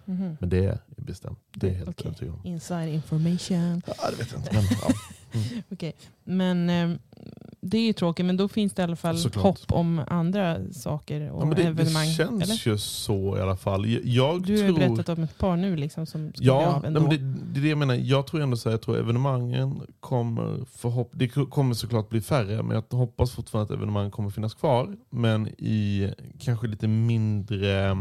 Mhm. 0.09 0.37
Men 0.39 0.49
det 0.49 0.65
är 0.65 0.77
bestämt. 0.97 1.39
Det 1.53 1.69
är 1.69 1.73
helt 1.73 1.89
Okej. 1.89 2.05
övertygad 2.07 2.33
om. 2.33 2.41
Inside 2.45 2.89
information. 2.93 3.81
Ja, 3.87 3.93
det 4.11 4.15
vet 4.17 4.31
jag 4.31 4.39
inte. 4.41 4.53
Men, 4.53 4.63
ja. 4.81 4.89
Okej, 5.71 5.93
men 6.23 6.69
eh, 6.69 6.89
Det 7.61 7.77
är 7.77 7.81
ju 7.85 7.93
tråkigt, 7.93 8.25
men 8.25 8.37
då 8.37 8.47
finns 8.47 8.73
det 8.73 8.81
i 8.81 8.83
alla 8.83 8.95
fall 8.95 9.17
Såklart. 9.17 9.43
hopp 9.43 9.71
om 9.71 10.01
andra 10.07 10.57
saker 10.73 11.31
och 11.31 11.47
Ja, 11.47 11.53
det, 11.53 11.63
evenemang. 11.63 12.07
det 12.07 12.13
känns 12.13 12.43
eller? 12.43 12.67
ju 12.67 12.77
så 12.77 13.37
i 13.37 13.41
alla 13.41 13.55
fall. 13.57 13.85
Jag, 14.03 14.43
Du 14.43 14.61
har 14.61 14.67
tror... 14.67 14.77
berättat 14.77 15.09
om 15.17 15.23
ett 15.23 15.37
par 15.37 15.55
nu 15.57 15.75
liksom, 15.75 16.05
som 16.05 16.29
ska 16.29 16.37
bli 16.39 16.47
Ja, 16.47 16.65
av 16.67 16.81
nej, 16.81 16.87
ändå. 16.87 17.01
men 17.01 17.09
det, 17.09 17.17
det 17.53 17.59
är 17.59 17.63
det 17.63 17.69
jag 17.69 17.77
menar. 17.77 17.95
Jag 17.95 18.27
tror 18.27 18.41
ändå 18.41 18.57
så 18.57 18.69
här, 18.69 18.73
jag 18.73 18.81
tror 18.81 18.97
evenemangen 18.99 19.81
kommer 19.99 20.65
förhopp 20.65 21.09
det 21.13 21.27
kommer 21.27 21.73
såklart 21.73 22.09
bli 22.09 22.21
färre, 22.21 22.63
men 22.63 22.83
jag 22.91 22.97
hoppas 22.97 23.31
fortfarande 23.31 23.73
att 23.73 23.77
evenemangen 23.77 24.11
kommer 24.11 24.29
finnas 24.29 24.53
kvar. 24.53 24.97
Men 25.09 25.47
i 25.47 26.09
kanske 26.39 26.67
lite 26.67 26.87
mindre... 26.87 27.97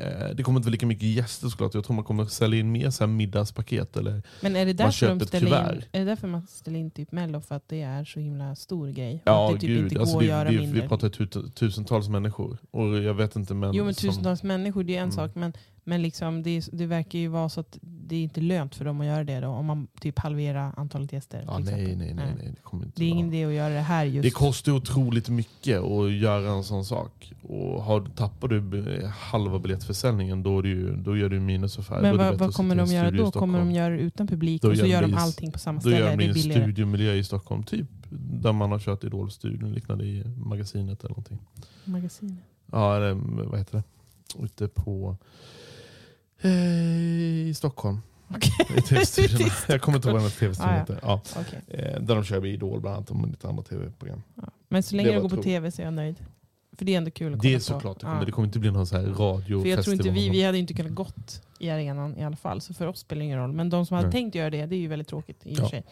Eh, 0.00 0.34
det 0.34 0.42
kommer 0.42 0.58
inte 0.60 0.66
vara 0.66 0.72
lika 0.72 0.86
mycket 0.86 1.08
gäster 1.08 1.48
såklart. 1.48 1.74
Jag 1.74 1.84
tror 1.84 1.94
man 1.96 2.04
kommer 2.04 2.26
sälja 2.26 2.60
in 2.60 2.72
mer 2.72 2.90
så 2.90 3.04
här 3.04 3.08
middagspaket. 3.08 3.96
Eller, 3.96 4.22
Men 4.40 4.56
är 4.56 4.66
det 4.66 4.72
därför 4.72 4.92
köper 4.92 5.14
de 5.14 5.26
ställer 5.26 5.72
in, 5.74 5.82
är 5.92 5.98
det 5.98 6.04
därför 6.04 6.28
man 6.28 6.46
ställer 6.46 6.78
in 6.78 6.90
typ 6.90 7.12
Mello? 7.12 7.40
För 7.40 7.54
att 7.54 7.68
det 7.68 7.82
är 7.82 8.04
så 8.04 8.20
himla 8.20 8.54
stor 8.54 8.88
grej? 8.88 9.22
Ja, 9.24 9.46
att 9.48 9.54
det 9.54 9.60
typ 9.60 9.68
gud. 9.68 9.82
inte 9.82 9.94
går 9.94 10.00
Alltså, 10.00 10.16
att 10.16 10.22
vi, 10.22 10.26
göra 10.26 10.50
vi, 10.50 10.58
mindre? 10.58 10.82
vi 10.82 10.88
pratar 10.88 11.08
tu- 11.08 11.50
tusentals 11.50 12.08
människor. 12.08 12.58
Och 12.70 12.86
jag 13.02 13.14
vet 13.14 13.36
inte 13.36 13.54
men... 13.54 13.74
jo 13.74 13.84
men 13.84 13.94
som- 13.94 14.08
tusentals 14.10 14.42
människor, 14.42 14.84
det 14.84 14.92
är 14.92 14.98
en 14.98 15.02
Mm. 15.02 15.12
sak. 15.12 15.34
Men, 15.34 15.52
men 15.84 16.02
liksom, 16.02 16.42
det, 16.42 16.68
det 16.72 16.86
verkar 16.86 17.18
ju 17.18 17.28
vara 17.28 17.48
så 17.48 17.60
att 17.60 17.78
det 18.06 18.16
är 18.16 18.22
inte 18.22 18.40
lönt 18.40 18.74
för 18.74 18.84
dem 18.84 19.00
att 19.00 19.06
göra 19.06 19.24
det 19.24 19.40
då. 19.40 19.48
Om 19.48 19.66
man 19.66 19.86
typ 20.00 20.18
halverar 20.18 20.72
antalet 20.76 21.12
gäster. 21.12 21.44
Ja, 21.46 21.58
nej, 21.58 21.96
nej, 21.96 22.14
nej, 22.14 22.14
nej. 22.14 22.52
Det 22.56 22.62
kommer 22.62 22.84
inte 22.84 23.00
Det 23.00 23.04
är 23.04 23.08
ingen 23.08 23.34
idé 23.34 23.44
att 23.44 23.52
göra 23.52 23.74
det 23.74 23.80
här 23.80 24.04
just. 24.04 24.22
Det 24.22 24.30
kostar 24.30 24.72
otroligt 24.72 25.28
mycket 25.28 25.80
att 25.80 26.12
göra 26.12 26.50
en 26.50 26.64
sån 26.64 26.84
sak. 26.84 27.32
Och 27.42 27.82
har, 27.82 28.06
tappar 28.16 28.48
du 28.48 29.06
halva 29.06 29.58
biljettförsäljningen 29.58 30.42
då, 30.42 30.58
är 30.58 30.62
ju, 30.62 30.96
då 30.96 31.16
gör 31.16 31.28
du 31.28 31.40
minusaffär. 31.40 32.00
Då 32.00 32.06
är 32.06 32.12
men 32.12 32.26
vad, 32.26 32.38
vad 32.38 32.54
kommer 32.54 32.74
i 32.74 32.78
de 32.78 32.86
göra 32.86 33.08
i 33.08 33.10
då? 33.10 33.30
Kommer 33.30 33.58
de 33.58 33.72
göra 33.72 33.94
det 33.94 34.00
utan 34.00 34.26
publik 34.26 34.62
Då 34.62 34.70
och 34.70 34.76
så 34.76 34.86
gör 34.86 35.02
gör 35.02 35.02
de 35.02 35.14
allting 35.14 35.52
på 35.52 35.58
samma 35.58 35.76
Då 35.76 35.80
ställe? 35.80 35.98
gör 35.98 36.06
Är 36.06 36.10
de 36.10 36.16
det 36.16 36.28
en 36.28 36.34
billigare? 36.34 36.62
studiomiljö 36.62 37.14
i 37.14 37.24
Stockholm, 37.24 37.62
typ 37.62 37.86
där 38.42 38.52
man 38.52 38.72
har 38.72 38.78
kört 38.78 39.04
Idol-studion, 39.04 39.72
liknande 39.72 40.04
i 40.04 40.24
magasinet 40.36 41.00
eller 41.00 41.10
någonting. 41.10 41.38
Magasinet. 41.84 42.38
Ja, 42.72 42.96
eller 42.96 43.14
vad 43.44 43.58
heter 43.58 43.76
det? 43.76 44.44
Ute 44.44 44.68
på... 44.68 45.16
Eh, 46.42 47.48
I 47.48 47.52
Stockholm. 47.56 48.00
Okej. 48.28 48.52
I. 49.18 49.40
Jag 49.68 49.80
kommer 49.80 49.98
inte 49.98 50.08
ihåg 50.08 50.20
vad 50.20 50.32
tv-studion 50.32 50.74
Ah, 50.74 50.78
heter. 50.78 50.98
Ja. 51.02 51.20
Okej. 51.40 51.60
Eh, 51.68 52.00
Där 52.00 52.14
de 52.14 52.24
kör 52.24 52.40
med 52.40 52.50
Idol 52.50 52.80
bland 52.80 52.96
annat 52.96 53.10
och 53.10 53.28
lite 53.28 53.48
andra 53.48 53.62
tv-program. 53.62 54.22
Ja. 54.34 54.42
Men 54.68 54.82
så 54.82 54.94
länge 54.96 55.08
Det 55.08 55.14
det 55.14 55.20
var 55.20 55.28
går 55.28 55.36
på 55.36 55.42
tv 55.42 55.70
så 55.70 55.82
är 55.82 55.86
jag 55.86 55.94
nöjd. 55.94 56.16
För 56.76 56.84
det 56.84 56.94
är 56.94 56.98
ändå 56.98 57.10
kul 57.10 57.32
att 57.34 57.40
Det 57.40 57.48
kolla 57.48 57.54
är 57.54 57.58
på. 57.58 57.64
såklart 57.64 58.00
det 58.00 58.06
kommer. 58.06 58.18
Ja. 58.18 58.24
Det 58.24 58.32
kommer 58.32 58.46
inte 58.46 58.58
bli 58.58 58.70
någon 58.70 58.86
så 58.86 58.96
här 58.96 59.02
radiofestival. 59.04 59.62
För 59.62 59.68
jag 59.68 59.84
tror 59.84 59.94
inte 59.94 60.10
vi, 60.10 60.28
vi 60.30 60.42
hade 60.42 60.58
inte 60.58 60.74
kunnat 60.74 60.92
gått 60.92 61.42
i 61.58 61.70
arenan 61.70 62.16
i 62.18 62.24
alla 62.24 62.36
fall. 62.36 62.60
Så 62.60 62.74
för 62.74 62.86
oss 62.86 62.98
spelar 62.98 63.18
det 63.20 63.24
ingen 63.24 63.38
roll. 63.38 63.52
Men 63.52 63.70
de 63.70 63.86
som 63.86 63.94
hade 63.94 64.06
Nej. 64.08 64.12
tänkt 64.12 64.34
göra 64.34 64.50
det, 64.50 64.66
det 64.66 64.74
är 64.76 64.78
ju 64.78 64.88
väldigt 64.88 65.08
tråkigt 65.08 65.40
i 65.46 65.52
och 65.54 65.58
för 65.58 65.66
sig. 65.66 65.82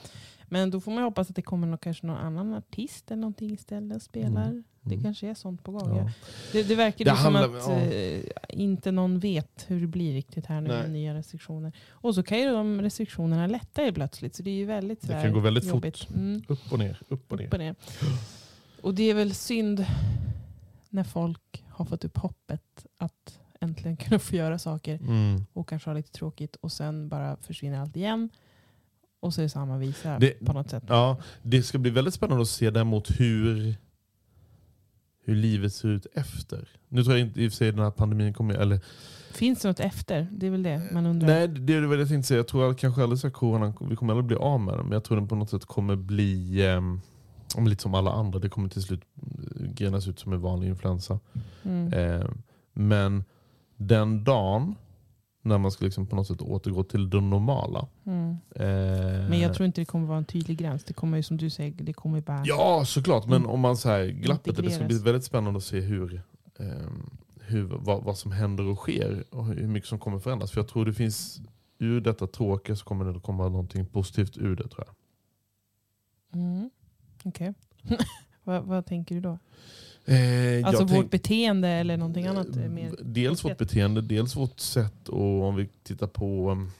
Men 0.53 0.71
då 0.71 0.81
får 0.81 0.93
man 0.93 1.03
hoppas 1.05 1.31
att 1.31 1.37
det 1.37 1.43
kommer 1.43 1.67
någon, 1.67 1.79
kanske 1.79 2.07
någon 2.07 2.17
annan 2.17 2.55
artist 2.55 3.11
eller 3.11 3.21
någonting 3.21 3.51
istället 3.53 3.97
och 3.97 4.03
spelar. 4.03 4.45
Mm. 4.47 4.65
Det 4.83 4.95
Mm. 4.95 5.03
kanske 5.05 5.27
är 5.29 5.35
sånt 5.35 5.65
på 5.65 5.73
gång. 5.73 5.97
Ja. 5.97 6.11
Det, 6.53 6.63
det 6.63 6.75
verkar 6.75 7.05
Det 7.05 7.17
som 7.17 7.37
att 7.37 7.51
ja. 7.69 7.81
eh, 7.81 8.25
inte 8.49 8.93
någon 8.93 9.19
vet 9.19 9.65
hur 9.69 9.81
det 9.81 9.87
blir 9.87 10.13
riktigt 10.13 10.47
här 10.47 10.61
nu 10.61 10.69
Nej. 10.69 10.83
med 10.83 10.91
nya 10.91 11.15
restriktioner. 11.15 11.73
Och 11.91 12.15
så 12.15 12.23
kan 12.23 12.39
ju 12.39 12.51
de 12.51 12.83
restriktionerna 12.83 13.47
lätta 13.47 13.85
ju 13.85 13.93
plötsligt. 13.93 14.35
Så 14.35 14.43
det 14.43 14.51
är 14.51 14.55
ju 14.55 14.65
väldigt 14.65 15.01
Det 15.01 15.23
kan 15.23 15.33
gå 15.33 15.41
väldigt 15.41 15.65
jobbigt. 15.65 15.99
fort. 15.99 16.11
Mm. 16.17 16.43
Upp 16.49 16.73
och 16.73 16.79
ner, 16.79 17.03
upp 17.09 17.33
och 17.33 17.39
ner. 17.39 17.47
Upp 17.47 17.53
och 17.53 17.59
ner. 17.59 17.75
Och 18.83 18.95
det 18.95 19.03
är 19.11 19.15
väl 19.15 19.35
synd 19.35 19.87
när 20.89 21.05
folk 21.05 21.65
har 21.69 21.85
fått 21.85 22.05
upp 22.05 22.17
hoppet 22.17 22.87
att 22.99 23.39
äntligen 23.61 23.97
kunna 23.97 24.19
få 24.19 24.37
göra 24.37 24.59
saker 24.59 24.95
Mm. 24.95 25.47
och 25.53 25.69
kanske 25.69 25.91
ha 25.91 25.95
lite 25.95 26.13
tråkigt 26.13 26.57
och 26.57 26.73
sen 26.73 27.09
bara 27.09 27.37
försvinner 27.37 27.81
allt 27.81 27.97
igen. 27.97 28.31
Och 29.21 29.35
så 29.35 29.41
är 29.41 29.43
det 29.43 29.49
samma 29.49 29.79
visa 29.79 30.19
Det- 30.19 30.45
på 30.47 30.53
något 30.53 30.71
sätt. 30.71 30.85
Ja, 30.87 31.17
det 31.43 31.63
ska 31.63 31.79
bli 31.79 31.91
väldigt 31.91 32.15
spännande 32.15 32.43
att 32.43 32.49
se 32.49 32.71
däremot 32.71 33.21
hur, 33.21 33.77
hur 35.25 35.35
livet 35.35 35.75
ser 35.75 35.89
ut 35.89 36.07
efter. 36.15 36.69
Nu 36.89 37.05
tror 37.05 37.17
jag 37.17 37.27
inte 37.27 37.43
i 37.43 37.49
och 37.49 37.53
för 37.53 37.57
sig 37.57 37.73
den 37.73 37.81
här 37.85 37.91
pandemin 37.91 38.35
kommer... 38.35 38.55
Eller, 38.55 38.81
Finns 39.33 39.61
det 39.63 39.69
något 39.69 39.81
efter? 39.81 40.29
Det 40.33 40.47
är 40.47 40.51
väl 40.51 40.63
det 40.63 40.83
man 40.93 41.07
undrar. 41.07 41.29
nej, 41.29 41.49
det 41.49 41.75
är 41.75 41.81
det 41.81 41.87
jag 41.99 42.09
tänkte 42.09 42.29
säga. 42.29 42.39
Jag 42.39 42.49
tror 42.49 42.71
att 42.71 42.79
kanske 42.79 43.03
aldrig 43.03 43.19
så 43.19 43.27
här 43.27 43.33
corona, 43.33 43.75
vi 43.91 43.97
kommer 43.97 44.13
aldrig 44.13 44.27
bli 44.27 44.37
av 44.37 44.61
med 44.61 44.75
den. 44.75 44.85
Men 44.87 44.93
jag 44.93 45.05
tror 45.05 45.17
den 45.17 45.29
på 45.29 45.35
något 45.35 45.51
sätt 45.51 45.65
kommer 45.65 45.97
bli 45.97 46.63
men 47.57 47.69
lite 47.69 47.83
som 47.83 47.95
alla 47.95 48.13
andra. 48.13 48.39
Det 48.39 48.49
kommer 48.49 48.69
till 48.69 48.83
slut 48.83 49.01
eh, 49.61 49.67
grenas 49.73 50.09
ut 50.09 50.19
som 50.19 50.33
en 50.33 50.41
vanlig 50.41 50.69
influensa. 50.69 51.21
Mm. 51.63 51.93
Eh, 51.93 52.27
men 52.73 53.25
den 53.77 54.25
dagen 54.25 54.75
när 55.43 55.59
man 55.59 55.71
ska 55.71 55.85
liksom 55.85 56.07
på 56.07 56.17
något 56.17 56.27
sätt 56.27 56.43
återgå 56.43 56.85
till 56.85 57.11
det 57.11 57.21
normala. 57.21 57.89
Mm. 58.07 58.31
Eh, 58.55 59.29
Men 59.29 59.41
jag 59.41 59.55
tror 59.55 59.67
inte 59.67 59.81
det 59.81 59.85
kommer 59.85 60.07
vara 60.07 60.19
en 60.19 60.25
tydlig 60.25 60.59
gräns. 60.59 60.85
Det 60.85 60.95
kommer 60.95 61.17
ju 61.17 61.23
som 61.23 61.37
du 61.37 61.51
säger, 61.51 61.73
det 61.73 61.93
kommer 61.93 62.21
bara... 62.21 62.43
Ja, 62.47 62.85
såklart. 62.87 63.27
Men 63.27 63.47
om 63.47 63.61
man 63.61 63.77
säger 63.77 64.13
glappet, 64.13 64.57
det 64.57 64.71
ska 64.71 64.85
bli 64.85 64.99
väldigt 64.99 65.25
spännande 65.25 65.59
att 65.59 65.65
se 65.65 65.81
hur, 65.81 66.23
ehm, 66.59 67.11
hur, 67.41 67.63
vad, 67.63 68.05
vad 68.05 68.19
som 68.19 68.33
händer 68.33 68.65
och 68.67 68.79
sker 68.79 69.25
och 69.31 69.47
hur 69.47 69.67
mycket 69.67 69.89
som 69.89 69.99
kommer 69.99 70.19
förändras. 70.19 70.51
För 70.51 70.61
jag 70.61 70.69
tror 70.69 70.85
det 70.85 70.93
finns, 70.93 71.41
ur 71.79 72.01
detta 72.01 72.27
tråkiga 72.27 72.77
så 72.77 72.85
kommer 72.85 73.05
det 73.05 73.21
komma 73.21 73.49
någonting 73.49 73.87
positivt 73.87 74.37
ur 74.37 74.57
det 74.57 74.69
tror 74.69 74.85
jag. 74.87 74.95
Mm. 76.41 76.71
Okej. 77.25 77.55
vad, 78.45 78.65
vad 78.65 78.87
tänker 78.87 79.15
du 79.15 79.21
då? 79.21 79.39
Eh, 80.11 80.67
Alltså 80.67 80.83
vårt 80.83 80.91
tänk- 80.91 81.11
beteende 81.11 81.69
eller 81.69 81.97
någonting 81.97 82.27
annat? 82.27 82.57
eh, 82.57 82.93
Dels 83.03 83.45
vårt 83.45 83.59
beteende, 83.59 84.01
dels 84.03 84.37
vårt 84.37 84.61
sätt 84.61 85.09
och 85.09 85.43
om 85.43 85.57
vi 85.57 85.69
tittar 85.83 86.07
på, 86.07 86.51
um, 86.51 86.71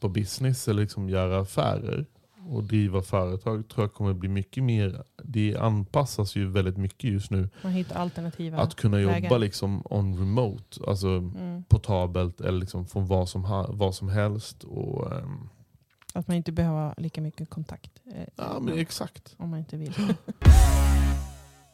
på 0.00 0.08
business 0.08 0.68
eller 0.68 0.82
liksom 0.82 1.08
göra 1.08 1.40
affärer 1.40 2.06
och 2.50 2.64
driva 2.64 3.02
företag 3.02 3.68
tror 3.68 3.84
jag 3.84 3.94
kommer 3.94 4.14
bli 4.14 4.28
mycket 4.28 4.64
mer, 4.64 5.02
det 5.24 5.56
anpassas 5.56 6.36
ju 6.36 6.48
väldigt 6.50 6.76
mycket 6.76 7.10
just 7.10 7.30
nu. 7.30 7.48
Man 7.62 7.72
hittar 7.72 7.96
alternativa 8.00 8.58
Att 8.58 8.74
kunna 8.74 9.00
jobba 9.00 9.14
vägar. 9.14 9.38
liksom 9.38 9.82
on 9.90 10.18
remote, 10.18 10.80
alltså 10.86 11.08
Mm. 11.08 11.64
portabelt 11.64 12.40
eller 12.40 12.58
liksom 12.60 12.86
från 12.86 13.06
vad 13.06 13.28
som, 13.28 13.44
ha, 13.44 13.66
vad 13.72 13.94
som 13.94 14.08
helst. 14.08 14.64
Och, 14.64 15.12
ehm, 15.12 15.48
Att 16.14 16.28
man 16.28 16.36
inte 16.36 16.52
behöver 16.52 16.94
lika 16.96 17.20
mycket 17.20 17.50
kontakt. 17.50 17.90
eh, 18.14 18.24
ja 18.36 18.58
men 18.60 18.78
exakt. 18.78 19.34
Om 19.36 19.50
man 19.50 19.58
inte 19.58 19.76
vill. 19.76 19.92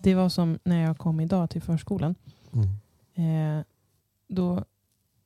det 0.04 0.14
var 0.14 0.28
som 0.28 0.58
när 0.64 0.82
jag 0.82 0.98
kom 0.98 1.20
idag 1.20 1.50
till 1.50 1.62
förskolan. 1.62 2.14
Mm. 2.52 3.58
Eh, 3.58 3.64
då, 4.28 4.64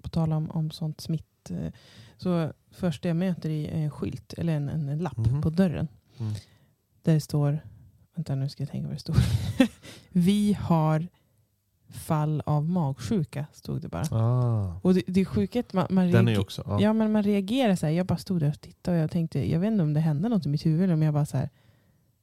på 0.02 0.08
tal 0.08 0.32
om, 0.32 0.50
om 0.50 0.70
sånt 0.70 1.00
smitt. 1.00 1.50
Eh, 1.50 1.72
så 2.16 2.52
första 2.70 3.08
jag 3.08 3.16
möter 3.16 3.50
är 3.50 3.72
en 3.72 3.90
skylt, 3.90 4.32
eller 4.32 4.52
en, 4.56 4.68
en, 4.68 4.98
lapp 4.98 5.16
Mhm. 5.16 5.42
på 5.42 5.50
dörren. 5.50 5.88
Mm. 6.18 6.32
Där 7.02 7.14
det 7.14 7.20
står, 7.20 7.60
vänta 8.14 8.34
nu 8.34 8.48
ska 8.48 8.62
jag 8.62 8.70
tänka 8.70 8.86
vad 8.86 8.96
det 8.96 9.00
står. 9.00 9.16
Vi 10.12 10.52
har 10.60 11.06
fall 11.88 12.42
av 12.46 12.68
magsjuka, 12.68 13.46
stod 13.52 13.82
det 13.82 13.88
bara. 13.88 14.02
Ah. 14.10 14.80
Och 14.82 14.94
det, 14.94 15.02
det 15.06 15.20
är 15.20 15.24
sjukt, 15.24 15.72
man, 15.72 15.86
man, 15.90 16.10
Den 16.10 16.28
är 16.28 16.40
också... 16.40 16.62
Ja. 16.66 16.80
ja, 16.80 16.92
men 16.92 17.12
man 17.12 17.22
reagerar 17.22 17.76
så 17.76 17.86
här. 17.86 17.92
Jag 17.92 18.06
bara 18.06 18.18
stod 18.18 18.40
där 18.40 18.48
och 18.48 18.60
tittade 18.60 18.96
och 18.96 19.02
jag 19.02 19.10
tänkte, 19.10 19.50
jag 19.50 19.60
vet 19.60 19.72
inte 19.72 19.82
om 19.82 19.94
det 19.94 20.00
hände 20.00 20.28
något 20.28 20.46
i 20.46 20.48
mitt 20.48 20.66
huvud 20.66 20.82
eller 20.84 20.94
om 20.94 21.02
jag 21.02 21.14
bara 21.14 21.26
så 21.26 21.36
här. 21.36 21.48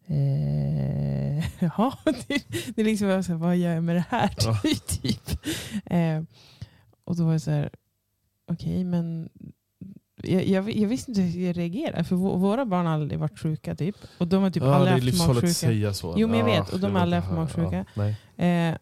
Eh, 0.07 1.45
jaha, 1.59 1.93
det, 2.27 2.43
det 2.75 2.81
är 2.81 2.85
liksom 2.85 3.23
så 3.23 3.31
här, 3.31 3.39
vad 3.39 3.57
gör 3.57 3.73
jag 3.73 3.83
med 3.83 3.95
det 3.95 4.05
här? 4.09 4.33
Ja. 4.37 4.59
typ. 4.87 5.29
Eh, 5.85 6.21
och 7.05 7.15
då 7.15 7.25
var 7.25 7.31
jag 7.31 7.41
så 7.41 7.51
här, 7.51 7.69
okej 8.51 8.83
men 8.83 9.29
jag, 10.23 10.47
jag, 10.47 10.75
jag 10.75 10.87
visste 10.87 11.11
inte 11.11 11.21
hur 11.21 11.45
jag 11.47 11.57
reagerade 11.57 12.03
för 12.03 12.15
vå- 12.15 12.37
våra 12.37 12.65
barn 12.65 12.85
har 12.85 12.93
aldrig 12.93 13.19
varit 13.19 13.39
sjuka 13.39 13.75
typ. 13.75 13.95
Och 14.17 14.27
de 14.27 14.43
har 14.43 14.49
typ 14.49 14.63
ja, 14.63 14.69
det 14.69 14.75
aldrig 14.75 14.89
är 14.91 14.93
haft 14.95 15.03
livsfarligt 15.05 15.37
att 15.37 15.43
magsjuka. 15.43 15.53
säga 15.53 15.93
så. 15.93 16.15
Jo, 16.17 16.27
men 16.27 16.39
jag 16.39 16.49
Ja, 16.49 16.63
vet, 16.63 16.73
och 16.73 16.79
de 16.79 16.87
det 16.87 16.93
har 16.93 16.99
aldrig 16.99 17.21
det 17.21 17.25
haft 17.25 17.37
magsjuka. 17.57 17.85
Ja. 18.37 18.43
Eh, 18.45 18.77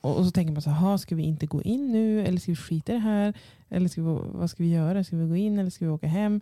och, 0.00 0.16
och 0.18 0.24
så 0.24 0.30
tänker 0.30 0.52
man 0.52 0.62
så 0.62 0.70
här, 0.70 0.80
"Ha, 0.80 0.98
ska 0.98 1.14
vi 1.14 1.22
inte 1.22 1.46
gå 1.46 1.62
in 1.62 1.92
nu? 1.92 2.26
Eller 2.26 2.38
ska 2.38 2.52
vi 2.52 2.56
skita 2.56 2.92
i 2.92 2.94
det 2.94 3.00
här? 3.00 3.34
Eller 3.70 3.88
ska 3.88 4.02
vi, 4.02 4.18
vad 4.32 4.50
ska 4.50 4.62
vi 4.62 4.70
göra? 4.70 5.04
Ska 5.04 5.16
vi 5.16 5.28
gå 5.28 5.36
in 5.36 5.58
eller 5.58 5.70
ska 5.70 5.84
vi 5.84 5.90
åka 5.90 6.06
hem? 6.06 6.40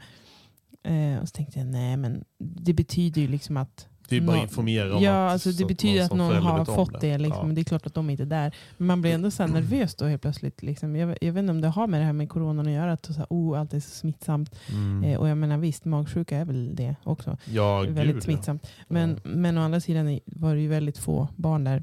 Eh, 0.82 1.18
och 1.22 1.28
så 1.28 1.32
tänkte 1.32 1.58
jag, 1.58 1.68
nej 1.68 1.96
men 1.96 2.24
det 2.38 2.72
betyder 2.72 3.22
ju 3.22 3.28
liksom 3.28 3.56
att 3.56 3.88
Det 4.12 4.22
är 4.24 4.26
bara 4.26 4.36
att 4.36 4.42
informera 4.42 4.96
om 4.96 5.02
Ja, 5.02 5.26
att, 5.26 5.32
alltså 5.32 5.52
så 5.52 5.58
det 5.58 5.64
betyder 5.64 6.04
att 6.04 6.12
någon 6.12 6.28
förälder 6.30 6.50
har 6.50 6.58
vet 6.58 6.68
om 6.68 6.74
fått 6.74 7.00
det. 7.00 7.18
liksom, 7.18 7.38
Ja. 7.40 7.46
men 7.46 7.54
det 7.54 7.60
är 7.60 7.64
klart 7.64 7.86
att 7.86 7.94
de 7.94 8.10
inte 8.10 8.22
är 8.22 8.26
där. 8.26 8.54
Men 8.76 8.86
man 8.86 9.00
blir 9.02 9.14
ändå 9.14 9.30
så 9.30 9.42
här 9.42 9.50
nervös 9.52 9.94
då 9.94 10.04
helt 10.04 10.22
plötsligt. 10.22 10.62
Liksom. 10.62 10.96
Jag, 10.96 11.18
jag 11.20 11.32
vet 11.32 11.40
inte 11.40 11.50
om 11.50 11.60
det 11.60 11.68
har 11.68 11.86
med 11.86 12.00
det 12.00 12.04
här 12.04 12.12
med 12.12 12.28
coronan 12.28 12.66
att 12.66 12.72
göra. 12.72 12.92
Att 12.92 13.06
så 13.06 13.12
här, 13.12 13.26
oh, 13.30 13.60
allt 13.60 13.74
är 13.74 13.80
så 13.80 13.90
smittsamt. 13.90 14.54
Mm. 14.68 15.04
Eh, 15.04 15.18
och 15.18 15.28
jag 15.28 15.38
menar 15.38 15.58
visst, 15.58 15.84
magsjuka 15.84 16.36
är 16.36 16.44
väl 16.44 16.76
det 16.76 16.96
också. 17.04 17.36
ja, 17.44 17.80
väldigt 17.80 18.14
gud, 18.14 18.22
smittsamt. 18.22 18.66
Men, 18.88 19.20
men 19.24 19.58
å 19.58 19.60
andra 19.60 19.80
sidan 19.80 20.20
var 20.26 20.54
det 20.54 20.60
ju 20.60 20.68
väldigt 20.68 20.98
få 20.98 21.28
barn 21.36 21.64
där. 21.64 21.82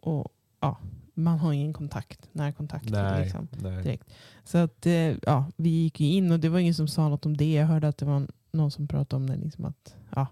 Och 0.00 0.28
ja, 0.60 0.78
man 1.14 1.38
har 1.38 1.52
ingen 1.52 1.72
kontakt, 1.72 2.28
närkontakt. 2.32 2.90
Ja. 2.90 3.02
Nej, 3.02 3.22
Liksom, 3.22 3.48
nej. 3.62 3.82
direkt. 3.82 4.08
Så 4.44 4.58
att, 4.58 4.86
eh, 4.86 4.92
ja, 4.92 5.44
vi 5.56 5.68
gick 5.70 6.00
ju 6.00 6.06
in 6.06 6.32
och 6.32 6.40
det 6.40 6.48
var 6.48 6.58
ingen 6.58 6.74
som 6.74 6.88
sa 6.88 7.08
något 7.08 7.26
om 7.26 7.36
det. 7.36 7.52
Jag 7.52 7.66
hörde 7.66 7.88
att 7.88 7.98
det 7.98 8.04
var 8.06 8.26
någon 8.52 8.70
som 8.70 8.88
pratade 8.88 9.16
om 9.22 9.26
det. 9.30 9.36
Liksom 9.36 9.64
att, 9.64 9.94
ja, 10.14 10.26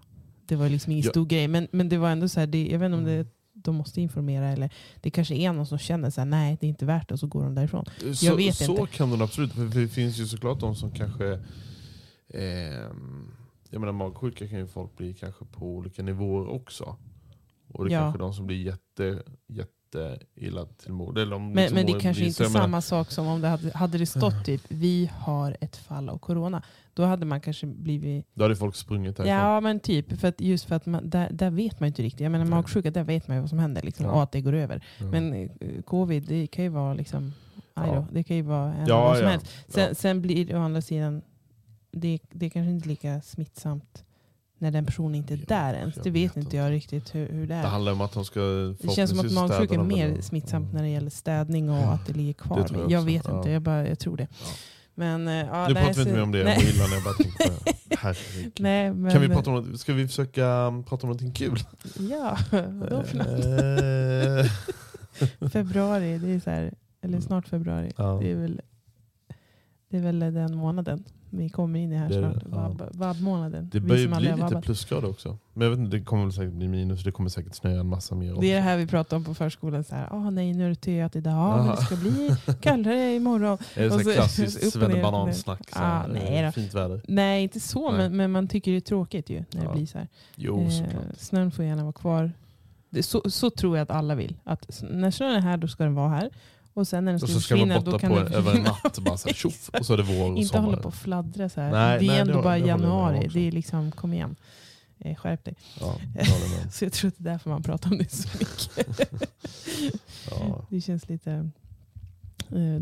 det 0.51 0.57
var 0.57 0.69
liksom 0.69 0.91
ingen 0.91 1.03
Ja. 1.05 1.09
stor 1.11 1.25
grej. 1.25 1.47
Men, 1.47 1.67
men 1.71 1.89
det 1.89 1.97
var 1.97 2.09
ändå 2.09 2.27
så 2.27 2.39
här, 2.39 2.47
det, 2.47 2.67
jag 2.67 2.79
vet 2.79 2.85
inte 2.85 2.97
om 2.97 3.03
det, 3.05 3.11
Mm. 3.13 3.27
de 3.53 3.75
måste 3.75 4.01
informera 4.01 4.49
eller 4.49 4.73
det 5.01 5.09
kanske 5.11 5.35
är 5.35 5.53
någon 5.53 5.65
som 5.65 5.77
känner 5.77 6.09
så 6.09 6.21
här, 6.21 6.25
nej 6.25 6.57
det 6.61 6.67
är 6.67 6.69
inte 6.69 6.85
värt 6.85 7.07
det 7.09 7.13
och 7.13 7.19
så 7.19 7.27
går 7.27 7.43
de 7.43 7.55
därifrån. 7.55 7.85
Så, 8.15 8.35
vet 8.35 8.55
så 8.55 8.77
inte. 8.77 8.93
kan 8.97 9.17
det 9.17 9.23
absolut, 9.23 9.53
för 9.53 9.65
det 9.81 9.87
finns 9.87 10.17
ju 10.19 10.25
såklart 10.27 10.59
de 10.59 10.75
som 10.75 10.91
kanske 10.91 11.39
ehm, 12.29 13.31
jag 13.69 13.79
menar 13.79 13.93
magsjuka 13.93 14.47
kan 14.47 14.59
ju 14.59 14.67
folk 14.67 14.97
bli 14.97 15.13
kanske 15.13 15.45
på 15.45 15.65
olika 15.75 16.03
nivåer 16.03 16.47
också. 16.47 16.95
Och 17.73 17.85
det 17.85 17.91
är 17.91 17.93
Ja. 17.95 18.01
kanske 18.01 18.19
de 18.19 18.33
som 18.33 18.47
blir 18.47 18.57
jätte, 18.65 19.23
jätte 19.47 19.71
illa 20.35 20.65
till 20.65 20.91
mod. 20.93 21.17
Eller 21.17 21.35
om 21.35 21.45
Men, 21.47 21.55
liksom 21.55 21.75
men 21.75 21.85
det 21.85 21.91
är 21.91 21.99
kanske 21.99 22.25
inte 22.25 22.43
menar- 22.43 22.59
samma 22.59 22.81
sak 22.81 23.11
som 23.11 23.27
om 23.27 23.41
det 23.41 23.47
hade, 23.47 23.77
hade 23.77 23.97
det 23.97 24.05
stått 24.05 24.45
typ 24.45 24.61
vi 24.67 25.11
har 25.17 25.57
ett 25.61 25.75
fall 25.77 26.09
av 26.09 26.17
corona. 26.17 26.63
Då 26.93 27.03
hade 27.03 27.25
man 27.25 27.41
kanske 27.41 27.67
blivit... 27.67 28.25
Då 28.33 28.43
hade 28.43 28.55
folk 28.55 28.75
sprungit 28.75 29.17
härifrån. 29.17 29.37
Ja 29.37 29.61
men 29.61 29.79
typ, 29.79 30.19
för 30.19 30.27
att 30.27 30.41
just 30.41 30.65
för 30.65 30.75
att 30.75 30.85
man, 30.85 31.09
där, 31.09 31.29
där 31.31 31.49
vet 31.49 31.79
man 31.79 31.87
ju 31.87 31.89
inte 31.89 32.01
riktigt. 32.03 32.19
Jag 32.21 32.31
menar 32.31 32.45
magsjuka, 32.45 32.91
där 32.91 33.03
vet 33.03 33.27
man 33.27 33.37
ju 33.37 33.41
vad 33.41 33.49
som 33.49 33.59
händer 33.59 33.81
liksom, 33.81 34.05
Ja. 34.05 34.11
och 34.11 34.23
att 34.23 34.31
det 34.31 34.41
går 34.41 34.53
över. 34.53 34.83
Ja. 34.99 35.05
Men 35.05 35.33
eh, 35.33 35.49
covid, 35.85 36.23
det 36.27 36.47
kan 36.47 36.63
ju 36.63 36.69
vara 36.69 36.93
liksom... 36.93 37.33
Ja. 37.73 38.05
Det 38.11 38.23
kan 38.23 38.35
ju 38.37 38.41
vara 38.43 38.73
en 38.73 38.87
Ja, 38.87 39.01
vad 39.03 39.17
som 39.17 39.25
ja. 39.25 39.31
helst. 39.31 39.47
Sen, 39.67 39.83
Ja. 39.89 39.95
sen 39.95 40.21
blir 40.21 40.45
det 40.45 40.55
å 40.55 40.59
andra 40.61 40.81
sidan, 40.81 41.21
det, 41.91 42.19
det 42.31 42.45
är 42.45 42.49
kanske 42.49 42.71
inte 42.71 42.89
lika 42.89 43.21
smittsamt 43.21 44.03
när 44.61 44.71
den 44.71 44.85
personen 44.85 45.15
inte 45.15 45.33
är 45.33 45.37
där 45.47 45.73
ens. 45.73 45.95
jag 45.95 46.03
Det 46.05 46.09
vet 46.09 46.37
vet 46.37 46.43
inte 46.43 46.57
jag 46.57 46.71
riktigt 46.71 47.15
hur, 47.15 47.27
hur 47.27 47.47
det 47.47 47.53
Det 47.53 47.59
är. 47.59 47.63
handlar 47.63 47.91
om 47.91 48.01
att 48.01 48.13
de 48.13 48.25
ska 48.25 48.39
Det 48.39 48.89
känns 48.95 49.09
som 49.09 49.19
att 49.19 49.31
magsjuka 49.31 49.73
är 49.75 49.79
mer 49.79 50.21
smittsamt 50.21 50.73
när 50.73 50.81
det 50.83 50.89
gäller 50.89 51.09
städning 51.09 51.69
och 51.69 51.77
Ja, 51.77 51.91
att 51.91 52.05
det 52.07 52.13
ligger 52.13 52.33
kvar. 52.33 52.67
det 52.69 52.77
jag 52.79 52.91
jag 52.91 53.01
vet 53.01 53.25
inte, 53.29 53.49
Ja. 53.49 53.53
jag, 53.53 53.61
bara, 53.61 53.87
jag 53.87 53.99
tror 53.99 54.17
det. 54.17 54.27
Ja. 54.31 54.47
Men, 54.95 55.27
ja, 55.27 55.67
Nu 55.67 55.73
nej, 55.73 55.83
pratar 55.83 55.93
vi 55.93 56.01
inte 56.01 56.13
mer 56.13 56.21
om 56.23 56.31
det, 56.31 56.37
jag 56.37 56.45
nej. 56.45 56.57
mår 56.57 56.63
illa 56.73 56.87
när 56.87 56.93
jag 56.93 57.03
bara 57.03 57.13
det. 57.17 57.95
Herregud. 57.99 58.57
Nej, 58.59 58.93
men, 58.93 59.11
Kan 59.11 59.21
vi 59.21 59.27
prata 59.29 59.51
om 59.51 59.77
ska 59.77 59.93
vi 59.93 60.07
försöka 60.07 60.45
um, 60.47 60.83
prata 60.83 61.03
om 61.07 61.09
någonting 61.09 61.31
kul? 61.31 61.59
Ja, 62.09 62.37
vadå 62.51 63.03
för 63.03 63.17
något? 63.17 64.47
Eh, 65.41 65.49
Februari, 65.49 66.17
det 66.17 66.29
är 66.31 66.39
så 66.39 66.49
här, 66.49 66.73
eller 67.01 67.19
snart 67.19 67.47
februari. 67.47 67.91
Det, 67.97 68.31
är 68.31 68.35
väl, 68.35 68.61
det 69.91 69.97
är 69.97 70.01
väl 70.01 70.19
den 70.19 70.55
månaden 70.55 71.03
vi 71.29 71.49
kommer 71.49 71.79
in 71.79 71.91
i 71.91 71.95
här 71.95 72.09
Det 72.09 72.15
är 72.15 72.33
snart. 72.47 72.95
vabbmånaden. 72.95 73.69
Det 73.71 73.79
börjar 73.79 74.01
ju 74.01 74.07
bli 74.07 74.19
lite 74.19 74.35
vabbat. 74.35 74.63
plusgrader 74.63 75.09
också. 75.09 75.37
Men 75.53 75.63
jag 75.63 75.69
vet 75.69 75.79
inte, 75.79 75.97
det 75.97 76.03
kommer 76.03 76.23
väl 76.23 76.33
säkert 76.33 76.53
bli 76.53 76.67
minus. 76.67 77.03
Det 77.03 77.11
kommer 77.11 77.29
säkert 77.29 77.55
snöa 77.55 77.79
en 77.79 77.87
massa 77.87 78.15
mer. 78.15 78.41
Det 78.41 78.51
är 78.51 78.55
det 78.55 78.61
här 78.61 78.77
vi 78.77 78.87
pratar 78.87 79.17
om 79.17 79.23
på 79.23 79.33
förskolan. 79.33 79.83
Så 79.83 79.95
här, 79.95 80.07
ah, 80.11 80.29
nej, 80.29 80.53
nu 80.53 80.65
är 80.65 80.69
det 80.69 80.75
töat 80.75 81.15
idag, 81.15 81.33
Aha. 81.33 81.57
men 81.65 81.75
det 81.75 81.81
ska 81.81 81.95
bli 81.95 82.35
kallare 82.61 83.15
imorgon. 83.15 83.57
Är 83.75 83.83
det 83.83 83.89
så 83.89 83.95
och 83.95 84.01
här 84.01 84.03
så- 84.11 84.13
klassiskt 84.13 84.71
svennebanan-snack? 84.73 85.69
så 85.69 85.79
Ah, 85.79 86.07
nej 86.07 86.43
eh. 86.43 86.51
Fint 86.51 86.73
väder. 86.73 87.01
Nej, 87.07 87.43
inte 87.43 87.59
så, 87.59 87.91
Nej. 87.91 87.97
men, 87.99 88.17
men 88.17 88.31
man 88.31 88.47
tycker 88.47 88.71
det 88.71 88.77
är 88.77 88.81
tråkigt 88.81 89.29
ju 89.29 89.43
när 89.51 89.63
Ja. 89.63 89.69
det 89.69 89.75
blir 89.75 89.85
så 89.85 89.97
här. 89.97 90.07
Jo, 90.35 90.61
Eh, 90.61 90.73
snön 91.17 91.51
får 91.51 91.65
gärna 91.65 91.83
vara 91.83 91.93
kvar. 91.93 92.31
Det, 92.89 93.03
så, 93.03 93.21
så 93.29 93.49
tror 93.49 93.77
jag 93.77 93.83
att 93.83 93.91
alla 93.91 94.15
vill. 94.15 94.35
Att 94.43 94.83
när 94.89 95.11
snön 95.11 95.35
är 95.35 95.41
här, 95.41 95.57
då 95.57 95.67
ska 95.67 95.83
den 95.83 95.95
vara 95.95 96.09
här. 96.09 96.29
Och 96.73 96.87
sen 96.87 97.05
när 97.05 97.11
den 97.11 97.21
Och 97.23 97.29
ska 97.29 97.33
så 97.33 97.41
ska 97.41 97.55
man 97.55 97.67
försvinna, 97.67 97.99
kan 97.99 98.11
på 98.11 98.17
den 98.23 98.33
över 98.33 98.55
en 98.55 98.63
natt. 98.63 98.99
Bara 99.01 99.17
så 99.17 99.27
här, 99.27 99.35
tjoff, 99.35 99.69
och 99.79 99.85
så 99.85 99.93
är 99.93 99.97
det 99.97 100.03
vår 100.03 100.31
och 100.31 100.37
Inte 100.37 100.49
sommar. 100.49 100.65
hålla 100.65 100.77
på 100.77 100.87
och 100.87 100.93
fladdra 100.93 101.49
så 101.49 101.61
här. 101.61 101.71
Nej, 101.71 101.99
det 101.99 102.05
är 102.05 102.07
nej, 102.07 102.19
ändå 102.19 102.33
det- 102.37 102.41
bara 102.43 102.59
det 102.59 102.67
januari. 102.67 103.29
Det 103.33 103.47
är 103.47 103.51
liksom, 103.51 103.91
kom 103.91 104.13
igen. 104.13 104.35
Eh, 104.99 105.15
skärp 105.15 105.43
dig. 105.45 105.55
Ja. 105.79 105.95
Så 106.71 106.85
jag 106.85 106.93
tror 106.93 107.07
att 107.07 107.15
det 107.17 107.29
är 107.29 107.31
därför 107.31 107.49
man 107.49 107.63
pratar 107.63 107.91
om 107.91 107.97
det 107.97 108.11
så 108.11 108.29
mycket. 108.39 109.29
Ja. 110.31 110.65
Det 110.69 110.81
känns 110.81 111.09
lite 111.09 111.31
eh, 112.51 112.81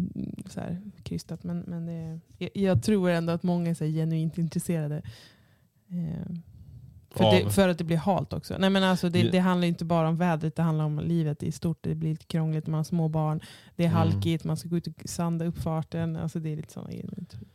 så 0.49 0.59
här, 0.59 0.81
krystat. 1.03 1.43
Men, 1.43 1.59
men 1.59 1.85
det, 1.85 2.19
jag, 2.37 2.49
jag 2.53 2.83
tror 2.83 3.09
ändå 3.09 3.33
att 3.33 3.43
många 3.43 3.69
är 3.69 3.73
så 3.73 3.83
här, 3.85 3.91
genuint 3.91 4.37
intresserade. 4.37 5.01
Eh, 5.89 6.35
för, 7.11 7.23
Av? 7.23 7.33
det, 7.33 7.49
för 7.49 7.69
att 7.69 7.77
det 7.77 7.83
blir 7.83 7.97
halt 7.97 8.33
också. 8.33 8.55
Nej, 8.59 8.69
men 8.69 8.83
alltså 8.83 9.09
det, 9.09 9.19
Ja. 9.19 9.31
det 9.31 9.39
handlar 9.39 9.67
inte 9.67 9.85
bara 9.85 10.09
om 10.09 10.17
vädret, 10.17 10.55
det 10.55 10.61
handlar 10.63 10.85
om 10.85 10.99
livet 10.99 11.43
i 11.43 11.51
stort. 11.51 11.77
Det 11.81 11.95
blir 11.95 12.09
lite 12.09 12.25
krångligt, 12.25 12.67
man 12.67 12.77
har 12.77 12.83
små 12.83 13.07
barn, 13.07 13.39
det 13.75 13.83
är 13.83 13.87
Mm. 13.87 13.97
halkigt, 13.97 14.43
man 14.43 14.57
ska 14.57 14.69
gå 14.69 14.77
ut 14.77 14.87
och 14.87 14.93
sanda 15.05 15.45
uppfarten. 15.45 16.15
Alltså 16.15 16.39
det 16.39 16.49
är 16.49 16.55
lite 16.55 16.73
sådana 16.73 16.91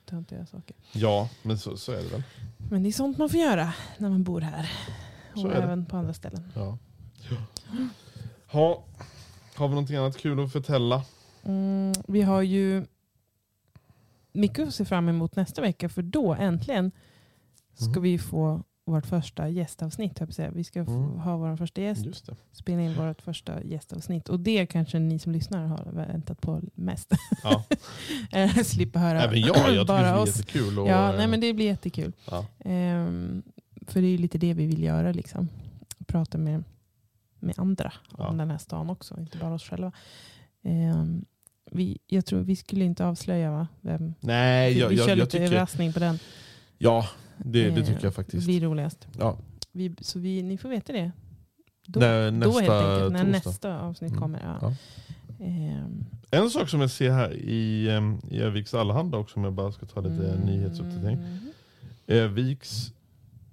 töntiga 0.06 0.46
saker. 0.46 0.76
ja, 0.92 1.28
men 1.42 1.58
så, 1.58 1.76
så 1.76 1.92
är 1.92 1.96
det 2.02 2.08
väl. 2.08 2.22
Men 2.70 2.82
det 2.82 2.88
är 2.88 2.92
sånt 2.92 3.18
man 3.18 3.28
får 3.28 3.40
göra 3.40 3.72
när 3.98 4.10
man 4.10 4.22
bor 4.24 4.40
här. 4.40 4.70
Så 5.34 5.42
Och 5.44 5.48
det. 5.50 5.62
även 5.62 5.86
på 5.86 5.96
andra 5.96 6.14
ställen. 6.14 6.52
Ja. 6.54 6.78
Ha, 8.46 8.84
har 9.54 9.68
vi 9.68 9.74
någonting 9.74 9.96
annat 9.96 10.16
kul 10.16 10.44
att 10.44 10.52
förtälla? 10.52 11.02
Mm, 11.44 11.92
vi 12.08 12.22
har 12.22 12.42
ju 12.42 12.86
mycket 14.32 14.68
att 14.68 14.74
se 14.74 14.84
fram 14.84 15.08
emot 15.08 15.36
nästa 15.36 15.62
vecka 15.62 15.88
för 15.88 16.02
då 16.02 16.34
äntligen 16.34 16.90
ska 17.74 17.86
Mm. 17.90 18.02
vi 18.02 18.18
få 18.18 18.62
vårt 18.86 19.06
första 19.06 19.48
gästavsnitt. 19.48 20.20
Vi 20.52 20.64
ska 20.64 20.80
Mm. 20.80 21.18
ha 21.18 21.36
vår 21.36 21.56
första 21.56 21.80
gäst, 21.80 22.06
spela 22.52 22.82
in 22.82 22.94
vårt 22.94 23.22
första 23.22 23.62
gästavsnitt. 23.64 24.28
Och 24.28 24.40
det 24.40 24.66
kanske 24.66 24.98
ni 24.98 25.18
som 25.18 25.32
lyssnar 25.32 25.66
har 25.66 25.84
väntat 25.92 26.40
på 26.40 26.60
mest. 26.74 27.12
Ja. 27.42 27.64
Eh, 28.32 28.50
Slippa 28.62 28.98
höra 28.98 29.22
Även 29.22 29.40
jag, 29.40 29.48
jag 29.56 29.66
tycker 29.66 29.84
bara 29.84 30.02
det 30.02 30.08
är 30.08 30.18
oss. 30.18 30.36
jättekul. 30.36 30.78
Och, 30.78 30.88
Ja, 30.88 31.10
eh, 31.12 31.16
nej, 31.16 31.26
men 31.26 31.40
det 31.40 31.54
blir 31.54 31.66
jättekul. 31.66 32.12
ja. 32.30 32.46
Ehm, 32.64 33.42
för 33.86 34.00
det 34.00 34.06
är 34.06 34.18
lite 34.18 34.38
det 34.38 34.54
vi 34.54 34.66
vill 34.66 34.82
göra. 34.82 35.12
Liksom. 35.12 35.48
Prata 36.06 36.38
med, 36.38 36.64
med 37.40 37.54
andra 37.58 37.92
Ja. 38.18 38.28
om 38.28 38.36
den 38.38 38.50
här 38.50 38.58
stan 38.58 38.90
också, 38.90 39.20
inte 39.20 39.38
bara 39.38 39.54
oss 39.54 39.62
själva. 39.68 39.92
Ehm, 40.62 41.24
vi, 41.70 41.98
jag 42.06 42.26
tror 42.26 42.40
vi 42.40 42.56
skulle 42.56 42.84
inte 42.84 43.06
avslöja 43.06 43.50
va? 43.50 43.68
Vem. 43.80 44.14
Nej, 44.20 44.78
jag, 44.78 44.88
vi 44.88 44.94
jag, 44.96 45.04
kör 45.04 45.10
jag 45.10 45.16
lite 45.18 45.30
tycker... 45.30 45.44
överraskning 45.44 45.92
på 45.92 45.98
den. 46.00 46.18
Ja, 46.78 47.06
det, 47.38 47.70
det 47.70 47.80
Eh, 47.80 47.86
tycker 47.86 48.04
jag 48.04 48.14
faktiskt. 48.14 48.46
blir 48.46 48.60
roligast. 48.60 49.08
Ja. 49.18 49.38
Vi, 49.72 49.94
så 50.00 50.18
vi, 50.18 50.42
ni 50.42 50.58
får 50.58 50.68
veta 50.68 50.92
det. 50.92 51.12
Då, 51.86 52.00
När 52.00 52.30
då 52.30 52.36
nästa 52.36 52.60
helt 52.60 52.70
enkelt, 52.70 53.12
när 53.12 53.32
torsdag. 53.32 53.48
nästa 53.50 53.80
avsnitt 53.80 54.10
Mm. 54.10 54.20
kommer. 54.22 54.40
Ja. 54.44 54.58
Ja. 54.62 54.74
Ehm, 55.46 56.04
En 56.30 56.50
sak 56.50 56.68
som 56.68 56.80
jag 56.80 56.90
ser 56.90 57.10
här 57.10 57.32
i, 57.34 57.88
i 58.30 58.40
Öviks 58.40 58.74
Allehanda 58.74 59.18
också, 59.18 59.36
om 59.38 59.44
jag 59.44 59.52
bara 59.52 59.72
ska 59.72 59.86
ta 59.86 60.00
lite 60.00 60.28
mm, 60.32 60.40
nyhetsuppdatering. 60.46 61.18
Öviks, 62.06 62.92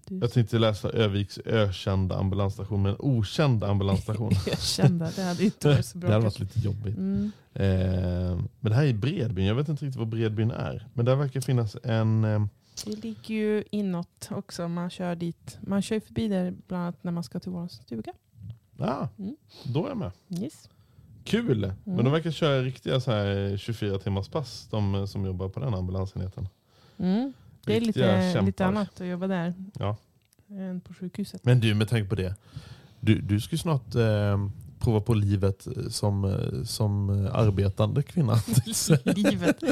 jag 0.09 0.31
tänkte 0.31 0.59
läsa 0.59 0.89
Öviks 0.89 1.39
ökända 1.45 2.15
ambulansstation, 2.17 2.81
men 2.81 2.95
okänd 2.99 3.63
ambulansstation. 3.63 4.31
jag 4.47 4.59
kände 4.61 5.11
det 5.15 5.21
hade 5.23 5.43
inte 5.43 5.67
varit 5.69 5.85
så 5.85 5.97
bra. 5.97 6.07
det 6.09 6.13
hade 6.13 6.25
varit 6.25 6.39
lite 6.39 6.59
jobbigt. 6.59 6.97
mm. 6.97 7.31
Eh, 7.53 8.37
men 8.59 8.71
det 8.71 8.73
här 8.75 8.85
är 8.85 8.93
Bredbyn, 8.93 9.45
jag 9.45 9.55
vet 9.55 9.69
inte 9.69 9.85
riktigt 9.85 9.99
vad 9.99 10.07
Bredbyn 10.07 10.51
är. 10.51 10.87
Men 10.93 11.05
där 11.05 11.15
verkar 11.15 11.41
finnas 11.41 11.77
en... 11.83 12.49
Det 12.86 13.03
ligger 13.03 13.36
ju 13.36 13.63
inåt 13.71 14.27
också. 14.31 14.67
Man 14.67 14.89
kör 14.89 15.15
dit. 15.15 15.57
Man 15.62 15.81
kör 15.81 15.99
förbi 15.99 16.27
där 16.27 16.53
bland 16.67 16.84
annat 16.84 17.03
när 17.03 17.12
man 17.12 17.23
ska 17.23 17.39
till 17.39 17.51
vår 17.51 17.67
stuga. 17.67 18.13
ah, 18.79 19.07
Mm. 19.19 19.36
då 19.65 19.86
är 19.86 19.89
jag 19.89 19.97
med. 19.97 20.12
Yes. 20.29 20.69
Kul! 21.23 21.63
Mm. 21.63 21.75
Men 21.84 21.97
de 22.05 22.12
verkar 22.12 22.31
köra 22.31 22.62
riktiga 22.62 22.99
så 22.99 23.12
här 23.12 23.57
24 23.57 23.99
timmars 23.99 24.29
pass, 24.29 24.67
de 24.71 25.07
som 25.07 25.25
jobbar 25.25 25.49
på 25.49 25.60
den 25.60 25.73
ambulansenheten. 25.73 26.47
Mm. 26.97 27.34
Det 27.65 27.77
är 27.77 27.81
lite, 27.81 27.99
kämpar. 28.34 28.45
lite 28.45 28.65
annat 28.65 29.01
att 29.01 29.07
jobba 29.07 29.27
där 29.27 29.53
Ja. 29.79 29.97
än 30.49 30.81
på 30.81 30.93
sjukhuset. 30.93 31.45
Men 31.45 31.60
du, 31.60 31.73
med 31.73 31.89
tanke 31.89 32.10
på 32.10 32.15
det. 32.15 32.36
Du, 32.99 33.21
du 33.21 33.41
ska 33.41 33.57
snart 33.57 33.95
eh, 33.95 34.47
prova 34.81 35.01
på 35.01 35.13
livet 35.13 35.67
som, 35.89 36.25
eh, 36.25 36.63
som 36.63 37.09
eh, 37.25 37.35
arbetande 37.35 38.03
kvinna. 38.03 38.35
Livet. 39.15 39.63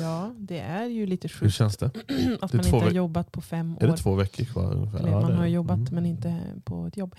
Ja, 0.00 0.34
det 0.38 0.58
är 0.58 0.86
ju 0.86 1.06
lite 1.06 1.28
Hur 1.28 1.34
sjukt 1.34 1.54
känns 1.54 1.76
det? 1.76 1.86
att 1.86 1.92
det 2.08 2.14
är 2.14 2.28
man 2.40 2.48
inte 2.52 2.58
två 2.70 2.80
har 2.80 2.90
jobbat 2.90 3.32
på 3.32 3.40
fem 3.40 3.76
Är 3.80 3.86
år. 3.86 3.90
det 3.90 3.96
två 3.96 4.14
veckor 4.14 4.44
kvar 4.44 4.74
ungefär? 4.74 4.98
Eller 4.98 5.08
Ja, 5.10 5.20
man 5.20 5.32
är 5.32 5.36
har 5.36 5.46
jobbat 5.46 5.76
Mm. 5.78 5.94
men 5.94 6.06
inte 6.06 6.40
på 6.64 6.86
ett 6.86 6.96
jobb. 6.96 7.14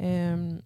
Ehm, 0.00 0.62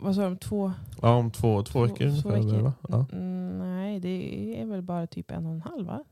vad 0.00 0.14
sa 0.14 0.22
de? 0.22 0.36
Två? 0.38 0.72
Ja, 1.02 1.14
om 1.14 1.30
två, 1.30 1.62
två 1.62 1.80
veckor 1.82 2.22
två 2.22 2.28
ungefär. 2.30 2.56
veckor. 2.56 2.72
Ja. 2.88 3.06
Mm, 3.12 3.58
nej, 3.58 4.00
det 4.00 4.60
är 4.60 4.66
väl 4.66 4.82
bara 4.82 5.06
typ 5.06 5.30
en 5.30 5.46
och 5.46 5.52
en 5.52 5.62
halv 5.62 5.86
va? 5.86 6.04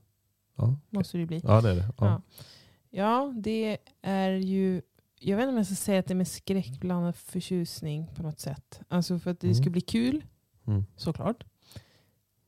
Ja. 0.56 0.76
Måste 0.90 1.18
det 1.18 1.26
bli. 1.26 1.40
ja, 1.44 1.60
det 1.60 1.70
är 1.70 1.74
det. 1.76 1.88
Ja. 1.98 2.22
Ja, 2.90 3.32
det 3.36 3.78
är 4.02 4.30
ju... 4.30 4.82
Jag 5.24 5.36
vet 5.36 5.42
inte 5.44 5.50
om 5.50 5.56
jag 5.56 5.66
ska 5.66 5.74
säga 5.74 5.98
att 5.98 6.06
det 6.06 6.12
är 6.12 6.16
med 6.16 6.28
skräckblandad 6.28 7.16
förtjusning 7.16 8.08
på 8.14 8.22
något 8.22 8.40
sätt. 8.40 8.80
Alltså 8.88 9.18
för 9.18 9.30
att 9.30 9.40
det 9.40 9.46
Mm. 9.46 9.62
ska 9.62 9.70
bli 9.70 9.80
kul, 9.80 10.24
Mm. 10.66 10.84
såklart. 10.96 11.44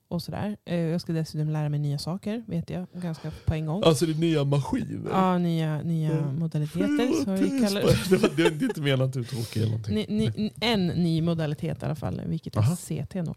Och 0.08 0.22
sådär. 0.22 0.56
Eh, 0.64 0.76
Jag 0.78 1.00
ska 1.00 1.12
dessutom 1.12 1.48
lära 1.50 1.68
mig 1.68 1.78
nya 1.80 1.98
saker, 1.98 2.44
vet 2.46 2.70
jag. 2.70 2.86
Ganska 2.94 3.30
på 3.46 3.54
en 3.54 3.66
gång. 3.66 3.82
Alltså 3.84 4.06
det 4.06 4.12
är 4.12 4.16
nya 4.18 4.44
maskiner. 4.44 5.10
Ja, 5.10 5.38
nya, 5.38 5.82
nya 5.82 6.10
Mm. 6.18 6.38
modaliteter. 6.38 7.24
Så 7.24 7.32
vi 7.32 7.60
kallar 7.60 7.80
det. 8.10 8.16
var, 8.16 8.36
det 8.36 8.42
är 8.42 8.62
inte 8.64 8.80
menat 8.80 9.16
att 9.16 9.28
tråkig 9.28 9.56
eller 9.60 9.70
någonting. 9.70 9.94
Ni, 9.94 10.06
ni, 10.36 10.52
en 10.60 10.86
ny 10.86 11.22
modalitet 11.22 11.82
i 11.82 11.84
alla 11.86 11.94
fall, 11.94 12.20
vilket 12.26 12.56
är 12.56 12.60
Aha. 12.60 12.76
CT. 12.76 13.22
Då. 13.22 13.34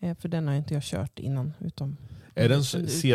Eh, 0.00 0.16
För 0.16 0.28
den 0.28 0.48
har 0.48 0.54
inte 0.54 0.74
jag 0.74 0.82
kört 0.82 1.18
innan. 1.18 1.52
Utom 1.60 1.96
är 2.36 2.48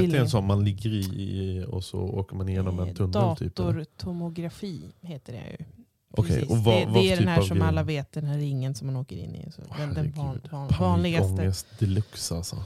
den 0.02 0.16
en 0.16 0.30
som 0.30 0.46
man 0.46 0.64
ligger 0.66 0.90
i 0.90 1.66
och 1.68 1.84
så 1.84 1.98
åker 2.00 2.36
man 2.36 2.50
igenom 2.50 2.80
en 2.80 2.88
Eh, 2.88 2.94
tunnel? 2.94 3.36
Typ? 3.38 3.56
Datortomografi 3.56 4.82
heter 5.02 5.34
det 5.34 5.40
ju. 5.60 5.66
Och 6.14 6.26
vad- 6.28 6.38
det, 6.38 6.86
vad 6.86 6.94
det 6.94 7.00
är 7.00 7.10
den 7.10 7.18
typ 7.18 7.28
här 7.28 7.42
som 7.42 7.58
grej? 7.58 7.68
alla 7.68 7.84
vet, 7.84 8.12
den 8.12 8.26
här 8.26 8.38
ringen 8.38 8.76
som 8.76 8.88
man 8.88 8.96
åker 8.96 9.16
in 9.18 9.36
i. 9.36 9.52
Så 9.52 9.62
den, 9.78 9.94
den 9.94 10.12
van, 10.12 10.42
van, 10.52 10.70
vanligaste. 10.80 11.54
Deluxe 11.80 12.36
alltså. 12.36 12.64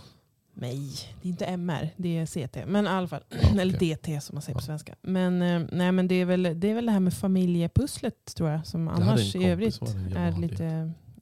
Nej, 0.57 0.79
det 1.21 1.27
är 1.27 1.29
inte 1.29 1.45
MR, 1.45 1.89
det 1.97 2.17
är 2.17 2.25
CT. 2.25 2.65
Men 2.67 2.85
i 2.85 2.89
alla 2.89 3.07
fall, 3.07 3.23
okej. 3.29 3.59
eller 3.61 3.79
DT 3.79 4.21
som 4.21 4.35
man 4.35 4.41
säger 4.41 4.53
på 4.53 4.61
Ja. 4.61 4.65
svenska. 4.65 4.95
Men, 5.01 5.41
eh, 5.41 5.61
nej, 5.71 5.91
men 5.91 6.07
det, 6.07 6.15
är 6.15 6.25
väl, 6.25 6.43
det 6.55 6.67
är 6.69 6.73
väl 6.75 6.85
det 6.85 6.91
här 6.91 6.99
med 6.99 7.13
familjepusslet 7.13 8.35
tror 8.35 8.49
jag, 8.49 8.67
som 8.67 8.87
annars 8.87 9.35
i 9.35 9.43
övrigt 9.45 9.81
är 10.15 10.39
lite 10.41 10.65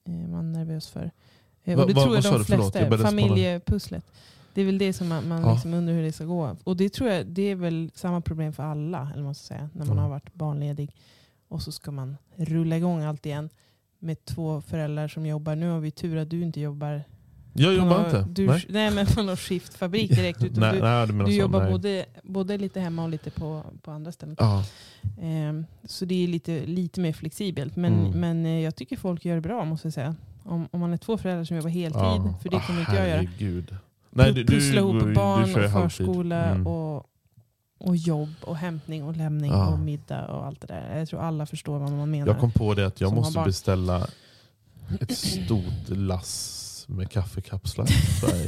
eh, 0.05 0.13
man 0.13 0.55
är 0.55 0.59
nervös 0.59 0.87
för. 0.89 1.11
Va- 1.65 1.81
och 1.81 1.87
det 1.87 1.93
va- 1.93 2.03
tror 2.03 2.15
jag 2.15 2.23
de 2.23 2.45
flesta 2.45 2.79
är. 2.79 2.97
Familjepusslet. 2.97 4.05
Det 4.53 4.61
är 4.61 4.65
väl 4.65 4.77
det 4.77 4.93
som 4.93 5.07
man, 5.07 5.27
man 5.27 5.41
Ja. 5.41 5.53
liksom 5.53 5.73
undrar 5.73 5.93
hur 5.93 6.03
det 6.03 6.11
ska 6.11 6.25
gå. 6.25 6.55
Och 6.63 6.77
det 6.77 6.89
tror 6.89 7.09
jag 7.09 7.25
det 7.27 7.41
är 7.41 7.55
väl 7.55 7.91
samma 7.95 8.21
problem 8.21 8.53
för 8.53 8.63
alla, 8.63 9.09
eller 9.15 9.33
ska 9.33 9.43
säga, 9.47 9.69
när 9.73 9.79
man 9.85 9.87
Mm. 9.91 9.97
har 10.03 10.09
varit 10.09 10.33
barnledig. 10.33 10.95
Och 11.47 11.61
så 11.61 11.71
ska 11.71 11.91
man 11.91 12.17
rulla 12.35 12.77
igång 12.77 13.01
allt 13.03 13.25
igen 13.25 13.49
med 13.99 14.25
två 14.25 14.61
föräldrar 14.61 15.07
som 15.07 15.25
jobbar. 15.25 15.55
Nu 15.55 15.69
har 15.69 15.79
vi 15.79 15.91
tur 15.91 16.17
att 16.17 16.29
du 16.29 16.41
inte 16.41 16.59
jobbar 16.59 17.03
Jag 17.53 17.73
jobbar 17.73 17.89
någon- 17.89 18.05
inte. 18.05 18.25
Du, 18.29 18.47
nej. 18.47 18.65
nej. 18.69 18.91
men 18.91 19.05
på 19.05 19.21
någon 19.23 19.37
skiftfabrik 19.37 20.09
direkt. 20.15 20.43
Utan 20.43 20.59
nej, 20.61 20.75
du, 21.07 21.13
nej, 21.13 21.25
du 21.25 21.31
så, 21.33 21.39
jobbar 21.39 21.71
både, 21.71 22.05
både 22.23 22.57
lite 22.57 22.79
hemma 22.79 23.03
och 23.03 23.09
lite 23.09 23.31
på, 23.31 23.63
på 23.81 23.91
andra 23.91 24.11
ställen. 24.11 24.35
Ja. 24.39 24.65
Ehm, 25.21 25.65
så 25.83 26.05
det 26.05 26.23
är 26.23 26.27
lite, 26.27 26.65
lite 26.65 26.99
mer 27.01 27.13
flexibelt. 27.13 27.75
Men, 27.75 27.93
Mm. 27.99 28.19
men 28.19 28.45
eh, 28.45 28.59
jag 28.59 28.75
tycker 28.75 28.97
folk 28.97 29.25
gör 29.25 29.35
det 29.35 29.41
bra 29.41 29.65
måste 29.65 29.85
jag 29.87 29.93
säga. 29.93 30.15
Om, 30.43 30.67
om 30.71 30.79
man 30.79 30.93
är 30.93 30.97
två 30.97 31.17
föräldrar 31.17 31.43
som 31.43 31.57
jobbar 31.57 31.69
heltid, 31.69 32.01
Ja. 32.01 32.33
för 32.41 32.49
det 32.49 32.59
kommer 32.67 32.79
Ah, 32.79 32.81
inte 32.81 32.95
jag 32.95 33.09
göra. 33.09 33.79
Nej, 34.15 34.33
du, 34.33 34.45
Pussla 34.45 34.81
ihop 34.81 35.15
barn 35.15 35.43
och 35.43 35.71
förskola 35.71 36.45
Mm. 36.45 36.67
och, 36.67 37.05
och 37.79 37.95
jobb 37.95 38.29
och 38.41 38.57
hämtning 38.57 39.03
och 39.03 39.15
lämning 39.17 39.51
Ja. 39.51 39.67
och 39.67 39.79
middag 39.79 40.25
och 40.27 40.45
allt 40.45 40.61
det 40.61 40.67
där. 40.67 40.97
Jag 40.97 41.07
tror 41.09 41.19
alla 41.21 41.45
förstår 41.45 41.79
vad 41.79 41.91
man 41.91 42.11
menar. 42.11 42.27
Jag 42.27 42.39
kom 42.39 42.51
på 42.51 42.73
det 42.73 42.87
att 42.87 43.01
jag 43.01 43.13
måste 43.13 43.41
beställa 43.45 44.07
ett 44.99 45.17
stort 45.17 45.89
lass 45.89 46.59
med 46.87 47.11
kaffekapslar 47.11 47.87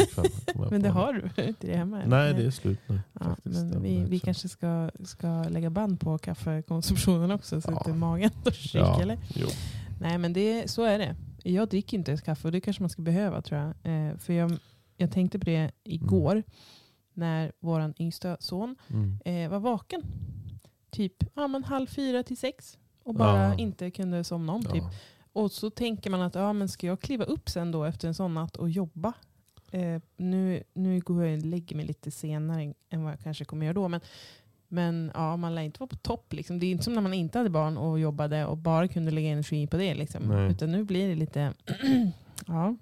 men 0.69 0.81
det 0.81 0.89
har 0.89 1.13
du 1.13 1.43
inte 1.43 1.67
det 1.67 1.77
hemma? 1.77 2.01
eller? 2.01 2.09
Nej, 2.23 2.33
det 2.33 2.45
är 2.45 2.51
slut 2.51 2.79
nu. 2.87 2.99
Ja, 3.13 3.25
faktiskt. 3.25 3.55
men 3.63 3.81
vi, 3.83 4.03
vi 4.09 4.19
kanske 4.19 4.49
ska, 4.49 4.89
ska 5.05 5.43
lägga 5.43 5.69
band 5.69 5.99
på 5.99 6.17
kaffekonsumtionen 6.17 7.31
också 7.31 7.61
så 7.61 7.71
Ja. 7.71 7.79
att 7.79 7.87
inte 7.87 7.99
magen 7.99 8.29
tar 8.43 8.51
stryk. 8.51 8.81
Ja, 8.83 9.01
Eller? 9.01 9.17
jo. 9.35 9.47
Nej 10.01 10.17
men 10.17 10.33
det, 10.33 10.71
så 10.71 10.83
är 10.83 10.99
det. 10.99 11.15
Jag 11.43 11.67
dricker 11.69 11.97
inte 11.97 12.11
ens 12.11 12.21
kaffe 12.21 12.47
och 12.47 12.51
det 12.51 12.61
kanske 12.61 12.83
man 12.83 12.89
ska 12.89 13.01
behöva 13.01 13.41
tror 13.41 13.59
jag. 13.83 14.07
Eh, 14.09 14.17
för 14.17 14.33
jag, 14.33 14.57
jag 14.97 15.11
tänkte 15.11 15.39
på 15.39 15.45
det 15.45 15.71
igår 15.83 16.43
när 17.13 17.51
vår 17.59 17.93
yngsta 17.99 18.37
son 18.39 18.75
Mm. 18.89 19.19
eh, 19.25 19.49
var 19.49 19.59
vaken. 19.59 20.01
Typ 20.89 21.13
ja, 21.33 21.47
men 21.47 21.63
halv 21.63 21.87
fyra 21.87 22.23
till 22.23 22.37
sex. 22.37 22.77
Och 23.03 23.13
bara 23.15 23.43
Ja. 23.43 23.55
inte 23.57 23.91
kunde 23.91 24.23
somna 24.23 24.53
om. 24.53 24.63
Typ. 24.63 24.83
Ja. 24.83 24.89
Och 25.33 25.51
så 25.51 25.69
tänker 25.69 26.09
man 26.09 26.21
att 26.21 26.35
ja, 26.35 26.53
men 26.53 26.69
ska 26.69 26.87
jag 26.87 26.99
kliva 27.01 27.25
upp 27.25 27.49
sen 27.49 27.71
då 27.71 27.83
efter 27.83 28.07
en 28.07 28.13
sån 28.13 28.33
natt 28.33 28.55
och 28.55 28.69
jobba? 28.69 29.13
Eh, 29.71 30.01
nu, 30.17 30.63
nu 30.73 30.99
går 30.99 31.25
jag 31.25 31.37
och 31.39 31.45
lägger 31.45 31.75
mig 31.75 31.85
lite 31.85 32.11
senare 32.11 32.73
än 32.89 33.03
vad 33.03 33.11
jag 33.13 33.19
kanske 33.19 33.45
kommer 33.45 33.65
göra 33.65 33.73
då. 33.73 33.87
Men, 33.87 34.01
men 34.67 35.11
ja, 35.13 35.37
man 35.37 35.55
lär 35.55 35.61
inte 35.61 35.79
vara 35.79 35.87
på 35.87 35.95
topp. 35.95 36.33
Liksom. 36.33 36.59
Det 36.59 36.65
är 36.65 36.71
inte 36.71 36.83
som 36.83 36.93
när 36.93 37.01
man 37.01 37.13
inte 37.13 37.37
hade 37.37 37.49
barn 37.49 37.77
och 37.77 37.99
jobbade 37.99 38.45
och 38.45 38.57
bara 38.57 38.87
kunde 38.87 39.11
lägga 39.11 39.29
energi 39.29 39.67
på 39.67 39.77
det. 39.77 39.93
Liksom. 39.95 40.23
Nej. 40.23 40.51
Utan 40.51 40.71
nu 40.71 40.83
blir 40.83 41.07
det 41.09 41.15
lite... 41.15 41.53
ja, 42.47 42.75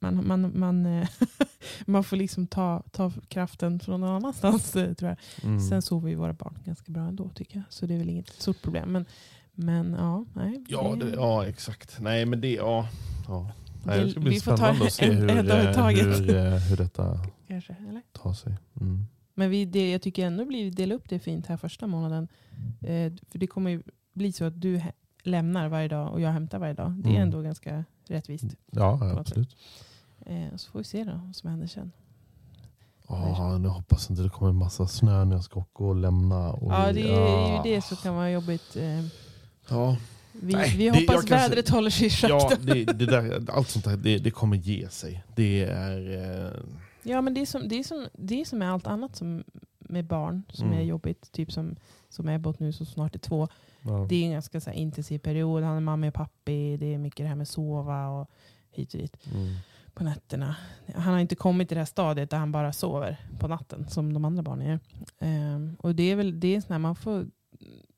man, 0.00 0.26
man, 0.26 0.58
man, 0.58 0.86
eh, 0.86 1.08
man 1.86 2.04
får 2.04 2.16
liksom 2.16 2.46
ta, 2.46 2.82
ta 2.90 3.12
kraften 3.28 3.80
från 3.80 4.00
någon 4.00 4.10
annanstans 4.10 4.76
eh, 4.76 4.94
tror 4.94 5.08
jag. 5.10 5.18
Mm. 5.50 5.60
Sen 5.60 5.82
sover 5.82 6.08
ju 6.08 6.14
våra 6.14 6.32
barn 6.32 6.58
ganska 6.64 6.92
bra 6.92 7.02
ändå 7.08 7.28
tycker 7.34 7.56
jag. 7.56 7.64
Så 7.68 7.86
det 7.86 7.94
är 7.94 7.98
väl 7.98 8.08
inget 8.08 8.28
stort 8.28 8.62
problem. 8.62 8.92
Men, 8.92 9.04
men 9.54 9.92
ja, 9.92 10.24
nej. 10.34 10.64
Ja, 10.68 10.96
det, 11.00 11.10
ja, 11.10 11.46
exakt. 11.46 12.00
Nej, 12.00 12.26
men 12.26 12.40
det... 12.40 12.52
Ja, 12.54 12.88
ja. 13.28 13.50
Nej, 13.84 14.00
Det- 14.04 14.10
ska 14.10 14.20
bli 14.20 14.30
vi 14.30 14.40
får 14.40 14.50
ta 14.50 14.56
spännande 14.56 14.84
att 14.86 14.92
se 14.92 15.10
hur, 15.12 15.30
en 15.30 15.46
i 15.46 15.66
eh, 15.66 15.72
taget. 15.72 16.06
hur, 16.06 16.68
hur 16.70 16.76
detta 16.76 17.18
Kanske, 17.48 17.76
eller? 17.88 18.02
tar 18.12 18.32
sig. 18.34 18.56
Mm. 18.80 19.04
Men 19.34 19.50
vi, 19.50 19.64
det, 19.64 19.90
jag 19.90 20.02
tycker 20.02 20.26
ändå 20.26 20.44
vi 20.44 20.70
delar 20.70 20.96
upp 20.96 21.08
det 21.08 21.18
fint 21.18 21.46
här 21.46 21.56
första 21.56 21.86
månaden. 21.86 22.28
Eh, 22.80 23.12
för 23.30 23.38
det 23.38 23.46
kommer 23.46 23.70
ju 23.70 23.82
bli 24.12 24.32
så 24.32 24.44
att 24.44 24.60
du 24.60 24.80
lämnar 25.22 25.68
varje 25.68 25.88
dag 25.88 26.12
och 26.12 26.20
jag 26.20 26.30
hämtar 26.30 26.58
varje 26.58 26.74
dag. 26.74 26.90
Det 26.92 27.08
är 27.08 27.10
Mm. 27.10 27.22
ändå 27.22 27.42
ganska 27.42 27.84
rättvist. 28.08 28.44
Ja, 28.70 29.16
absolut. 29.18 29.56
Eh, 30.26 30.56
så 30.56 30.70
får 30.70 30.78
vi 30.78 30.84
se 30.84 31.04
då 31.04 31.20
vad 31.26 31.36
som 31.36 31.50
händer 31.50 31.66
sen. 31.66 31.92
Ja, 33.08 33.58
nu 33.58 33.68
hoppas 33.68 34.10
inte 34.10 34.22
det 34.22 34.28
kommer 34.28 34.50
en 34.50 34.56
massa 34.56 34.86
snö 34.86 35.24
när 35.24 35.36
jag 35.36 35.44
ska 35.44 35.60
åka 35.60 35.84
och 35.84 35.96
lämna. 35.96 36.50
Och 36.52 36.72
Ja, 36.72 36.92
det 36.92 37.00
är 37.00 37.48
ju 37.48 37.54
ja. 37.54 37.60
det 37.64 37.80
som 37.82 37.96
kan 37.96 38.14
vara 38.14 38.30
jobbigt. 38.30 38.76
Eh, 38.76 39.04
Ja, 39.68 39.96
vi, 40.32 40.52
Nej, 40.52 40.76
vi 40.76 40.84
det- 40.90 40.90
hoppas 41.00 41.24
kan 41.24 41.38
se- 41.40 41.48
vädret 41.48 41.68
håller 41.68 41.90
sig 41.90 42.06
i 42.06 42.10
ja 42.30 42.50
det, 42.60 42.84
det 42.84 43.06
där, 43.06 43.50
allt 43.50 43.68
sånt 43.68 43.84
där, 43.84 43.96
det, 43.96 44.18
det 44.18 44.30
kommer 44.30 44.56
ge 44.56 44.88
sig. 44.88 45.24
Det 45.36 45.64
är... 45.64 46.00
Eh, 46.46 46.52
ja, 47.02 47.20
men 47.20 47.34
det 47.34 47.40
är, 47.40 47.46
som, 47.46 47.68
det, 47.68 47.78
är 47.78 47.82
som, 47.84 48.06
det 48.12 48.40
är 48.40 48.44
som 48.44 48.58
med 48.58 48.72
allt 48.72 48.86
annat 48.86 49.16
som 49.16 49.44
med 49.78 50.04
barn 50.06 50.42
som 50.52 50.66
Mm. 50.66 50.78
är 50.78 50.82
jobbigt. 50.82 51.32
Typ 51.32 51.52
som, 51.52 51.76
som 52.08 52.28
Ebbot 52.28 52.58
nu 52.58 52.72
som 52.72 52.86
snart 52.86 53.14
är 53.14 53.18
två. 53.18 53.48
ja. 53.82 54.06
Det 54.08 54.14
är 54.16 54.24
en 54.26 54.32
ganska 54.32 54.60
så 54.60 54.70
här, 54.70 54.76
intensiv 54.76 55.18
period. 55.18 55.62
Han 55.62 55.76
är 55.76 55.80
mamma 55.80 56.06
och 56.08 56.14
pappi. 56.14 56.76
Det 56.76 56.94
är 56.94 56.98
mycket 56.98 57.24
det 57.24 57.28
här 57.28 57.34
med 57.36 57.48
sova 57.48 58.08
och 58.08 58.30
hit 58.70 58.94
och 58.94 59.00
dit. 59.00 59.16
Mm. 59.34 59.54
På 59.94 60.04
nätterna. 60.04 60.56
Han 60.94 61.12
har 61.12 61.20
inte 61.20 61.34
kommit 61.36 61.68
till 61.68 61.74
det 61.74 61.80
här 61.80 61.86
stadiet 61.86 62.30
där 62.30 62.38
han 62.38 62.52
bara 62.52 62.72
sover 62.72 63.16
på 63.38 63.48
natten 63.48 63.88
som 63.88 64.12
de 64.12 64.24
andra 64.24 64.42
barnen 64.42 64.66
gör. 64.68 64.78
Ehm, 65.20 65.76
och 65.78 65.94
det 65.94 66.02
är 66.10 66.16
väl 66.16 66.40
det 66.40 66.56
är 66.56 66.60
sån 66.60 66.72
här, 66.72 66.78
man 66.78 66.96
får 66.96 67.26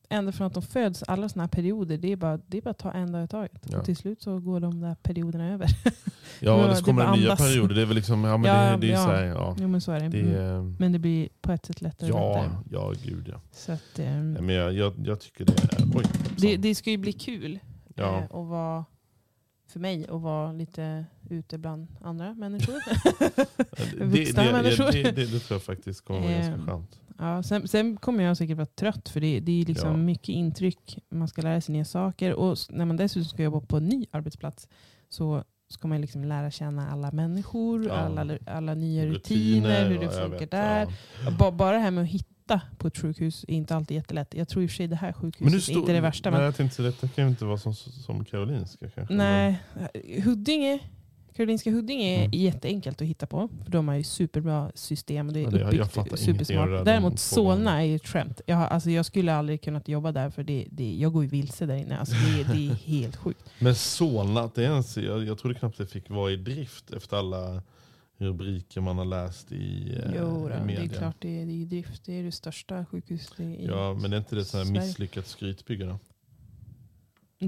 ända 0.09 0.33
från 0.33 0.47
att 0.47 0.55
de 0.55 0.63
föds, 0.63 1.03
alla 1.03 1.29
såna 1.29 1.43
här 1.43 1.49
perioder, 1.49 1.99
det 1.99 2.13
är 2.13 2.17
bara, 2.17 2.37
det 2.47 2.57
är 2.59 2.63
bara 2.63 2.71
att 2.71 2.79
ta 2.79 2.93
en 2.93 3.13
dag 3.13 3.25
i 3.25 3.29
taget. 3.29 3.67
Ja. 3.71 3.79
Och 3.79 3.85
till 3.85 3.97
slut 3.97 4.23
så 4.23 4.39
går 4.41 4.61
de 4.61 4.81
där 4.81 4.95
perioderna 4.95 5.49
över. 5.53 5.69
Ja, 6.41 6.61
Ja, 6.69 6.75
det 6.75 6.83
kommer 6.83 7.05
det 7.07 7.17
nya 7.21 7.37
perioder. 7.37 7.75
Det 7.75 7.83
är 7.83 7.87
väl 7.87 7.97
liksom, 7.97 8.25
ja 8.25 8.37
men 8.37 8.51
Ja, 8.55 8.71
det, 8.71 8.77
det 8.77 8.87
är 8.87 8.93
ja. 8.93 9.05
så 9.05 9.11
här, 9.11 9.25
ja. 9.25 9.57
jo 9.59 9.69
men 9.69 9.81
så 9.81 9.93
är 9.93 10.01
det. 10.01 10.09
Det 10.09 10.21
Mm. 10.21 10.35
är, 10.37 10.77
Men 10.79 10.93
det 10.93 10.99
blir 10.99 11.29
på 11.41 11.53
ett 11.53 11.67
sätt 11.67 11.81
lättare 11.81 12.13
och 12.13 12.19
ja, 12.19 12.43
lättare. 12.43 12.51
ja, 12.71 12.93
gud 13.05 13.29
ja. 13.33 13.41
Så 13.53 13.73
att, 13.73 13.99
ehm, 13.99 14.33
Nej, 14.33 14.43
men 14.43 14.55
jag, 14.55 14.73
jag, 14.73 14.93
jag 15.05 15.21
tycker 15.21 15.45
det 15.45 15.53
är... 15.53 15.85
Oj, 15.95 16.05
det, 16.39 16.57
det 16.57 16.75
ska 16.75 16.91
ju 16.91 16.97
bli 16.97 17.13
kul 17.13 17.59
ja. 17.95 18.19
eh, 18.19 18.25
att 18.25 18.47
vara 18.49 18.85
för 19.73 19.81
mig 19.81 20.07
att 20.09 20.21
vara 20.21 20.53
lite 20.53 21.05
ute 21.31 21.59
bland 21.59 21.89
andra 22.01 22.35
människor. 22.35 22.75
det, 23.99 24.05
vuxna 24.05 24.43
det, 24.45 24.53
människor. 24.53 24.93
det, 24.93 25.03
det, 25.03 25.27
det, 25.27 25.39
tror 25.39 25.55
jag 25.55 25.63
faktiskt 25.63 26.05
kommer 26.05 26.21
vara 26.21 26.33
ganska 26.33 26.53
Ehm, 26.55 26.67
skönt. 26.67 26.99
Ja, 27.19 27.43
sen, 27.43 27.69
sen 27.69 27.97
kommer 27.97 28.25
jag 28.25 28.37
säkert 28.37 28.57
vara 28.57 28.67
trött 28.67 29.09
för 29.09 29.21
det, 29.21 29.41
det 29.41 29.61
är 29.63 29.67
liksom 29.67 29.91
Ja. 29.91 29.97
mycket 29.97 30.29
intryck. 30.29 30.99
Man 31.11 31.29
ska 31.29 31.43
lära 31.43 31.61
sig 31.61 31.73
nya 31.73 31.85
saker 31.85 32.35
och 32.35 32.57
när 32.71 32.85
man 32.85 32.97
dessutom 32.97 33.25
ska 33.29 33.43
jobba 33.43 33.61
på 33.61 33.77
en 33.77 33.85
ny 33.87 34.07
arbetsplats 34.11 34.69
så 35.09 35.45
ska 35.73 35.89
man 35.89 36.01
liksom 36.01 36.25
lära 36.25 36.51
känna 36.51 36.91
alla 36.91 37.11
människor, 37.13 37.87
Ja. 37.87 37.93
alla, 37.95 38.39
alla 38.47 38.75
nya 38.75 39.07
rutiner, 39.07 39.89
hur 39.89 39.99
det 39.99 40.11
funkar 40.11 40.39
vet, 40.39 40.51
där. 40.51 40.87
ja. 41.25 41.31
Ba, 41.31 41.51
bara 41.51 41.73
det 41.77 41.79
här 41.83 41.91
med 41.91 42.05
att 42.05 42.11
hitta 42.11 42.61
på 42.79 42.89
ett 42.89 42.99
sjukhus 42.99 43.45
är 43.49 43.53
inte 43.55 43.77
alltid 43.77 43.95
jättelätt. 43.95 44.35
Jag 44.35 44.49
tror 44.49 44.63
i 44.63 44.67
och 44.67 44.71
för 44.71 44.77
sig 44.77 44.87
det 44.89 44.97
här 44.97 45.13
sjukhuset 45.13 45.69
Men 45.69 45.77
är 45.77 45.81
inte 45.81 45.93
det 45.93 46.01
värsta. 46.01 46.31
Nej, 46.31 46.39
Men, 46.39 46.45
jag 46.45 46.57
tänkte 46.57 46.83
detta 46.83 47.09
kan 47.09 47.25
ju 47.25 47.31
inte 47.31 47.45
vara 47.45 47.57
som, 47.59 47.75
som 47.75 48.25
Karolinska 48.25 48.89
kanske. 48.91 49.15
nej, 49.15 49.59
Huddinge, 50.25 50.79
Karolinska 51.37 51.71
Huddinge 51.71 52.05
är 52.05 52.19
Mm. 52.25 52.31
jätteenkelt 52.33 53.01
att 53.03 53.07
hitta 53.09 53.27
på. 53.27 53.49
För 53.65 53.71
de 53.73 53.89
har 53.89 53.95
ju 53.95 54.03
superbra 54.03 54.73
system 54.75 55.27
och 55.29 55.33
det 55.35 55.41
är 55.41 55.45
Ja, 55.45 55.51
det- 55.51 55.59
jag 55.59 55.71
uppbyggt 55.87 56.11
det 56.11 56.17
supersmart. 56.17 56.69
där 56.69 56.85
Däremot 56.85 57.19
Solna 57.19 57.81
är 57.83 57.85
ju 57.87 57.97
ett 57.97 58.07
skämt. 58.07 58.41
Jag, 58.47 58.57
har, 58.57 58.67
alltså, 58.67 58.91
jag 58.91 59.07
skulle 59.07 59.35
aldrig 59.35 59.63
kunnat 59.63 59.89
jobba 59.89 60.13
där 60.13 60.31
för 60.31 60.43
det, 60.43 60.67
det, 60.71 60.95
jag 60.95 61.13
går 61.13 61.23
ju 61.23 61.29
vilse 61.29 61.67
där 61.67 61.77
inne. 61.77 61.99
Alltså, 61.99 62.15
det, 62.15 62.53
det 62.53 62.67
är 62.69 62.75
helt 62.87 63.17
sjukt. 63.17 63.45
Men 63.59 63.75
Solna, 63.75 64.51
det 64.55 64.63
ens, 64.63 64.97
jag, 64.97 65.25
jag 65.25 65.39
trodde 65.39 65.55
knappt 65.59 65.79
det 65.79 65.87
fick 65.87 66.11
vara 66.11 66.31
i 66.33 66.37
drift 66.37 66.91
efter 66.93 67.17
alla 67.17 67.63
rubriker 68.19 68.81
man 68.81 68.99
har 68.99 69.05
läst 69.05 69.53
i, 69.53 69.95
eh, 70.05 70.11
Jo, 70.17 70.41
då, 70.41 70.47
i 70.47 70.49
det 70.49 70.55
är 70.55 70.65
media. 70.65 70.99
klart 70.99 71.17
det 71.19 71.41
är, 71.43 71.47
det 71.47 71.53
är 71.53 71.57
i 71.57 71.65
drift. 71.65 72.05
Det 72.05 72.13
är 72.19 72.23
det 72.23 72.33
största 72.33 72.85
sjukhuset 72.87 73.41
i 73.41 73.67
Ja, 73.67 73.95
men 73.95 74.11
det 74.11 74.17
är 74.17 74.19
inte 74.19 74.35
det 74.37 74.45
Sverige. 74.45 74.71
misslyckat 74.73 75.27
skrytbygge 75.27 75.85
då? 75.85 75.99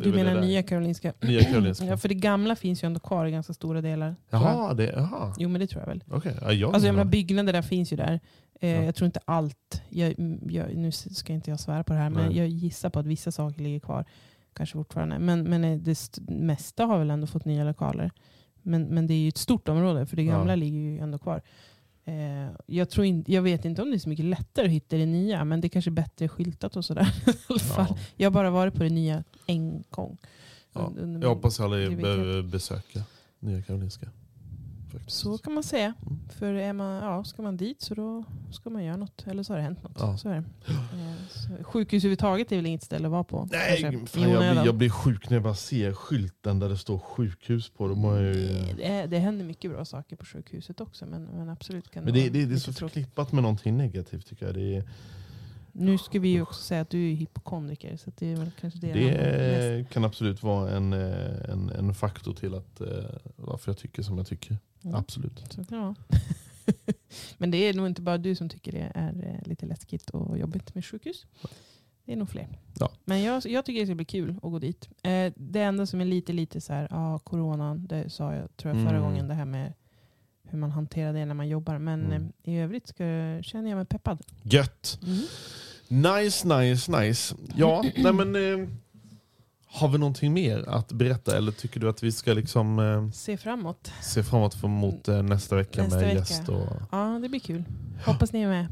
Du 0.00 0.12
menar 0.12 0.40
nya 0.40 0.62
Karolinska? 0.62 1.12
Nya 1.20 1.44
Karolinska? 1.44 1.84
Ja, 1.90 1.96
för 1.96 2.08
det 2.08 2.14
gamla 2.14 2.56
finns 2.56 2.84
ju 2.84 2.86
ändå 2.86 3.00
kvar 3.00 3.26
i 3.26 3.30
ganska 3.30 3.52
stora 3.54 3.80
delar. 3.80 4.16
Jaha, 4.30 4.74
det, 4.74 4.92
jaha. 4.96 5.34
Jo, 5.38 5.48
men 5.48 5.60
det 5.60 5.66
tror 5.66 5.82
jag 5.82 5.86
väl. 5.88 6.04
okej. 6.10 6.36
Ja, 6.40 6.52
jag 6.52 6.74
Alltså 6.74 6.86
jag 6.88 6.94
menar- 6.94 7.10
byggnader 7.10 7.52
där 7.52 7.62
finns 7.62 7.92
ju 7.92 7.96
där. 7.96 8.20
Eh, 8.60 8.70
Ja. 8.70 8.82
Jag 8.82 8.94
tror 8.94 9.06
inte 9.06 9.20
allt. 9.24 9.82
Jag, 9.88 10.18
mm, 10.18 10.50
jag, 10.50 10.76
nu 10.76 10.92
ska 10.92 11.32
inte 11.32 11.50
jag 11.50 11.60
svära 11.60 11.84
på 11.84 11.92
det 11.92 11.98
här, 11.98 12.10
men 12.10 12.26
Nej. 12.26 12.38
jag 12.38 12.48
gissar 12.48 12.90
på 12.90 12.98
att 12.98 13.06
vissa 13.06 13.32
saker 13.32 13.62
ligger 13.62 13.80
kvar. 13.80 14.04
Kanske 14.52 14.72
fortfarande. 14.72 15.18
Men, 15.18 15.42
men 15.42 15.64
eh, 15.64 15.78
det 15.78 15.90
st- 15.90 16.22
mesta 16.28 16.84
har 16.84 16.98
väl 16.98 17.10
ändå 17.10 17.26
fått 17.26 17.44
nya 17.44 17.64
lokaler. 17.64 18.10
Men, 18.62 18.82
men 18.82 19.06
det 19.06 19.14
är 19.14 19.18
ju 19.18 19.28
ett 19.28 19.36
stort 19.38 19.68
område, 19.68 20.06
för 20.06 20.16
det 20.16 20.24
gamla 20.24 20.52
Ja. 20.52 20.56
ligger 20.56 20.78
ju 20.78 20.98
ändå 20.98 21.18
kvar. 21.18 21.42
Eh, 22.04 22.50
jag, 22.66 22.90
tror 22.90 23.06
in, 23.06 23.24
jag 23.26 23.42
vet 23.42 23.64
inte 23.64 23.82
om 23.82 23.90
det 23.90 23.96
är 23.96 23.98
så 23.98 24.08
mycket 24.08 24.24
lättare 24.24 24.66
att 24.66 24.72
hitta 24.72 24.96
det 24.96 25.06
nya, 25.06 25.44
men 25.44 25.60
det 25.60 25.66
är 25.66 25.68
kanske 25.68 25.88
är 25.90 25.92
bättre 25.92 26.28
skyltat 26.28 26.76
och 26.76 26.84
sådär. 26.84 27.14
Ja. 27.76 27.96
Jag 28.16 28.26
har 28.26 28.32
bara 28.32 28.50
varit 28.50 28.74
på 28.74 28.82
det 28.82 28.90
nya 28.90 29.24
en 29.46 29.84
gång. 29.90 30.18
Ja. 30.72 30.92
Jag 31.22 31.28
hoppas 31.28 31.60
alla 31.60 31.76
behöver 31.96 32.42
besöka 32.42 33.04
Nya 33.40 33.62
Karolinska. 33.62 34.06
Faktiskt. 34.98 35.18
Så 35.18 35.38
kan 35.38 35.54
man 35.54 35.62
säga. 35.62 35.94
Mm. 36.06 36.18
För 36.38 36.54
är 36.54 36.72
man, 36.72 37.02
ja, 37.02 37.24
ska 37.24 37.42
man 37.42 37.56
dit 37.56 37.82
så 37.82 37.94
då 37.94 38.24
ska 38.52 38.70
man 38.70 38.84
göra 38.84 38.96
något. 38.96 39.26
Eller 39.26 39.42
så 39.42 39.52
har 39.52 39.58
det 39.58 39.62
hänt 39.64 39.82
något. 39.82 39.96
Ja. 39.98 40.16
Så 40.18 40.28
är 40.28 40.32
det. 40.34 40.44
Eh, 40.72 41.14
så, 41.30 41.64
sjukhus 41.64 42.04
överhuvudtaget 42.04 42.52
är 42.52 42.56
väl 42.56 42.66
inget 42.66 42.82
ställe 42.82 43.06
att 43.06 43.12
vara 43.12 43.24
på. 43.24 43.48
Nej, 43.52 43.82
fan, 43.82 43.92
jag, 44.22 44.38
blir, 44.40 44.64
jag 44.64 44.74
blir 44.74 44.90
sjuk 44.90 45.30
när 45.30 45.36
jag 45.36 45.42
bara 45.42 45.54
ser 45.54 45.92
skylten 45.92 46.58
där 46.58 46.68
det 46.68 46.78
står 46.78 46.98
sjukhus 46.98 47.68
på. 47.70 47.88
Då 47.88 47.94
jag 48.16 48.34
ju, 48.34 48.48
det, 48.76 48.86
är- 48.86 49.06
det 49.06 49.18
händer 49.18 49.44
mycket 49.44 49.70
bra 49.70 49.84
saker 49.84 50.16
på 50.16 50.24
sjukhuset 50.24 50.80
också. 50.80 51.06
Men, 51.06 51.24
men 51.24 51.48
absolut 51.48 51.90
kan 51.90 52.04
men 52.04 52.12
det, 52.14 52.20
det, 52.20 52.28
det, 52.28 52.46
det 52.46 52.54
är 52.54 52.58
så 52.58 52.72
tråkigt. 52.72 52.94
förknippat 52.94 53.32
med 53.32 53.42
någonting 53.42 53.76
negativt 53.76 54.26
tycker 54.26 54.46
jag. 54.46 54.54
Det, 54.54 54.76
är- 54.76 54.84
Nu 55.76 55.98
ska 55.98 56.20
vi 56.20 56.28
ju 56.28 56.42
också 56.42 56.62
säga 56.62 56.80
att 56.80 56.90
du 56.90 57.10
är 57.10 57.14
hypokondriker. 57.14 57.96
Så 57.96 58.10
det 58.18 58.26
är 58.32 58.36
väl 58.36 58.50
kanske 58.60 58.78
det, 58.80 58.92
det 58.92 59.78
mest. 59.78 59.92
kan 59.92 60.04
absolut 60.04 60.42
vara 60.42 60.70
en, 60.70 60.92
eh, 60.92 61.50
en, 61.50 61.70
en 61.70 61.94
faktor 61.94 62.34
till 62.34 62.54
att 62.54 62.80
eh, 62.80 62.88
varför 63.36 63.70
jag 63.72 63.78
tycker 63.78 64.02
som 64.02 64.18
jag 64.18 64.26
tycker. 64.26 64.56
Mm. 64.84 64.94
Absolut. 64.96 65.38
Så 65.50 65.64
kan 65.64 65.64
det 65.68 65.76
vara. 65.76 65.94
Men 67.38 67.50
det 67.50 67.58
är 67.58 67.74
nog 67.74 67.86
inte 67.86 68.02
bara 68.02 68.18
du 68.18 68.34
som 68.34 68.48
tycker 68.48 68.72
det 68.72 68.92
är 68.94 69.08
eh, 69.42 69.48
lite 69.48 69.66
läskigt 69.66 70.10
och 70.10 70.38
jobbigt 70.38 70.74
med 70.74 70.84
sjukhus. 70.84 71.26
Det 72.04 72.12
är 72.12 72.16
nog 72.16 72.28
fler. 72.28 72.48
Ja. 72.78 72.90
Men 73.04 73.22
jag, 73.22 73.46
jag 73.46 73.64
tycker 73.64 73.80
det 73.80 73.86
ska 73.86 73.94
bli 73.94 74.04
kul 74.04 74.30
att 74.30 74.42
gå 74.50 74.58
dit. 74.58 74.88
Eh, 75.02 75.32
det 75.36 75.60
enda 75.60 75.86
som 75.86 76.00
är 76.00 76.04
lite, 76.04 76.32
lite 76.32 76.60
så 76.60 76.72
här, 76.72 76.88
ja, 76.90 77.18
coronan, 77.18 77.86
det 77.86 78.10
sa 78.10 78.34
jag 78.34 78.56
tror 78.56 78.74
jag 78.74 78.82
förra 78.84 78.96
Mm. 78.96 79.02
gången, 79.10 79.28
det 79.28 79.34
här 79.34 79.44
med 79.44 79.72
hur 80.54 80.60
man 80.60 80.70
hanterar 80.70 81.12
det 81.12 81.24
när 81.24 81.34
man 81.34 81.48
jobbar. 81.48 81.78
Men 81.78 82.04
Mm. 82.04 82.22
eh, 82.44 82.54
i 82.54 82.58
övrigt 82.58 82.88
ska, 82.88 83.04
känner 83.42 83.68
jag 83.70 83.76
mig 83.76 83.84
peppad. 83.86 84.18
Gött. 84.42 84.98
Nice, 85.88 86.48
nice, 86.58 87.00
nice. 87.00 87.34
Ja, 87.56 87.84
nej 87.96 88.12
men... 88.12 88.36
Eh, 88.62 88.68
har 89.66 89.88
vi 89.88 89.98
någonting 89.98 90.32
mer 90.32 90.68
att 90.68 90.92
berätta 90.92 91.36
eller 91.36 91.52
tycker 91.52 91.80
du 91.80 91.88
att 91.88 92.02
vi 92.02 92.12
ska 92.12 92.32
liksom 92.32 92.78
eh, 92.78 93.10
Se 93.10 93.36
framåt. 93.36 93.92
se 94.02 94.22
framåt 94.22 94.62
mot 94.62 95.08
eh, 95.08 95.22
nästa 95.22 95.56
vecka 95.56 95.82
Nästa 95.82 95.96
med 95.96 96.04
vecka. 96.06 96.18
gäst? 96.18 96.48
Och... 96.48 96.66
Ja, 96.92 97.18
det 97.22 97.28
blir 97.28 97.40
kul. 97.40 97.64
Hoppas 98.06 98.32
ni 98.32 98.42
är 98.42 98.48
med. 98.48 98.66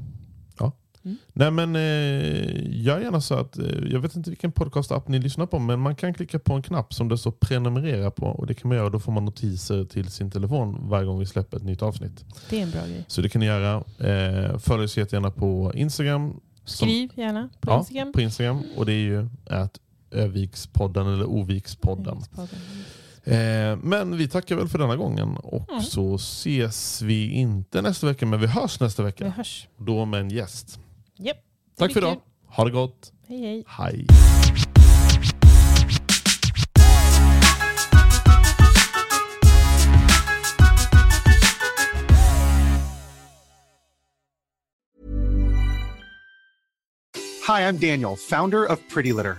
Nej 1.33 1.51
men 1.51 1.77
eh, 1.77 2.83
gör 2.83 3.01
gärna 3.01 3.21
så 3.21 3.35
att, 3.35 3.59
eh, 3.59 3.65
jag 3.91 4.01
vet 4.01 4.17
inte 4.17 4.31
vilken 4.31 4.53
podcast-app 4.53 5.09
ni 5.09 5.19
lyssnar 5.19 5.47
på, 5.47 5.59
men 5.59 5.81
man 5.81 5.97
kan 5.97 6.15
klicka 6.15 6.39
på 6.39 6.55
en 6.55 6.63
knapp 6.63 6.95
som 6.95 7.09
det 7.09 7.19
står 7.19 7.31
prenumerera 7.31 8.11
på 8.11 8.27
och 8.27 8.47
det 8.47 8.55
kan 8.55 8.69
man 8.69 8.77
göra 8.79 8.91
då 8.91 8.99
får 9.01 9.13
man 9.13 9.25
notiser 9.25 9.85
till 9.85 10.11
sin 10.11 10.31
telefon 10.31 10.89
varje 10.89 11.07
gång 11.07 11.19
vi 11.19 11.27
släpper 11.27 11.57
ett 11.57 11.63
nytt 11.65 11.83
avsnitt. 11.83 12.25
Det 12.51 12.59
är 12.59 12.63
en 12.63 12.71
bra 12.71 12.81
grej. 12.87 13.05
Så 13.09 13.23
det 13.23 13.29
kan 13.29 13.41
ni 13.41 13.47
göra. 13.47 13.75
Eh, 13.99 14.59
följ 14.59 14.85
oss 14.85 14.97
jättegärna 14.97 15.31
på 15.31 15.73
Instagram. 15.75 16.41
som- 16.65 16.89
Skriv 16.89 17.11
gärna 17.15 17.49
på 17.61 17.71
ja, 17.71 17.79
Instagram. 17.79 18.13
på 18.13 18.21
Instagram 18.21 18.63
och 18.77 18.87
det 18.87 18.93
är 18.93 19.05
ju 19.05 19.29
att 19.47 19.79
Övikspodden 20.11 21.07
eller 21.07 21.31
Ovikspodden. 21.31 22.19
Eh, 23.25 23.77
men 23.83 24.17
vi 24.17 24.29
tackar 24.29 24.57
väl 24.57 24.69
för 24.69 24.79
denna 24.79 24.97
gången 24.97 25.37
och 25.37 25.71
Mm. 25.71 25.83
så 25.83 26.15
ses 26.15 27.03
vi 27.03 27.31
inte 27.31 27.83
nästa 27.83 28.07
vecka 28.07 28.27
men 28.27 28.41
vi 28.41 28.47
hörs 28.47 28.81
nästa 28.81 29.03
Vi 29.03 29.07
vecka. 29.07 29.29
hörs. 29.29 29.69
Då 29.79 30.05
med 30.05 30.21
en 30.21 30.31
gäst. 30.31 30.79
Japp, 31.23 31.37
det 31.37 31.79
Tack 31.79 31.93
för 31.93 32.01
idag. 32.01 32.13
kul. 32.15 32.23
Ha 32.47 32.65
det 32.65 32.71
gott. 32.71 33.13
Hej 33.29 33.41
hej. 33.41 33.65
Hej. 33.67 34.07
Hi, 47.47 47.63
I'm 47.69 47.77
Daniel, 47.77 48.17
founder 48.17 48.65
of 48.65 48.79
Pretty 48.89 49.13
Litter. 49.13 49.39